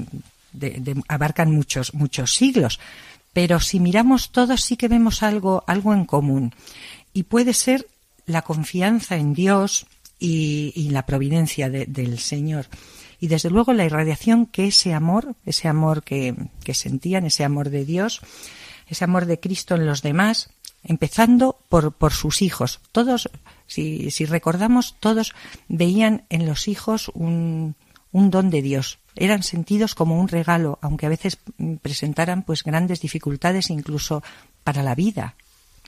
abarcan 1.07 1.51
muchos, 1.51 1.93
muchos 1.93 2.33
siglos. 2.33 2.79
Pero 3.33 3.59
si 3.59 3.79
miramos 3.79 4.29
todos 4.29 4.61
sí 4.61 4.77
que 4.77 4.87
vemos 4.87 5.23
algo, 5.23 5.63
algo 5.65 5.93
en 5.93 6.05
común. 6.05 6.53
Y 7.13 7.23
puede 7.23 7.53
ser 7.53 7.87
la 8.25 8.43
confianza 8.43 9.15
en 9.15 9.33
Dios, 9.33 9.87
y, 10.25 10.89
la 10.89 11.05
providencia 11.05 11.69
del 11.69 12.19
Señor. 12.19 12.67
y 13.19 13.27
desde 13.27 13.49
luego 13.49 13.73
la 13.73 13.85
irradiación 13.85 14.45
que 14.45 14.67
ese 14.67 14.93
amor, 14.93 15.35
ese 15.45 15.67
amor 15.67 16.03
que, 16.03 16.35
que 16.63 16.73
sentían, 16.73 17.25
ese 17.25 17.43
amor 17.43 17.69
de 17.69 17.85
Dios, 17.85 18.21
ese 18.87 19.03
amor 19.03 19.25
de 19.25 19.39
Cristo 19.39 19.75
en 19.75 19.85
los 19.85 20.01
demás, 20.01 20.49
empezando 20.83 21.57
por, 21.69 21.93
por 21.93 22.11
sus 22.11 22.41
hijos. 22.41 22.81
Todos, 22.91 23.29
si, 23.67 24.11
si 24.11 24.25
recordamos, 24.25 24.95
todos 24.99 25.33
veían 25.67 26.25
en 26.29 26.45
los 26.45 26.67
hijos 26.67 27.09
un, 27.13 27.75
un 28.11 28.29
don 28.29 28.49
de 28.49 28.61
Dios. 28.61 28.99
Eran 29.15 29.43
sentidos 29.43 29.95
como 29.95 30.19
un 30.19 30.27
regalo, 30.27 30.79
aunque 30.81 31.05
a 31.05 31.09
veces 31.09 31.37
presentaran 31.81 32.43
pues 32.43 32.63
grandes 32.63 32.99
dificultades 33.01 33.69
incluso 33.69 34.23
para 34.63 34.83
la 34.83 34.95
vida, 34.95 35.35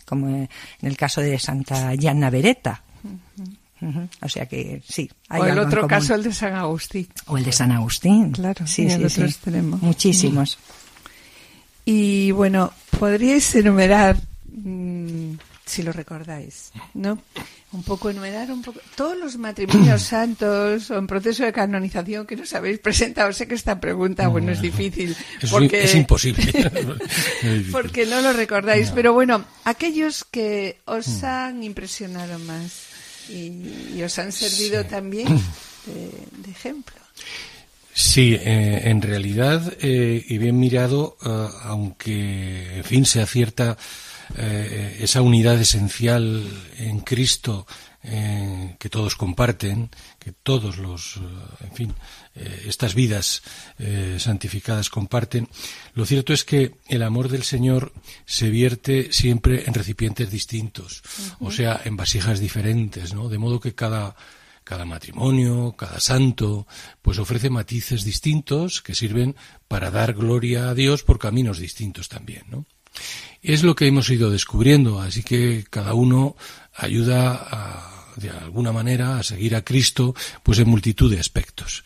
como 0.05 0.27
en 0.29 0.49
el 0.81 0.97
caso 0.97 1.21
de 1.21 1.39
Santa 1.39 1.95
Gianna 1.95 2.29
Beretta. 2.29 2.84
O 4.21 4.29
sea 4.29 4.45
que 4.45 4.81
sí. 4.87 5.09
Hay 5.29 5.41
o 5.41 5.45
el 5.45 5.59
otro 5.59 5.87
caso, 5.87 6.15
el 6.15 6.23
de 6.23 6.33
San 6.33 6.53
Agustín. 6.53 7.07
O 7.27 7.37
el 7.37 7.43
de 7.43 7.51
San 7.51 7.71
Agustín. 7.71 8.31
Claro, 8.31 8.65
sí, 8.65 8.89
sí, 8.89 9.09
sí. 9.09 9.51
Muchísimos. 9.51 10.57
Y 11.85 12.31
bueno, 12.31 12.73
podríais 12.97 13.53
enumerar, 13.55 14.17
mm, 14.51 15.33
si 15.65 15.83
lo 15.83 15.91
recordáis, 15.91 16.71
¿no? 16.93 17.19
un 17.75 17.83
poco 17.83 18.09
enumerar 18.09 18.51
un 18.51 18.61
poco 18.61 18.79
todos 18.95 19.17
los 19.17 19.37
matrimonios 19.37 20.01
santos 20.15 20.89
o 20.89 20.97
en 20.97 21.07
proceso 21.07 21.43
de 21.43 21.51
canonización 21.51 22.25
que 22.25 22.35
nos 22.35 22.53
habéis 22.53 22.79
presentado. 22.79 23.31
Sé 23.33 23.47
que 23.47 23.55
esta 23.55 23.79
pregunta, 23.79 24.27
bueno, 24.29 24.51
es 24.51 24.61
difícil. 24.61 25.15
porque, 25.51 25.83
es 25.83 25.93
imposible. 25.95 26.71
porque 27.71 28.05
no 28.05 28.21
lo 28.21 28.33
recordáis. 28.33 28.91
Pero 28.91 29.13
bueno, 29.13 29.43
aquellos 29.65 30.23
que 30.23 30.79
os 30.85 31.21
mm. 31.21 31.25
han 31.25 31.63
impresionado 31.63 32.39
más 32.39 32.94
y, 33.29 34.01
os 34.03 34.19
han 34.19 34.31
servido 34.31 34.85
también 34.85 35.27
de, 35.85 36.51
ejemplo. 36.51 36.95
Sí, 37.93 38.35
eh, 38.35 38.81
en 38.89 39.01
realidad, 39.01 39.73
eh, 39.79 40.23
y 40.27 40.37
bien 40.37 40.59
mirado, 40.59 41.17
eh, 41.25 41.47
aunque, 41.63 42.77
en 42.79 42.83
fin, 42.83 43.05
se 43.05 43.21
acierta 43.21 43.77
eh, 44.37 44.97
esa 44.99 45.21
unidad 45.21 45.59
esencial 45.59 46.43
en 46.77 46.99
Cristo 46.99 47.65
que 48.77 48.87
todos 48.89 49.15
comparten, 49.15 49.89
que 50.19 50.31
todos 50.31 50.77
los, 50.77 51.19
en 51.61 51.71
fin, 51.73 51.95
estas 52.35 52.95
vidas 52.95 53.43
santificadas 54.17 54.89
comparten, 54.89 55.47
lo 55.93 56.05
cierto 56.05 56.33
es 56.33 56.43
que 56.43 56.75
el 56.87 57.03
amor 57.03 57.29
del 57.29 57.43
Señor 57.43 57.93
se 58.25 58.49
vierte 58.49 59.13
siempre 59.13 59.63
en 59.65 59.73
recipientes 59.73 60.29
distintos, 60.29 61.01
o 61.39 61.51
sea, 61.51 61.81
en 61.85 61.95
vasijas 61.95 62.39
diferentes, 62.39 63.13
¿no? 63.13 63.29
De 63.29 63.37
modo 63.37 63.59
que 63.59 63.73
cada 63.73 64.15
cada 64.65 64.83
matrimonio, 64.83 65.75
cada 65.77 65.99
santo, 65.99 66.65
pues 67.03 67.19
ofrece 67.19 67.51
matices 67.51 68.03
distintos 68.03 68.81
que 68.81 68.95
sirven 68.95 69.35
para 69.67 69.91
dar 69.91 70.15
gloria 70.15 70.69
a 70.69 70.73
Dios 70.73 71.03
por 71.03 71.19
caminos 71.19 71.59
distintos 71.59 72.09
también, 72.09 72.45
¿no? 72.49 72.65
Es 73.43 73.61
lo 73.61 73.75
que 73.75 73.85
hemos 73.85 74.09
ido 74.09 74.31
descubriendo, 74.31 74.99
así 74.99 75.21
que 75.21 75.65
cada 75.69 75.93
uno 75.93 76.35
ayuda 76.73 77.47
a 77.51 77.95
de 78.15 78.29
alguna 78.29 78.71
manera 78.71 79.19
a 79.19 79.23
seguir 79.23 79.55
a 79.55 79.63
Cristo 79.63 80.15
pues 80.41 80.59
en 80.59 80.69
multitud 80.69 81.11
de 81.11 81.19
aspectos. 81.19 81.83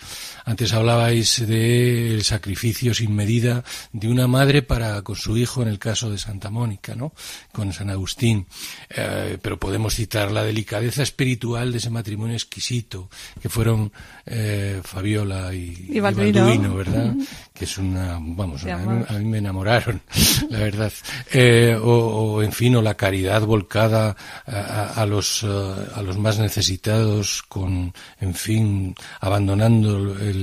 Antes 0.50 0.74
hablabais 0.74 1.46
del 1.46 2.24
sacrificio 2.24 2.96
sin 2.96 3.14
medida 3.14 3.64
de 3.94 4.08
una 4.08 4.26
madre 4.26 4.64
para 4.64 5.04
con 5.04 5.16
su 5.16 5.38
hijo 5.38 5.62
en 5.62 5.68
el 5.68 5.78
caso 5.78 6.10
de 6.10 6.18
Santa 6.18 6.50
Mónica, 6.50 6.96
¿no? 6.96 7.14
Con 7.52 7.72
San 7.72 7.92
Agustín. 7.92 8.48
Eh, 8.90 9.38
pero 9.40 9.60
podemos 9.60 9.94
citar 9.94 10.32
la 10.32 10.44
delicadeza 10.44 11.04
espiritual 11.04 11.72
de 11.72 11.78
ese 11.78 11.92
matrimonio 11.92 12.34
exquisito 12.34 13.12
que 13.40 13.48
fueron 13.48 13.92
eh, 14.26 14.82
Fabiola 14.84 15.54
y, 15.54 15.86
y, 15.88 16.00
Balduino. 16.00 16.74
¿verdad? 16.74 17.14
Que 17.54 17.66
es 17.66 17.78
una, 17.78 18.18
vamos, 18.20 18.66
a 18.66 18.78
mí, 19.20 19.26
me 19.26 19.38
enamoraron, 19.38 20.02
la 20.50 20.58
verdad. 20.58 20.92
Eh, 21.32 21.78
o, 21.80 22.42
en 22.42 22.54
fin, 22.54 22.76
o 22.76 22.82
la 22.82 22.98
caridad 22.98 23.44
volcada 23.44 24.16
a, 24.48 25.06
los 25.06 25.44
a 25.44 26.02
los 26.02 26.18
más 26.18 26.40
necesitados, 26.40 27.44
con, 27.44 27.94
en 28.20 28.34
fin, 28.34 28.96
abandonando 29.20 30.18
el, 30.20 30.39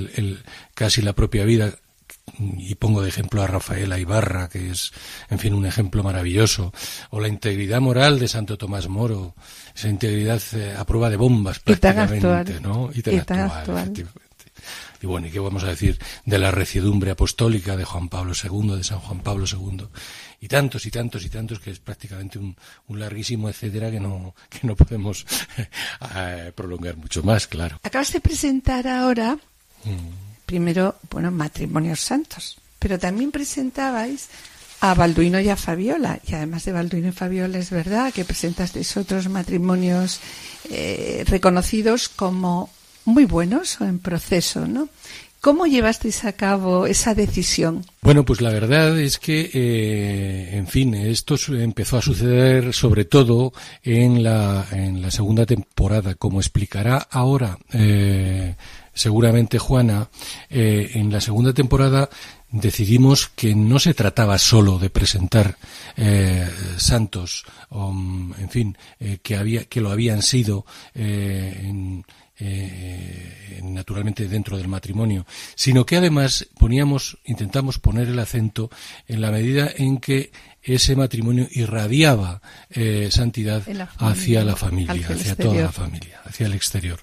casi 0.75 1.03
la 1.03 1.13
propia 1.13 1.45
vida 1.45 1.75
y 2.39 2.75
pongo 2.75 3.03
de 3.03 3.09
ejemplo 3.09 3.43
a 3.43 3.47
Rafaela 3.47 3.99
Ibarra, 3.99 4.49
que 4.49 4.71
es, 4.71 4.93
en 5.31 5.39
fin, 5.39 5.55
un 5.55 5.65
ejemplo 5.65 6.03
maravilloso, 6.03 6.73
o 7.11 7.21
la 7.21 7.29
integridad 7.29 7.81
moral 7.81 8.19
de 8.19 8.29
Santo 8.29 8.59
Tomás 8.59 8.89
Moro, 8.89 9.35
esa 9.75 9.89
integridad 9.89 10.43
eh, 10.53 10.75
a 10.77 10.85
prueba 10.85 11.09
de 11.09 11.17
bombas 11.17 11.61
prácticamente, 11.61 12.61
¿no? 12.61 12.91
Y 12.93 13.03
tan, 13.03 13.41
actual, 13.41 13.93
Y 15.01 15.07
bueno, 15.07 15.29
¿y 15.29 15.31
qué 15.31 15.39
vamos 15.39 15.65
a 15.65 15.69
decir 15.69 15.99
de 16.25 16.39
la 16.39 16.51
reciedumbre 16.51 17.13
apostólica 17.13 17.77
de 17.77 17.85
Juan 17.85 18.09
Pablo 18.09 18.33
II, 18.35 18.77
de 18.77 18.85
San 18.85 18.99
Juan 18.99 19.21
Pablo 19.21 19.47
II? 19.51 19.87
y 20.39 20.49
tantos 20.49 20.85
y 20.85 20.91
tantos 20.91 21.25
y 21.25 21.31
tantos 21.31 21.59
que 21.59 21.71
es 21.71 21.79
prácticamente 21.79 22.39
un, 22.39 22.55
larguísimo 22.91 23.49
etcétera 23.49 23.91
que 23.91 23.99
no, 23.99 24.35
que 24.51 24.67
no 24.67 24.77
podemos 24.77 25.25
eh, 26.15 26.53
prolongar 26.55 26.97
mucho 26.97 27.23
más, 27.23 27.47
claro. 27.47 27.81
Acabas 27.83 28.13
de 28.13 28.21
presentar 28.21 28.87
ahora, 28.87 29.39
primero, 30.45 30.97
bueno, 31.11 31.31
matrimonios 31.31 32.01
santos, 32.01 32.59
pero 32.79 32.99
también 32.99 33.31
presentabais 33.31 34.29
a 34.81 34.95
Balduino 34.95 35.41
y 35.41 35.49
a 35.49 35.57
Fabiola. 35.57 36.21
Y 36.27 36.35
además 36.35 36.65
de 36.65 36.73
Balduino 36.73 37.09
y 37.09 37.13
Fabiola, 37.13 37.59
es 37.59 37.71
verdad 37.71 38.13
que 38.13 38.25
presentasteis 38.25 38.97
otros 38.97 39.29
matrimonios 39.29 40.21
eh, 40.71 41.25
reconocidos 41.27 42.09
como 42.09 42.71
muy 43.05 43.25
buenos 43.25 43.81
o 43.81 43.85
en 43.85 43.99
proceso, 43.99 44.67
¿no? 44.67 44.89
¿Cómo 45.41 45.67
llevasteis 45.67 46.25
a 46.25 46.33
cabo 46.33 46.87
esa 46.87 47.15
decisión? 47.15 47.85
Bueno, 48.03 48.25
pues 48.25 48.41
la 48.41 48.51
verdad 48.51 48.99
es 48.99 49.19
que, 49.19 49.49
eh, 49.53 50.57
en 50.57 50.67
fin, 50.67 50.93
esto 50.95 51.37
empezó 51.51 51.99
a 51.99 52.03
suceder 52.03 52.73
sobre 52.75 53.05
todo 53.05 53.53
en 53.85 54.25
la, 54.25 54.67
en 54.73 55.01
la 55.01 55.11
segunda 55.13 55.47
temporada, 55.47 56.17
como 56.17 56.41
explicará 56.41 56.97
ahora 56.99 57.59
eh, 57.73 58.57
seguramente 58.97 59.61
Juana, 59.61 60.11
eh, 60.51 60.91
en 60.95 61.13
la 61.13 61.21
segunda 61.21 61.53
temporada 61.53 62.11
decidimos 62.51 63.29
que 63.29 63.55
no 63.55 63.79
se 63.79 63.95
trataba 63.95 64.39
solo 64.39 64.79
de 64.79 64.91
presentar 64.91 65.59
santos, 66.79 67.45
en 67.71 68.49
fin, 68.49 68.79
que 69.23 69.37
había 69.37 69.65
que 69.65 69.81
lo 69.81 69.91
habían 69.91 70.23
sido 70.23 70.65
en, 70.95 72.05
eh, 72.39 73.61
naturalmente 73.63 74.29
dentro 74.29 74.59
del 74.59 74.69
matrimonio, 74.69 75.25
sino 75.55 75.87
que 75.87 75.97
además 75.97 76.47
poníamos, 76.59 77.17
intentamos 77.25 77.79
poner 77.79 78.09
el 78.09 78.19
acento 78.19 78.69
en 79.09 79.23
la 79.23 79.31
medida 79.31 79.71
en 79.75 79.97
que 79.97 80.33
ese 80.67 80.97
matrimonio 80.97 81.47
irradiaba 81.53 82.43
eh, 82.71 83.09
santidad 83.11 83.63
hacia 83.99 84.45
la 84.45 84.57
familia, 84.57 85.09
hacia, 85.09 85.37
toda 85.37 85.63
la 85.63 85.73
familia, 85.73 86.21
hacia 86.25 86.47
el 86.47 86.55
exterior. 86.55 86.99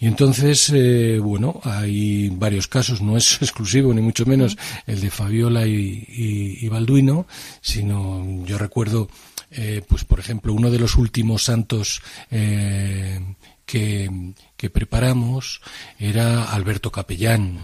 Y 0.00 0.06
entonces, 0.06 0.70
eh, 0.74 1.18
bueno, 1.22 1.60
hay 1.64 2.30
varios 2.30 2.66
casos, 2.66 3.02
no 3.02 3.16
es 3.16 3.38
exclusivo 3.42 3.92
ni 3.92 4.00
mucho 4.00 4.24
menos 4.24 4.56
el 4.86 5.00
de 5.00 5.10
Fabiola 5.10 5.66
y, 5.66 6.04
y, 6.08 6.68
Balduino, 6.68 7.26
sino 7.60 8.44
yo 8.46 8.56
recuerdo, 8.56 9.08
eh, 9.50 9.82
pues 9.86 10.04
por 10.04 10.18
ejemplo, 10.18 10.54
uno 10.54 10.70
de 10.70 10.78
los 10.78 10.96
últimos 10.96 11.44
santos 11.44 12.00
que, 13.64 14.34
que 14.56 14.70
preparamos 14.70 15.60
era 15.98 16.44
Alberto 16.44 16.90
Capellán. 16.90 17.60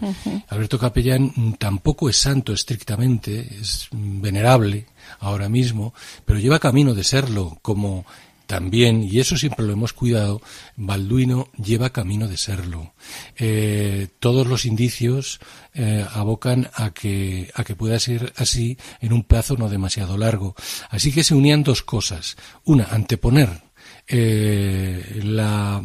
Alberto 0.48 0.78
Capellán 0.78 1.56
tampoco 1.58 2.08
es 2.08 2.16
santo 2.16 2.52
estrictamente, 2.52 3.56
es 3.60 3.88
venerable 3.90 4.86
ahora 5.18 5.48
mismo, 5.48 5.94
pero 6.24 6.38
lleva 6.38 6.58
camino 6.58 6.94
de 6.94 7.04
serlo, 7.04 7.58
como 7.62 8.04
también, 8.50 9.04
y 9.04 9.20
eso 9.20 9.36
siempre 9.36 9.64
lo 9.64 9.72
hemos 9.72 9.92
cuidado, 9.92 10.42
Balduino 10.74 11.50
lleva 11.56 11.90
camino 11.90 12.26
de 12.26 12.36
serlo. 12.36 12.94
Eh, 13.38 14.08
todos 14.18 14.44
los 14.48 14.64
indicios 14.64 15.38
eh, 15.72 16.04
abocan 16.12 16.68
a 16.74 16.90
que, 16.90 17.52
a 17.54 17.62
que 17.62 17.76
pueda 17.76 18.00
ser 18.00 18.32
así 18.36 18.76
en 19.00 19.12
un 19.12 19.22
plazo 19.22 19.56
no 19.56 19.68
demasiado 19.68 20.18
largo. 20.18 20.56
Así 20.88 21.12
que 21.12 21.22
se 21.22 21.36
unían 21.36 21.62
dos 21.62 21.82
cosas. 21.82 22.36
Una, 22.64 22.88
anteponer 22.90 23.69
eh, 24.10 25.20
la, 25.22 25.82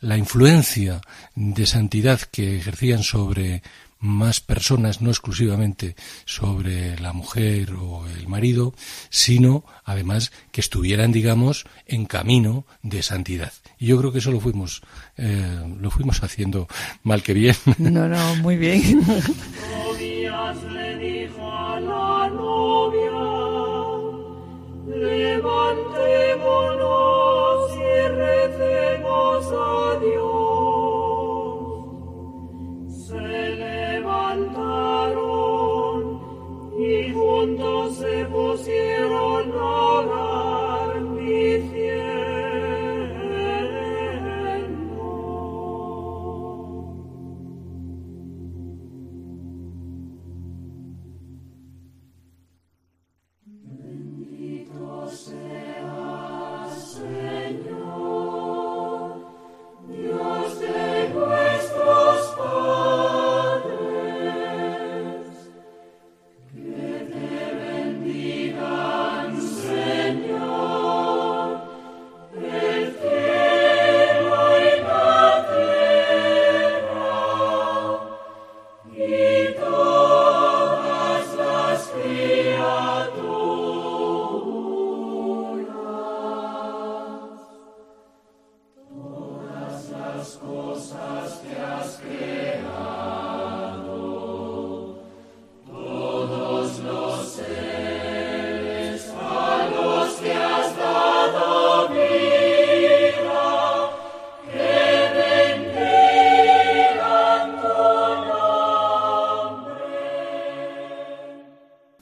la 0.00 0.16
influencia 0.16 1.00
de 1.34 1.66
santidad 1.66 2.20
que 2.20 2.56
ejercían 2.56 3.02
sobre 3.02 3.62
más 3.98 4.40
personas, 4.40 5.00
no 5.00 5.10
exclusivamente 5.10 5.96
sobre 6.24 6.98
la 6.98 7.12
mujer 7.12 7.72
o 7.72 8.06
el 8.08 8.28
marido, 8.28 8.74
sino 9.10 9.64
además 9.84 10.32
que 10.52 10.60
estuvieran, 10.60 11.12
digamos, 11.12 11.64
en 11.86 12.06
camino 12.06 12.66
de 12.82 13.02
santidad. 13.02 13.52
Y 13.78 13.86
yo 13.86 13.98
creo 13.98 14.12
que 14.12 14.18
eso 14.18 14.32
lo 14.32 14.40
fuimos, 14.40 14.82
eh, 15.16 15.60
lo 15.80 15.90
fuimos 15.90 16.22
haciendo 16.22 16.68
mal 17.02 17.22
que 17.22 17.34
bien. 17.34 17.56
No, 17.78 18.08
no, 18.08 18.36
muy 18.36 18.56
bien. 18.56 19.00
a 20.34 20.54
se 32.88 33.14
levantaron 33.56 34.40
y 36.78 37.12
juntos 37.12 37.96
se 37.98 38.24
pusieron. 38.26 39.26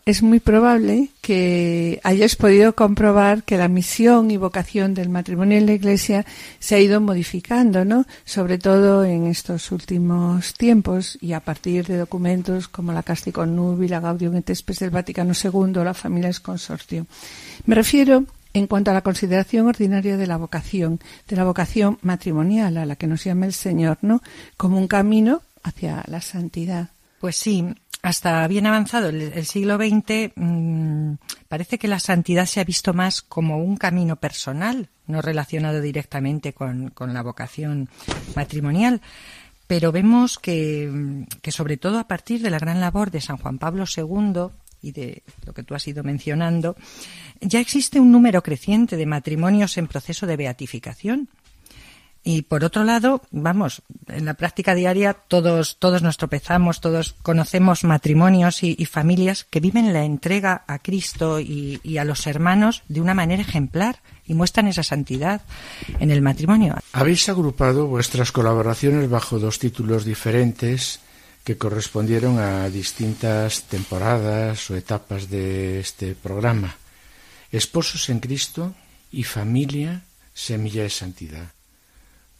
Es 0.07 0.22
muy 0.22 0.38
probable 0.38 1.09
que 1.22 2.00
hayas 2.05 2.36
podido 2.36 2.74
comprobar 2.74 3.42
que 3.42 3.57
la 3.57 3.68
misión 3.68 4.30
y 4.30 4.36
vocación 4.36 4.92
del 4.92 5.09
matrimonio 5.09 5.57
en 5.57 5.66
la 5.66 5.72
Iglesia 5.72 6.26
se 6.59 6.74
ha 6.74 6.80
ido 6.80 7.00
modificando, 7.00 7.84
¿no? 7.84 8.05
Sobre 8.24 8.59
todo 8.59 9.05
en 9.05 9.26
estos 9.26 9.72
últimos 9.72 10.55
tiempos 10.55 11.16
y 11.22 11.32
a 11.32 11.40
partir 11.40 11.86
de 11.86 11.96
documentos 11.96 12.68
como 12.68 12.92
la 12.92 13.02
Casticon 13.02 13.57
Nubi, 13.57 13.88
la 13.88 14.00
Gaudium 14.00 14.36
et 14.36 14.55
Spes 14.55 14.80
del 14.80 14.90
Vaticano 14.90 15.32
II, 15.32 15.72
la 15.82 15.94
Familia 15.94 16.28
es 16.28 16.40
Consortio. 16.40 17.07
Me 17.64 17.74
refiero 17.74 18.24
en 18.52 18.66
cuanto 18.66 18.90
a 18.90 18.94
la 18.94 19.02
consideración 19.02 19.66
ordinaria 19.66 20.18
de 20.18 20.26
la 20.26 20.36
vocación, 20.36 21.00
de 21.26 21.36
la 21.36 21.44
vocación 21.44 21.98
matrimonial 22.02 22.76
a 22.76 22.86
la 22.86 22.96
que 22.96 23.07
nos 23.07 23.24
llama 23.24 23.46
el 23.46 23.55
Señor, 23.55 23.98
¿no? 24.02 24.22
Como 24.59 24.76
un 24.76 24.86
camino 24.86 25.42
hacia 25.62 26.05
la 26.09 26.20
santidad. 26.20 26.90
Pues 27.20 27.36
sí, 27.36 27.64
hasta 28.05 28.46
bien 28.48 28.66
avanzado 28.66 29.09
el, 29.09 29.46
siglo 29.46 29.76
XX, 29.78 30.32
mm, 30.36 31.14
parece 31.48 31.78
que 31.78 31.88
la 31.88 31.98
santidad 31.98 32.44
se 32.44 32.61
ha 32.61 32.64
visto 32.64 32.92
más 32.92 33.22
como 33.22 33.57
un 33.57 33.78
camino 33.78 34.16
personal, 34.16 34.90
no 35.07 35.22
relacionado 35.22 35.80
directamente 35.80 36.52
con, 36.52 36.92
la 36.98 37.22
vocación 37.22 37.88
matrimonial. 38.36 39.00
Pero 39.66 39.90
vemos 39.90 40.38
que, 40.38 41.24
que, 41.40 41.50
sobre 41.50 41.78
todo 41.78 41.98
a 41.98 42.07
partir 42.07 42.42
de 42.42 42.50
la 42.50 42.59
gran 42.59 42.78
labor 42.78 43.11
de 43.11 43.22
San 43.22 43.38
Juan 43.38 43.57
Pablo 43.57 43.84
II 43.86 44.48
y 44.82 44.92
de 44.92 45.22
lo 45.46 45.55
que 45.55 45.62
tú 45.62 45.74
has 45.74 45.88
ido 45.88 46.05
mencionando, 46.05 46.76
ya 47.40 47.59
existe 47.59 48.00
un 48.00 48.12
número 48.12 48.42
creciente 48.42 48.98
de 48.98 49.07
matrimonios 49.07 49.78
en 49.78 49.86
proceso 49.86 50.26
de 50.26 50.36
beatificación 50.36 51.30
y 52.25 52.43
por 52.43 52.64
otro 52.64 52.85
lado, 52.85 53.20
vamos, 53.31 53.83
en 54.09 54.25
la 54.25 54.33
práctica 54.33 54.75
diaria 54.75 55.12
todos, 55.12 55.77
todos 55.79 56.03
nos 56.03 56.16
tropezamos, 56.16 56.81
todos 56.81 57.14
conocemos 57.22 57.85
matrimonios 57.85 58.62
y, 58.62 58.85
familias 58.87 59.45
que 59.45 59.61
viven 59.61 59.93
la 59.93 60.05
entrega 60.05 60.64
a 60.66 60.79
Cristo 60.79 61.39
y, 61.39 61.81
y, 61.83 61.99
a 61.99 62.05
los 62.05 62.27
hermanos 62.27 62.83
de 62.89 63.03
una 63.03 63.12
manera 63.12 63.43
ejemplar 63.43 64.01
y 64.27 64.33
muestran 64.33 64.68
esa 64.68 64.83
santidad 64.83 65.43
en 66.01 66.11
el 66.11 66.22
matrimonio. 66.22 66.77
Habéis 66.93 67.29
agrupado 67.29 67.87
vuestras 67.89 68.33
colaboraciones 68.33 69.11
bajo 69.11 69.39
dos 69.39 69.59
títulos 69.59 70.07
diferentes 70.07 71.01
que 71.45 71.59
correspondieron 71.59 72.39
a 72.39 72.70
distintas 72.70 73.64
temporadas 73.64 74.70
o 74.70 74.77
etapas 74.77 75.29
de 75.29 75.79
este 75.81 76.14
programa. 76.14 76.75
Esposos 77.53 78.09
en 78.09 78.20
Cristo 78.20 78.75
y 79.12 79.25
familia, 79.25 80.05
semilla 80.33 80.85
de 80.85 80.91
santidad. 80.91 81.53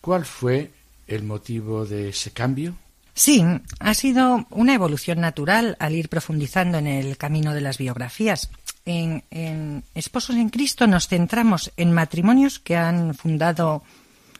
¿Cuál 0.05 0.26
fue 0.26 0.70
el 1.07 1.22
motivo 1.22 1.86
de 1.86 2.11
ese 2.11 2.30
cambio? 2.30 2.74
Sí, 3.14 3.42
ha 3.78 3.94
sido 3.94 4.46
una 4.50 4.74
evolución 4.74 5.18
natural 5.18 5.78
al 5.80 5.94
ir 5.94 6.11
profundizando 6.11 6.76
en 6.76 6.86
el 6.86 7.16
camino 7.16 7.55
de 7.55 7.62
las 7.62 7.78
biografías. 7.78 8.50
En, 8.84 9.82
Esposos 9.94 10.36
en 10.36 10.50
Cristo 10.50 10.86
nos 10.86 11.09
centramos 11.09 11.72
en 11.78 11.94
matrimonios 11.94 12.59
que 12.59 12.76
han 12.76 13.14
fundado 13.14 13.82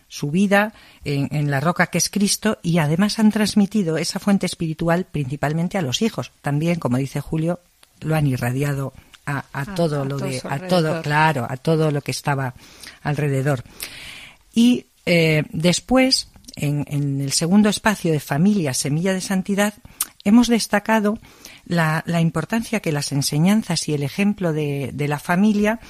su 0.07 0.31
vida 0.31 0.75
en, 1.03 1.51
la 1.51 1.61
roca 1.61 1.87
que 1.87 1.97
es 1.97 2.11
Cristo 2.11 2.59
y 2.62 2.77
además 2.77 3.19
han 3.19 3.33
transmitido 3.33 3.97
esa 3.97 4.19
fuente 4.19 4.45
espiritual 4.45 5.07
principalmente 5.11 5.79
a 5.79 5.83
los 5.83 6.03
hijos. 6.03 6.31
También, 6.43 6.79
como 6.79 6.99
dice 6.99 7.23
Julio, 7.23 7.61
lo 8.01 8.15
han 8.17 8.27
irradiado 8.27 8.93
a, 9.25 9.65
todo 9.75 10.05
lo 10.05 10.19
de, 10.19 10.43
a 10.45 10.59
todo, 10.69 11.01
claro, 11.01 11.47
a 11.49 11.57
todo 11.57 11.91
lo 11.91 12.03
que 12.03 12.11
estaba 12.11 12.53
alrededor. 13.03 13.65
Y 14.53 14.89
eh, 15.07 15.45
después, 15.51 16.29
en, 16.57 17.21
el 17.21 17.33
segundo 17.33 17.69
espacio 17.69 18.13
de 18.13 18.21
familia, 18.21 18.75
semilla 18.75 19.13
de 19.13 19.21
santidad, 19.21 19.75
hemos 20.25 20.49
destacado 20.49 21.19
la, 21.67 22.03
importancia 22.21 22.81
que 22.81 22.93
las 22.93 23.13
enseñanzas 23.13 23.89
y 23.89 23.95
el 23.95 24.03
ejemplo 24.03 24.53
de, 24.53 24.93
la 24.97 25.19
familia 25.19 25.81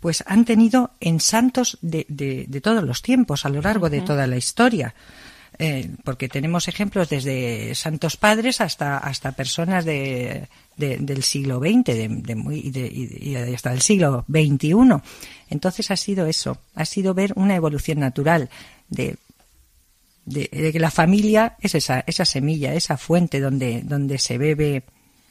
pues 0.00 0.22
han 0.26 0.44
tenido 0.44 0.90
en 1.00 1.20
santos 1.20 1.78
de, 1.80 2.60
todos 2.62 2.84
los 2.84 3.02
tiempos, 3.02 3.46
a 3.46 3.48
lo 3.48 3.62
largo 3.62 3.88
de 3.88 4.02
toda 4.02 4.26
la 4.26 4.36
historia. 4.36 4.94
Eh, 5.58 5.88
porque 6.02 6.28
tenemos 6.28 6.66
ejemplos 6.66 7.08
desde 7.08 7.74
santos 7.76 8.16
padres 8.16 8.60
hasta, 8.60 8.98
hasta 8.98 9.32
personas 9.32 9.84
de, 9.84 10.48
del 10.76 11.22
siglo 11.22 11.60
XX 11.60 11.84
de, 11.86 12.34
muy, 12.34 12.58
y, 12.58 13.36
hasta 13.36 13.72
el 13.72 13.80
siglo 13.80 14.24
XXI. 14.28 14.74
Entonces 15.50 15.90
ha 15.92 15.96
sido 15.96 16.26
eso, 16.26 16.58
ha 16.74 16.84
sido 16.84 17.14
ver 17.14 17.32
una 17.36 17.54
evolución 17.54 18.00
natural 18.00 18.50
de, 18.88 19.16
de, 20.24 20.48
que 20.72 20.80
la 20.80 20.90
familia 20.90 21.56
es 21.60 21.76
esa, 21.76 22.02
esa 22.06 22.24
semilla, 22.24 22.74
esa 22.74 22.96
fuente 22.96 23.38
donde, 23.38 23.82
donde 23.82 24.18
se 24.18 24.38
bebe 24.38 24.82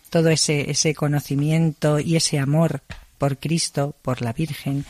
todo 0.09 0.29
ese, 0.29 0.71
ese 0.71 0.93
conocimiento 0.95 1.99
y 1.99 2.15
ese 2.15 2.39
amor 2.39 2.81
por 3.17 3.39
Cristo, 3.39 3.95
por 4.01 4.21
la 4.21 4.31
Virgen, 4.31 4.85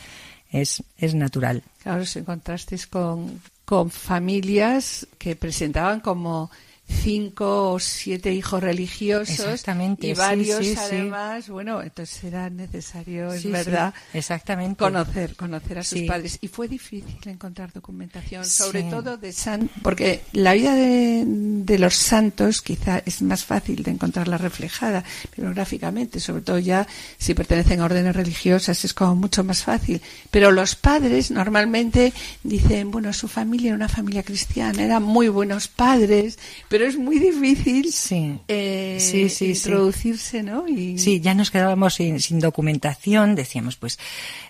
es, 0.52 0.84
es 0.98 1.14
natural. 1.14 1.64
Claro, 1.82 2.06
si 2.06 2.22
contrastes 2.22 2.86
con, 2.86 3.40
con 3.64 3.90
familias 3.90 5.06
que 5.18 5.36
presentaban 5.36 6.00
como 6.00 6.50
cinco 6.86 7.72
o 7.72 7.78
siete 7.78 8.32
hijos 8.32 8.62
religiosos 8.62 9.64
y 10.00 10.12
varios 10.14 10.76
además 10.78 11.48
bueno 11.48 11.82
entonces 11.82 12.24
era 12.24 12.50
necesario 12.50 13.32
es 13.32 13.50
verdad 13.50 13.94
exactamente. 14.12 14.76
conocer 14.76 15.34
conocer 15.36 15.78
a 15.78 15.82
sus 15.82 16.02
padres. 16.02 16.38
Y 16.40 16.48
fue 16.48 16.68
difícil 16.68 17.18
encontrar 17.24 17.72
documentación 17.72 18.44
sobre 18.44 18.82
todo 18.84 19.16
de 19.16 19.32
san 19.32 19.70
porque 19.82 20.22
la 20.32 20.52
vida 20.52 20.74
de, 20.74 21.24
de, 21.26 21.78
los 21.78 21.94
santos 21.94 22.60
quizá 22.60 23.02
es 23.04 23.22
más 23.22 23.44
fácil 23.44 23.82
de 23.82 23.90
encontrarla 23.90 24.36
reflejada 24.36 25.04
bibliográficamente 25.34 26.20
sobre 26.20 26.42
todo 26.42 26.58
ya 26.58 26.86
si 27.18 27.34
pertenecen 27.34 27.80
a 27.80 27.86
órdenes 27.86 28.14
religiosas 28.14 28.84
es 28.84 28.92
como 28.92 29.14
mucho 29.16 29.42
más 29.42 29.62
fácil. 29.62 30.02
Pero 30.30 30.52
los 30.52 30.74
padres 30.74 31.30
normalmente 31.30 32.12
dicen 32.42 32.90
bueno 32.90 33.12
su 33.12 33.28
familia 33.28 33.68
era 33.68 33.76
una 33.76 33.88
familia 33.88 34.22
cristiana 34.22 34.82
eran 34.82 35.02
muy 35.02 35.28
buenos 35.28 35.68
padres 35.68 36.38
pero 36.74 36.86
es 36.86 36.98
muy 36.98 37.20
difícil 37.20 37.92
sí. 37.92 38.36
Eh, 38.48 38.98
introducirse, 39.42 40.42
¿no? 40.42 40.66
Y... 40.66 40.98
Sí, 40.98 41.20
ya 41.20 41.32
nos 41.32 41.52
quedábamos 41.52 41.94
sin, 41.94 42.40
documentación, 42.40 43.36
decíamos, 43.36 43.76
pues 43.76 43.96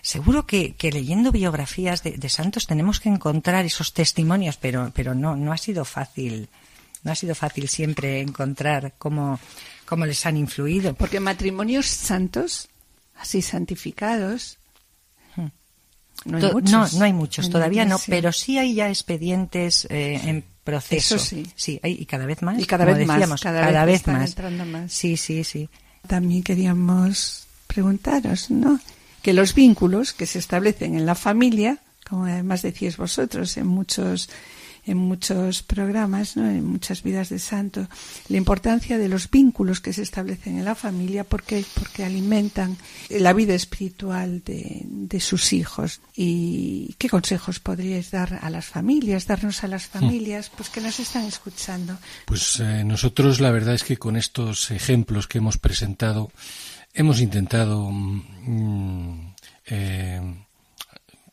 seguro 0.01 0.47
que, 0.47 0.73
leyendo 0.91 1.31
biografías 1.31 2.01
de, 2.01 2.29
santos 2.29 2.65
tenemos 2.65 2.99
que 2.99 3.09
encontrar 3.09 3.63
esos 3.63 3.93
testimonios, 3.93 4.57
pero, 4.57 4.91
pero 4.95 5.13
no, 5.13 5.35
no 5.35 5.53
ha 5.53 5.57
sido 5.59 5.85
fácil, 5.85 6.49
no 7.03 7.11
ha 7.11 7.15
sido 7.15 7.35
fácil 7.35 7.69
siempre 7.69 8.21
encontrar 8.21 8.95
cómo, 8.97 9.39
cómo 9.85 10.07
les 10.07 10.25
han 10.25 10.37
influido. 10.37 10.95
Porque 10.95 11.19
matrimonios 11.19 11.85
santos, 11.85 12.69
así 13.17 13.43
santificados, 13.43 14.57
hmm. 15.35 15.45
no 16.25 16.37
hay, 16.39 16.53
muchos. 16.53 16.93
No, 16.95 17.05
hay 17.05 17.13
muchos, 17.13 17.51
todavía 17.51 17.85
no, 17.85 17.99
pero 18.07 18.31
sí 18.31 18.57
hay 18.57 18.73
ya 18.73 18.89
expedientes 18.89 19.85
eh, 19.91 20.19
en 20.23 20.54
proceso. 20.65 21.17
sí. 21.17 21.47
Sí, 21.55 21.79
y 21.81 22.05
cada 22.05 22.25
vez 22.25 22.41
más. 22.41 22.59
Y 22.59 22.65
cada 22.65 22.83
vez 22.83 23.07
más. 23.07 23.39
Cada, 23.39 23.85
vez, 23.85 24.05
más. 24.07 24.35
Sí, 24.91 25.15
sí, 25.15 25.45
sí. 25.45 25.69
También 26.07 26.43
queríamos 26.43 27.47
preguntaros, 27.67 28.51
¿no? 28.51 28.79
Que 29.21 29.31
los 29.31 29.53
vínculos 29.53 30.11
que 30.11 30.25
se 30.25 30.39
establecen 30.39 30.95
en 30.95 31.05
la 31.05 31.15
familia, 31.15 31.77
como 32.07 32.25
además 32.25 32.63
decíais 32.63 32.97
vosotros 32.97 33.55
en 33.57 33.67
muchos 33.67 34.29
en 34.85 34.97
muchos 34.97 35.63
programas, 35.63 36.37
¿no? 36.37 36.47
en 36.49 36.65
muchas 36.65 37.03
vidas 37.03 37.29
de 37.29 37.39
santo, 37.39 37.87
la 38.29 38.37
importancia 38.37 38.97
de 38.97 39.09
los 39.09 39.29
vínculos 39.29 39.81
que 39.81 39.93
se 39.93 40.03
establecen 40.03 40.57
en 40.57 40.65
la 40.65 40.75
familia 40.75 41.23
porque, 41.23 41.65
porque 41.73 42.03
alimentan 42.03 42.77
la 43.09 43.33
vida 43.33 43.53
espiritual 43.53 44.43
de, 44.45 44.83
de 44.85 45.19
sus 45.19 45.53
hijos. 45.53 46.01
¿Y 46.15 46.95
qué 46.97 47.09
consejos 47.09 47.59
podríais 47.59 48.11
dar 48.11 48.39
a 48.41 48.49
las 48.49 48.65
familias, 48.65 49.27
darnos 49.27 49.63
a 49.63 49.67
las 49.67 49.87
hmm. 49.87 49.99
familias 49.99 50.51
pues 50.55 50.69
que 50.69 50.81
nos 50.81 50.99
están 50.99 51.25
escuchando? 51.25 51.97
Pues 52.25 52.59
eh, 52.59 52.83
nosotros 52.83 53.39
la 53.39 53.51
verdad 53.51 53.75
es 53.75 53.83
que 53.83 53.97
con 53.97 54.15
estos 54.15 54.71
ejemplos 54.71 55.27
que 55.27 55.39
hemos 55.39 55.57
presentado 55.57 56.31
hemos 56.93 57.19
intentado 57.19 57.89
mm, 57.91 59.33
eh, 59.67 60.44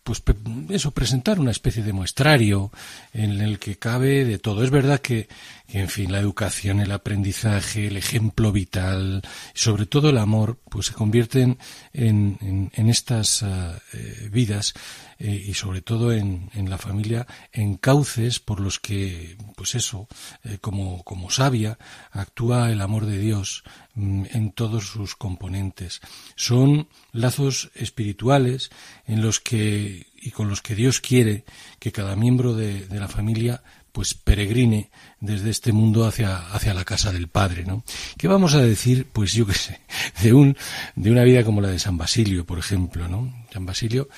pues 0.03 0.22
eso, 0.70 0.90
presentar 0.90 1.38
una 1.38 1.53
especie 1.53 1.82
de 1.82 1.92
muestrario 1.92 2.72
en 3.12 3.40
el 3.40 3.59
que 3.59 3.78
cabe 3.78 4.24
de 4.24 4.38
todo. 4.38 4.64
Es 4.64 4.70
verdad 4.70 5.00
que, 5.00 5.28
en 5.68 5.88
fin, 5.88 6.11
la 6.11 6.18
educación, 6.18 6.80
el 6.80 6.90
aprendizaje, 6.90 7.86
el 7.86 7.96
ejemplo 7.96 8.50
vital, 8.50 9.22
sobre 9.55 9.86
todo 9.86 10.11
el 10.11 10.18
amor, 10.18 10.59
pues 10.68 10.86
se 10.86 10.94
convierten 10.94 11.59
en, 11.92 12.70
en, 12.72 12.88
estas 12.88 13.44
ah, 13.44 13.78
eh, 13.92 14.28
vidas 14.32 14.74
eh, 15.18 15.44
y 15.46 15.55
sobre 15.55 15.82
todo 15.82 16.12
en, 16.12 16.50
en, 16.55 16.68
la 16.68 16.78
familia 16.78 17.28
en 17.53 17.76
cauces 17.76 18.40
por 18.40 18.59
los 18.59 18.80
que, 18.80 19.36
pues 19.55 19.76
eso, 19.76 20.09
eh, 20.42 20.59
como, 20.61 21.05
como 21.05 21.30
sabia, 21.30 21.78
actúa 22.11 22.72
el 22.72 22.80
amor 22.80 23.07
de 23.07 23.18
Dios 23.18 23.62
mm, 23.94 24.24
en 24.32 24.50
todos 24.50 24.88
sus 24.88 25.14
componentes. 25.14 26.00
Son 26.34 26.88
lazos 27.12 27.70
espirituales 27.76 28.70
en 29.07 29.22
los 29.22 29.38
que 29.38 29.91
y 30.20 30.30
con 30.30 30.49
los 30.49 30.62
que 30.62 30.74
Dios 30.74 31.01
quiere 31.01 31.45
que 31.78 31.93
cada 31.93 32.16
miembro 32.16 32.55
de, 32.55 32.86
de 32.86 33.01
la 33.01 33.09
familia 33.09 33.62
pues 33.93 34.14
peregrine 34.14 34.90
desde 35.20 35.51
este 35.51 35.72
mundo 35.72 36.07
hacia, 36.07 36.36
hacia 36.36 36.74
la 36.74 36.84
casa 36.84 37.12
del 37.12 37.28
Padre, 37.28 37.64
¿no? 37.64 37.84
¿Qué 38.16 38.26
vamos 38.26 38.55
a 38.55 38.62
decir, 38.62 39.07
pues 39.12 39.32
yo 39.34 39.47
qué 39.47 39.55
sé, 39.55 39.80
de 40.22 40.32
un, 40.32 40.57
de 40.97 41.11
una 41.11 41.22
vida 41.22 41.45
como 41.45 41.61
la 41.61 41.68
de 41.68 41.78
San 41.78 41.99
Basilio, 41.99 42.47
por 42.47 42.59
ejemplo, 42.59 43.07
¿no? 43.07 43.47
San 43.53 43.66
Basilio 43.66 44.09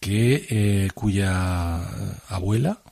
que 0.00 0.46
eh, 0.50 0.90
cuya 0.92 1.80
abuela, 2.28 2.82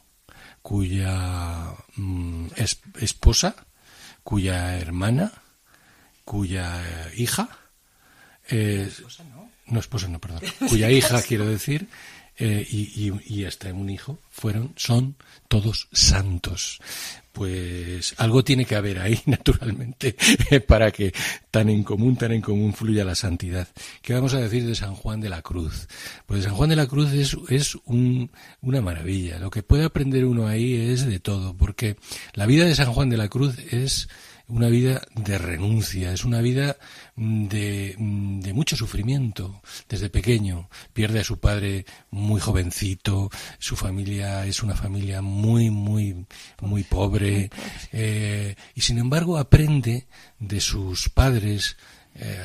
cuya 0.63 1.75
mm, 1.97 2.47
esposa, 3.01 3.55
cuya 4.23 4.79
hermana, 4.79 5.33
cuya 6.25 6.81
hija, 7.15 7.51
eh, 8.49 8.91
no. 9.67 9.81
esposa 9.81 10.09
no, 10.09 10.21
perdón, 10.21 10.41
cuya 10.71 10.91
hija 10.91 11.21
quiero 11.21 11.45
decir, 11.45 11.89
eh, 12.39 12.67
y, 12.71 13.13
y, 13.27 13.45
hasta 13.45 13.73
un 13.73 13.91
hijo 13.91 14.19
fueron, 14.31 14.73
son 14.77 15.17
todos 15.49 15.89
santos 15.93 16.81
pues 17.33 18.15
algo 18.19 18.45
tiene 18.45 18.65
que 18.65 18.77
haber 18.77 18.99
ahí, 18.99 19.19
naturalmente, 19.27 20.15
para 20.67 20.91
que 20.91 21.13
tan 21.51 21.69
en 21.69 21.83
común, 21.83 22.17
tan 22.17 22.33
en 22.33 22.43
común 22.43 22.73
fluya 22.75 23.05
la 23.05 23.15
santidad. 23.15 23.69
¿Qué 24.03 24.15
vamos 24.15 24.35
a 24.35 24.41
decir 24.41 24.67
de 24.67 24.75
San 24.75 24.95
Juan 24.95 25.21
de 25.21 25.31
la 25.31 25.43
Cruz? 25.43 25.89
Pues 26.27 26.45
San 26.45 26.55
Juan 26.55 26.71
de 26.71 26.77
la 26.77 26.87
Cruz 26.87 27.13
es, 27.13 27.37
es 27.49 27.77
un, 27.87 28.31
una 28.61 28.81
maravilla. 28.81 29.39
Lo 29.39 29.51
que 29.51 29.63
puede 29.63 29.85
aprender 29.85 30.25
uno 30.25 30.47
ahí 30.47 30.75
es 30.75 31.07
de 31.07 31.21
todo, 31.21 31.57
porque 31.57 31.97
la 32.35 32.47
vida 32.47 32.67
de 32.67 32.75
San 32.75 32.93
Juan 32.93 33.09
de 33.09 33.17
la 33.17 33.29
Cruz 33.29 33.59
es 33.71 34.09
una 34.53 34.69
vida 34.69 35.03
de 35.15 35.39
renuncia, 35.39 36.13
es 36.13 36.25
una 36.25 36.43
vida 36.43 36.77
de, 37.17 37.97
de, 37.97 38.53
mucho 38.53 38.77
sufrimiento 38.77 39.63
desde 39.89 40.11
pequeño. 40.11 40.69
Pierde 40.93 41.21
a 41.21 41.25
su 41.25 41.39
padre 41.39 41.87
muy 42.11 42.39
jovencito, 42.39 43.31
su 43.59 43.77
familia 43.77 44.45
es 44.45 44.63
una 44.63 44.77
familia 44.77 45.23
muy, 45.23 45.71
muy, 45.71 46.27
muy 46.61 46.85
pobre, 46.85 47.51
eh, 47.93 48.55
y 48.75 48.81
sin 48.83 48.99
embargo 48.99 49.39
aprende 49.39 50.07
de 50.39 50.61
sus 50.61 51.09
padres, 51.09 51.79
eh, 52.15 52.39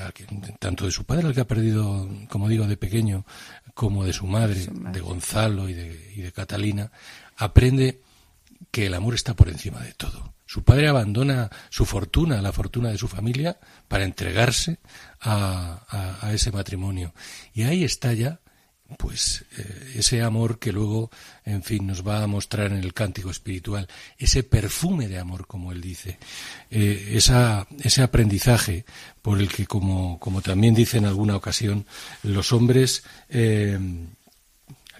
tanto 0.60 0.86
de 0.86 0.92
su 0.92 1.04
padre, 1.04 1.28
al 1.28 1.34
que 1.34 1.42
ha 1.42 1.48
perdido, 1.48 2.10
como 2.30 2.48
digo, 2.48 2.68
de 2.68 2.78
pequeño, 2.78 3.26
como 3.74 4.06
de 4.06 4.14
su 4.14 4.28
madre, 4.28 4.66
de 4.72 5.00
Gonzalo 5.02 5.68
y 5.68 5.74
de, 5.74 6.14
y 6.16 6.22
de 6.22 6.32
Catalina, 6.32 6.90
aprende 7.36 8.00
que 8.72 8.86
el 8.88 8.94
amor 8.94 9.16
está 9.16 9.36
por 9.36 9.50
encima 9.50 9.80
de 9.82 9.94
todo. 9.94 10.34
Su 10.48 10.64
padre 10.64 10.88
abandona 10.88 11.50
su 11.70 11.86
fortuna, 11.86 12.42
la 12.42 12.54
fortuna 12.54 12.90
de 12.90 12.98
su 12.98 13.10
familia, 13.10 13.60
para 13.90 14.06
entregarse 14.06 14.80
a, 15.20 16.30
ese 16.32 16.52
matrimonio. 16.52 17.14
Y 17.54 17.64
ahí 17.64 17.84
está 17.84 18.14
ya, 18.14 18.40
pues, 18.98 19.44
eh, 19.58 19.94
ese 19.96 20.22
amor 20.22 20.58
que 20.58 20.72
luego, 20.72 21.12
en 21.44 21.64
fin, 21.64 21.86
nos 21.86 22.08
va 22.08 22.24
a 22.24 22.28
mostrar 22.28 22.72
en 22.72 22.78
el 22.78 22.94
cántico 22.94 23.30
espiritual, 23.30 23.90
ese 24.18 24.44
perfume 24.44 25.10
de 25.10 25.20
amor, 25.20 25.48
como 25.48 25.74
él 25.74 25.82
dice, 25.82 26.18
eh, 26.72 27.12
esa, 27.12 27.68
ese 27.84 28.02
aprendizaje 28.02 28.86
por 29.22 29.40
el 29.40 29.50
que, 29.50 29.66
como, 29.66 30.18
como 30.18 30.42
también 30.42 30.74
dice 30.74 30.98
en 30.98 31.06
alguna 31.06 31.36
ocasión, 31.36 31.86
los 32.24 32.54
hombres 32.54 33.04
eh, 33.28 33.78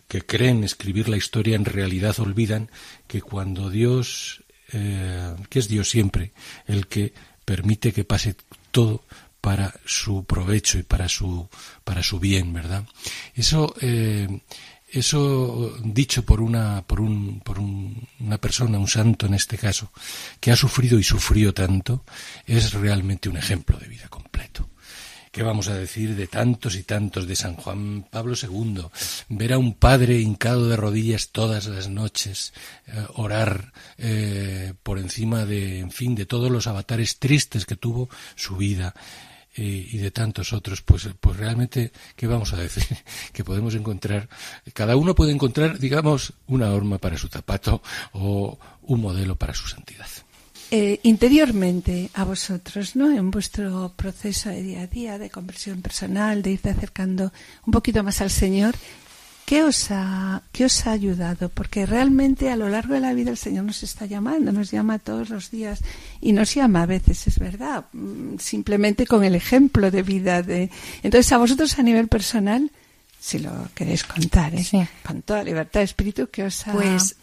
que 0.08 0.26
creen 0.26 0.64
escribir 0.64 1.10
la 1.10 1.18
historia 1.18 1.56
en 1.56 1.66
realidad 1.66 2.20
olvidan 2.20 2.70
que 3.08 3.22
cuando 3.22 3.70
Dios 3.70 4.44
eh, 4.74 5.36
que 5.50 5.60
es 5.60 5.68
Dios 5.68 5.90
siempre 5.90 6.34
el 6.66 6.88
que 6.88 7.14
permite 7.46 7.94
que 7.94 8.04
pase 8.04 8.36
todo 8.72 9.04
para 9.40 9.74
su 9.86 10.26
provecho 10.26 10.78
y 10.78 10.84
para 10.84 11.08
su 11.08 11.48
para 11.84 12.04
su 12.04 12.20
bien, 12.20 12.52
¿verdad? 12.52 12.86
Eso 13.34 13.74
eh, 13.80 14.42
eso 14.90 15.74
dicho 15.84 16.24
por 16.24 16.42
una 16.42 16.84
por 16.86 17.00
un 17.00 17.40
por 17.40 17.60
una 17.60 18.38
persona, 18.40 18.78
un 18.78 18.88
santo 18.88 19.26
en 19.26 19.36
este 19.36 19.58
caso, 19.58 19.92
que 20.42 20.52
ha 20.52 20.56
sufrido 20.56 21.00
y 21.00 21.04
sufrió 21.04 21.54
tanto, 21.54 22.04
es 22.46 22.74
realmente 22.74 23.30
un 23.30 23.38
ejemplo 23.38 23.78
de 23.78 23.88
vida 23.88 24.10
completo. 24.10 24.70
¿Qué 25.38 25.44
vamos 25.44 25.68
a 25.68 25.76
decir 25.76 26.16
de 26.16 26.26
tantos 26.26 26.76
y 26.76 26.82
tantos 26.82 27.28
de 27.28 27.36
San 27.36 27.54
Juan 27.54 28.08
Pablo 28.10 28.34
II? 28.34 28.88
Ver 29.30 29.54
a 29.54 29.60
un 29.60 29.76
padre 29.76 30.20
hincado 30.20 30.68
de 30.68 30.76
rodillas 30.76 31.30
todas 31.30 31.68
las 31.68 31.90
noches, 31.90 32.56
eh, 32.88 33.06
orar 33.14 33.72
eh, 34.00 34.74
por 34.82 34.98
encima 34.98 35.46
de, 35.46 35.78
en 35.78 35.92
fin, 35.92 36.16
de 36.16 36.26
todos 36.26 36.50
los 36.50 36.66
avatares 36.66 37.20
tristes 37.20 37.68
que 37.68 37.76
tuvo 37.76 38.10
su 38.36 38.58
vida 38.58 38.96
eh, 39.56 39.88
y 39.92 40.00
de 40.00 40.10
tantos 40.10 40.54
otros, 40.54 40.82
pues, 40.82 41.08
pues 41.20 41.38
realmente, 41.38 41.92
¿qué 42.16 42.26
vamos 42.26 42.54
a 42.54 42.58
decir? 42.58 42.98
Que 43.32 43.44
podemos 43.44 43.76
encontrar, 43.76 44.30
cada 44.74 44.96
uno 44.96 45.14
puede 45.14 45.34
encontrar, 45.34 45.78
digamos, 45.78 46.34
una 46.48 46.72
horma 46.72 46.98
para 46.98 47.16
su 47.16 47.28
zapato 47.28 47.84
o 48.14 48.58
un 48.82 49.02
modelo 49.02 49.36
para 49.36 49.54
su 49.54 49.68
santidad. 49.68 50.08
Eh, 50.70 51.00
interiormente 51.04 52.10
a 52.14 52.26
vosotros, 52.26 52.98
¿no? 52.98 53.10
En 53.10 53.32
vuestro 53.32 53.94
proceso 53.96 54.50
de 54.50 54.62
día 54.62 54.82
a 54.82 54.88
día, 54.88 55.18
de 55.18 55.30
conversión 55.30 55.82
personal, 55.82 56.42
de 56.42 56.52
irte 56.52 56.70
acercando 56.70 57.32
un 57.66 57.72
poquito 57.72 58.04
más 58.04 58.20
al 58.20 58.30
Señor, 58.30 58.76
¿qué 59.46 59.64
os 59.64 59.92
ha, 59.92 60.42
qué 60.52 60.66
os 60.66 60.86
ha 60.86 60.92
ayudado? 60.92 61.48
Porque 61.48 61.86
realmente 61.86 62.50
a 62.50 62.58
lo 62.58 62.68
largo 62.68 62.96
de 62.96 63.00
la 63.00 63.14
vida 63.14 63.32
el 63.32 63.38
Señor 63.38 63.64
nos 63.64 63.82
está 63.82 64.08
llamando, 64.08 64.52
nos 64.52 64.70
llama 64.70 65.00
todos 65.00 65.30
los 65.30 65.52
días 65.52 65.80
y 66.20 66.34
nos 66.34 66.54
llama 66.54 66.82
a 66.82 66.86
veces, 66.86 67.28
es 67.28 67.40
verdad, 67.40 67.86
mm, 67.94 68.38
simplemente 68.38 69.08
con 69.08 69.24
el 69.24 69.36
ejemplo 69.36 69.90
de 69.90 70.04
vida 70.04 70.44
de. 70.44 70.70
Entonces, 71.02 71.32
a 71.32 71.38
vosotros 71.38 71.80
a 71.80 71.84
nivel 71.84 72.10
personal, 72.10 72.70
si 73.22 73.40
lo 73.40 73.70
queréis 73.74 74.04
contar, 74.04 74.54
¿eh? 74.54 74.90
con 75.06 75.22
toda 75.22 75.46
libertad 75.46 75.80
de 75.80 75.86
espíritu, 75.86 76.28
¿qué 76.30 76.44
os 76.44 76.68
ha 76.68 76.74
pues 76.74 77.16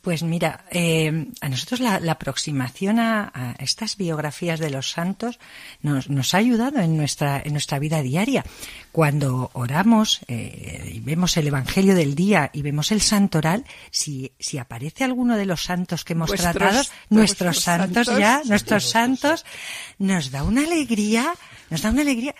pues 0.00 0.22
mira, 0.22 0.64
eh, 0.70 1.28
a 1.40 1.48
nosotros 1.48 1.80
la, 1.80 1.96
aproximación 2.10 2.98
a, 2.98 3.54
estas 3.58 3.96
biografías 3.96 4.58
de 4.58 4.70
los 4.70 4.90
santos 4.90 5.38
nos, 5.82 6.34
ha 6.34 6.38
ayudado 6.38 6.80
en 6.80 6.96
nuestra, 6.96 7.42
en 7.44 7.52
nuestra 7.52 7.78
vida 7.78 8.02
diaria. 8.02 8.44
Cuando 8.92 9.50
oramos 9.52 10.20
eh, 10.28 10.90
y 10.94 11.00
vemos 11.00 11.36
el 11.36 11.48
Evangelio 11.48 11.94
del 11.94 12.14
día 12.14 12.50
y 12.52 12.62
vemos 12.62 12.90
el 12.90 13.02
santoral, 13.02 13.64
si, 13.90 14.32
si 14.38 14.58
aparece 14.58 15.04
alguno 15.04 15.36
de 15.36 15.46
los 15.46 15.62
santos 15.62 16.04
que 16.04 16.14
hemos 16.14 16.32
tratado, 16.32 16.82
nuestros 17.10 17.60
santos, 17.60 18.06
ya, 18.06 18.42
nuestros 18.46 18.88
santos, 18.88 19.44
nos 19.98 20.30
da 20.30 20.42
una 20.42 20.62
alegría, 20.62 21.32
nos 21.70 21.82
da 21.82 21.90
una 21.90 22.02
alegría 22.02 22.34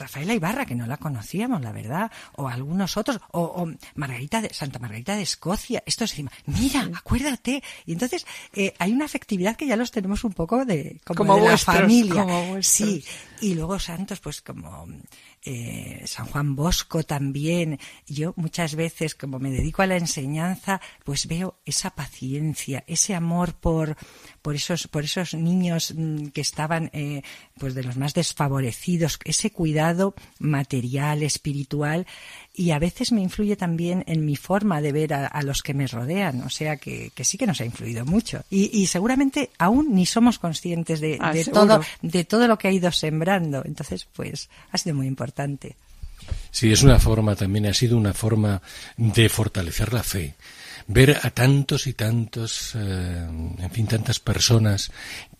Rafaela 0.00 0.34
Ibarra, 0.34 0.66
que 0.66 0.74
no 0.74 0.86
la 0.86 0.96
conocíamos, 0.96 1.60
la 1.60 1.72
verdad, 1.72 2.10
o 2.36 2.48
algunos 2.48 2.96
otros, 2.96 3.20
o, 3.32 3.68
Margarita 3.94 4.40
de, 4.40 4.52
Santa 4.52 4.78
Margarita 4.78 5.14
de 5.14 5.22
Escocia, 5.22 5.82
esto 5.86 6.04
es 6.04 6.10
decir, 6.10 6.28
mira, 6.46 6.88
acuérdate. 6.94 7.62
Y 7.86 7.92
entonces 7.92 8.26
eh, 8.52 8.74
hay 8.78 8.92
una 8.92 9.04
afectividad 9.04 9.56
que 9.56 9.66
ya 9.66 9.76
los 9.76 9.90
tenemos 9.90 10.24
un 10.24 10.32
poco 10.32 10.64
de 10.64 11.00
como, 11.04 11.36
de 11.36 11.48
la 11.48 11.58
familia. 11.58 12.26
sí, 12.62 13.04
Y 13.40 13.54
luego 13.54 13.78
santos, 13.78 14.20
pues 14.20 14.40
como 14.40 14.86
eh, 15.42 16.02
San 16.06 16.26
Juan 16.26 16.54
Bosco 16.54 17.02
también. 17.02 17.78
Yo 18.06 18.34
muchas 18.36 18.74
veces, 18.74 19.14
como 19.14 19.38
me 19.38 19.50
dedico 19.50 19.82
a 19.82 19.86
la 19.86 19.96
enseñanza, 19.96 20.80
pues 21.04 21.26
veo 21.26 21.58
esa 21.64 21.90
paciencia, 21.90 22.84
ese 22.86 23.14
amor 23.14 23.54
por, 23.54 23.96
por 24.42 24.54
esos, 24.54 24.86
por 24.88 25.04
esos 25.04 25.34
niños 25.34 25.94
mm, 25.96 26.26
que 26.28 26.40
estaban, 26.40 26.90
eh, 26.92 27.22
pues 27.58 27.74
de 27.74 27.82
los 27.82 27.96
más 27.96 28.14
desfavorecidos, 28.14 29.18
ese 29.24 29.50
cuidado 29.50 30.14
material, 30.38 31.22
espiritual, 31.22 32.06
y 32.60 32.72
a 32.72 32.78
veces 32.78 33.10
me 33.10 33.22
influye 33.22 33.56
también 33.56 34.04
en 34.06 34.26
mi 34.26 34.36
forma 34.36 34.82
de 34.82 34.92
ver 34.92 35.14
a, 35.14 35.42
los 35.42 35.62
que 35.62 35.72
me 35.72 35.86
rodean, 35.86 36.42
o 36.42 36.50
sea 36.50 36.76
que, 36.76 37.10
sí 37.22 37.38
que 37.38 37.46
nos 37.46 37.58
ha 37.62 37.64
influido 37.64 38.04
mucho. 38.04 38.42
Y, 38.50 38.86
seguramente 38.86 39.48
aún 39.56 39.94
ni 39.94 40.04
somos 40.04 40.38
conscientes 40.38 41.00
de, 41.00 41.16
ah, 41.22 41.32
de 41.32 41.46
todo, 41.46 41.80
de 42.02 42.24
todo 42.24 42.46
lo 42.46 42.58
que 42.58 42.68
ha 42.68 42.70
ido 42.70 42.92
sembrando. 42.92 43.62
Entonces, 43.64 44.06
pues 44.14 44.50
ha 44.72 44.76
sido 44.76 44.94
muy 44.94 45.06
importante. 45.06 45.74
Sí, 46.50 46.70
es 46.70 46.82
una 46.82 46.98
forma 46.98 47.34
también, 47.34 47.64
ha 47.64 47.72
sido 47.72 47.96
una 47.96 48.12
forma 48.12 48.60
de 48.98 49.30
fortalecer 49.30 49.94
la 49.94 50.02
fe 50.02 50.34
ver 50.92 51.18
a 51.22 51.30
tantos 51.30 51.86
y 51.86 51.92
tantos, 51.92 52.74
eh, 52.74 53.26
en 53.58 53.70
fin, 53.70 53.86
tantas 53.86 54.18
personas 54.18 54.90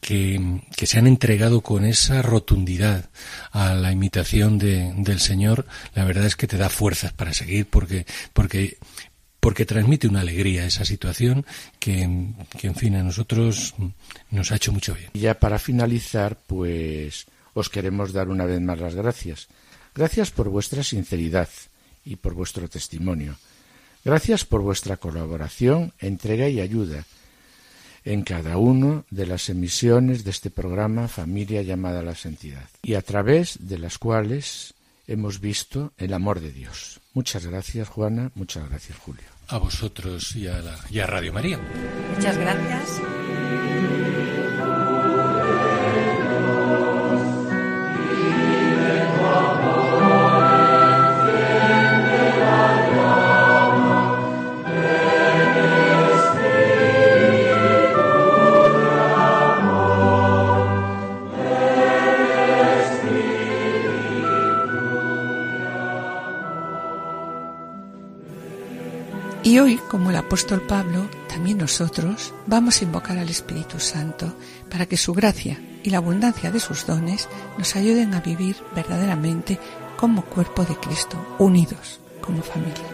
que, 0.00 0.60
que, 0.76 0.86
se 0.86 0.98
han 0.98 1.08
entregado 1.08 1.60
con 1.60 1.84
esa 1.84 2.22
rotundidad 2.22 3.10
a 3.50 3.74
la 3.74 3.90
imitación 3.90 4.58
de, 4.58 4.92
del 4.96 5.18
Señor, 5.18 5.66
la 5.94 6.04
verdad 6.04 6.26
es 6.26 6.36
que 6.36 6.46
te 6.46 6.56
da 6.56 6.68
fuerzas 6.68 7.12
para 7.12 7.32
seguir 7.32 7.66
porque, 7.66 8.06
porque, 8.32 8.78
porque 9.40 9.66
transmite 9.66 10.06
una 10.06 10.20
alegría 10.20 10.66
esa 10.66 10.84
situación 10.84 11.44
que, 11.80 12.28
que, 12.56 12.68
en 12.68 12.76
fin, 12.76 12.94
a 12.94 13.02
nosotros 13.02 13.74
nos 14.30 14.52
ha 14.52 14.56
hecho 14.56 14.72
mucho 14.72 14.94
bien. 14.94 15.10
Y 15.14 15.20
ya 15.20 15.34
para 15.34 15.58
finalizar, 15.58 16.38
pues 16.46 17.26
os 17.54 17.68
queremos 17.68 18.12
dar 18.12 18.28
una 18.28 18.44
vez 18.44 18.60
más 18.60 18.78
las 18.78 18.94
gracias. 18.94 19.48
Gracias 19.96 20.30
por 20.30 20.48
vuestra 20.48 20.84
sinceridad 20.84 21.48
y 22.04 22.14
por 22.14 22.34
vuestro 22.34 22.68
testimonio. 22.68 23.36
Gracias 24.04 24.44
por 24.44 24.62
vuestra 24.62 24.96
colaboración, 24.96 25.92
entrega 25.98 26.48
y 26.48 26.60
ayuda 26.60 27.04
en 28.04 28.22
cada 28.22 28.56
una 28.56 29.04
de 29.10 29.26
las 29.26 29.48
emisiones 29.48 30.24
de 30.24 30.30
este 30.30 30.50
programa 30.50 31.08
Familia 31.08 31.62
llamada 31.62 32.00
a 32.00 32.02
la 32.02 32.14
Santidad, 32.14 32.68
y 32.82 32.94
a 32.94 33.02
través 33.02 33.58
de 33.60 33.78
las 33.78 33.98
cuales 33.98 34.74
hemos 35.06 35.40
visto 35.40 35.92
el 35.98 36.14
amor 36.14 36.40
de 36.40 36.52
Dios. 36.52 37.00
Muchas 37.12 37.46
gracias, 37.46 37.88
Juana. 37.88 38.30
Muchas 38.34 38.68
gracias, 38.68 38.96
Julio. 38.98 39.24
A 39.48 39.58
vosotros 39.58 40.36
y 40.36 40.46
a, 40.46 40.60
la, 40.60 40.78
y 40.88 41.00
a 41.00 41.06
Radio 41.06 41.32
María. 41.32 41.58
Muchas 42.14 42.38
gracias. 42.38 43.00
Apóstol 70.30 70.60
Pablo, 70.60 71.10
también 71.28 71.58
nosotros 71.58 72.32
vamos 72.46 72.80
a 72.80 72.84
invocar 72.84 73.18
al 73.18 73.28
Espíritu 73.28 73.80
Santo 73.80 74.32
para 74.70 74.86
que 74.86 74.96
su 74.96 75.12
gracia 75.12 75.60
y 75.82 75.90
la 75.90 75.96
abundancia 75.96 76.52
de 76.52 76.60
sus 76.60 76.86
dones 76.86 77.28
nos 77.58 77.74
ayuden 77.74 78.14
a 78.14 78.20
vivir 78.20 78.54
verdaderamente 78.72 79.58
como 79.96 80.24
cuerpo 80.24 80.62
de 80.64 80.76
Cristo, 80.76 81.16
unidos 81.40 81.98
como 82.20 82.44
familia. 82.44 82.86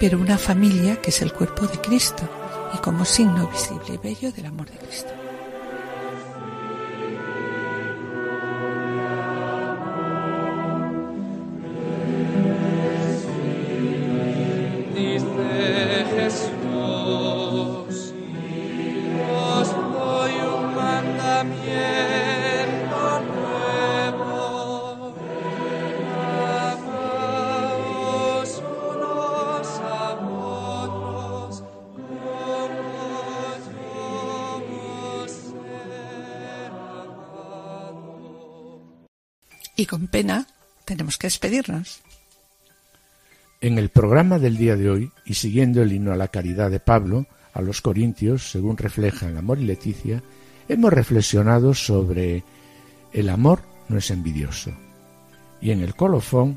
Pero 0.00 0.18
una 0.18 0.36
familia 0.36 1.00
que 1.00 1.10
es 1.10 1.22
el 1.22 1.32
cuerpo 1.32 1.68
de 1.68 1.80
Cristo 1.80 2.28
y 2.74 2.78
como 2.78 3.04
signo 3.04 3.46
visible 3.46 3.94
y 3.94 3.96
bello 3.98 4.32
del 4.32 4.46
amor 4.46 4.68
de 4.68 4.78
Cristo. 4.78 5.29
Con 39.90 40.06
pena 40.06 40.46
tenemos 40.84 41.18
que 41.18 41.26
despedirnos. 41.26 42.00
En 43.60 43.76
el 43.76 43.88
programa 43.88 44.38
del 44.38 44.56
día 44.56 44.76
de 44.76 44.88
hoy, 44.88 45.10
y 45.24 45.34
siguiendo 45.34 45.82
el 45.82 45.92
himno 45.92 46.12
a 46.12 46.16
la 46.16 46.28
caridad 46.28 46.70
de 46.70 46.78
Pablo 46.78 47.26
a 47.52 47.60
los 47.60 47.80
Corintios, 47.80 48.52
según 48.52 48.76
reflejan 48.76 49.36
Amor 49.36 49.58
y 49.58 49.64
Leticia, 49.64 50.22
hemos 50.68 50.92
reflexionado 50.92 51.74
sobre 51.74 52.44
el 53.12 53.28
amor 53.28 53.62
no 53.88 53.98
es 53.98 54.12
envidioso. 54.12 54.70
Y 55.60 55.72
en 55.72 55.80
el 55.80 55.96
colofón 55.96 56.56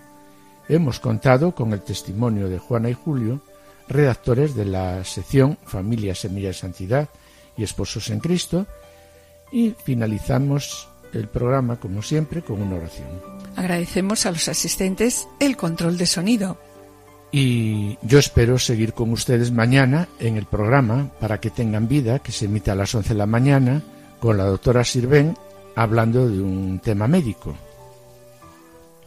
hemos 0.70 1.00
contado 1.00 1.56
con 1.56 1.74
el 1.74 1.82
testimonio 1.82 2.50
de 2.50 2.60
Juana 2.60 2.92
y 2.92 2.94
Julio, 2.94 3.42
redactores 3.90 4.54
de 4.54 4.66
la 4.66 5.04
sección 5.04 5.58
Familia 5.66 6.14
Semilla 6.14 6.50
de 6.50 6.54
Santidad 6.54 7.10
y 7.58 7.64
Esposos 7.64 8.12
en 8.12 8.20
Cristo, 8.20 8.68
y 9.52 9.72
finalizamos 9.84 10.93
el 11.14 11.28
programa, 11.28 11.80
como 11.80 12.02
siempre, 12.02 12.42
con 12.42 12.62
una 12.62 12.76
oración. 12.76 13.08
Agradecemos 13.56 14.26
a 14.26 14.32
los 14.32 14.48
asistentes 14.48 15.28
el 15.40 15.58
control 15.58 15.98
de 15.98 16.06
sonido. 16.06 16.58
Y 17.32 17.98
yo 18.04 18.20
espero 18.20 18.60
seguir 18.60 18.94
con 18.94 19.12
ustedes 19.12 19.52
mañana 19.52 20.08
en 20.20 20.38
el 20.38 20.46
programa 20.46 21.10
para 21.20 21.40
que 21.40 21.50
tengan 21.50 21.88
vida, 21.88 22.20
que 22.20 22.32
se 22.32 22.46
emite 22.46 22.70
a 22.70 22.76
las 22.76 22.94
11 22.94 23.10
de 23.10 23.16
la 23.16 23.26
mañana, 23.26 23.82
con 24.20 24.38
la 24.38 24.46
doctora 24.46 24.84
Sirven 24.84 25.36
hablando 25.76 26.30
de 26.30 26.42
un 26.42 26.80
tema 26.80 27.08
médico. 27.08 27.56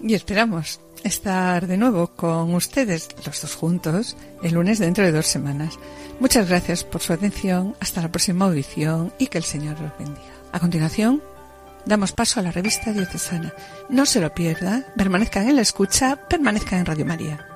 Y 0.01 0.15
esperamos 0.15 0.81
estar 1.05 1.67
de 1.67 1.77
nuevo 1.77 2.09
con 2.09 2.55
ustedes, 2.55 3.09
los 3.25 3.41
dos 3.41 3.55
juntos, 3.55 4.17
el 4.43 4.55
lunes 4.55 4.79
dentro 4.79 5.05
de 5.05 5.13
dos 5.13 5.27
semanas. 5.27 5.79
Muchas 6.21 6.49
gracias 6.49 6.85
por 6.85 7.01
su 7.01 7.13
atención. 7.13 7.77
Hasta 7.81 8.03
la 8.03 8.11
próxima 8.11 8.47
audición 8.47 9.13
y 9.19 9.29
que 9.29 9.39
el 9.39 9.45
Señor 9.45 9.81
los 9.81 9.97
bendiga. 9.99 10.27
A 10.53 10.61
continuación, 10.61 11.23
damos 11.87 12.13
paso 12.13 12.41
a 12.41 12.43
la 12.43 12.51
revista 12.51 12.93
diocesana. 12.93 13.55
No 13.89 14.05
se 14.05 14.21
lo 14.21 14.35
pierda, 14.35 14.85
permanezcan 14.97 15.49
en 15.49 15.57
la 15.57 15.63
escucha, 15.63 16.17
permanezcan 16.29 16.81
en 16.81 16.87
Radio 16.87 17.07
María. 17.07 17.56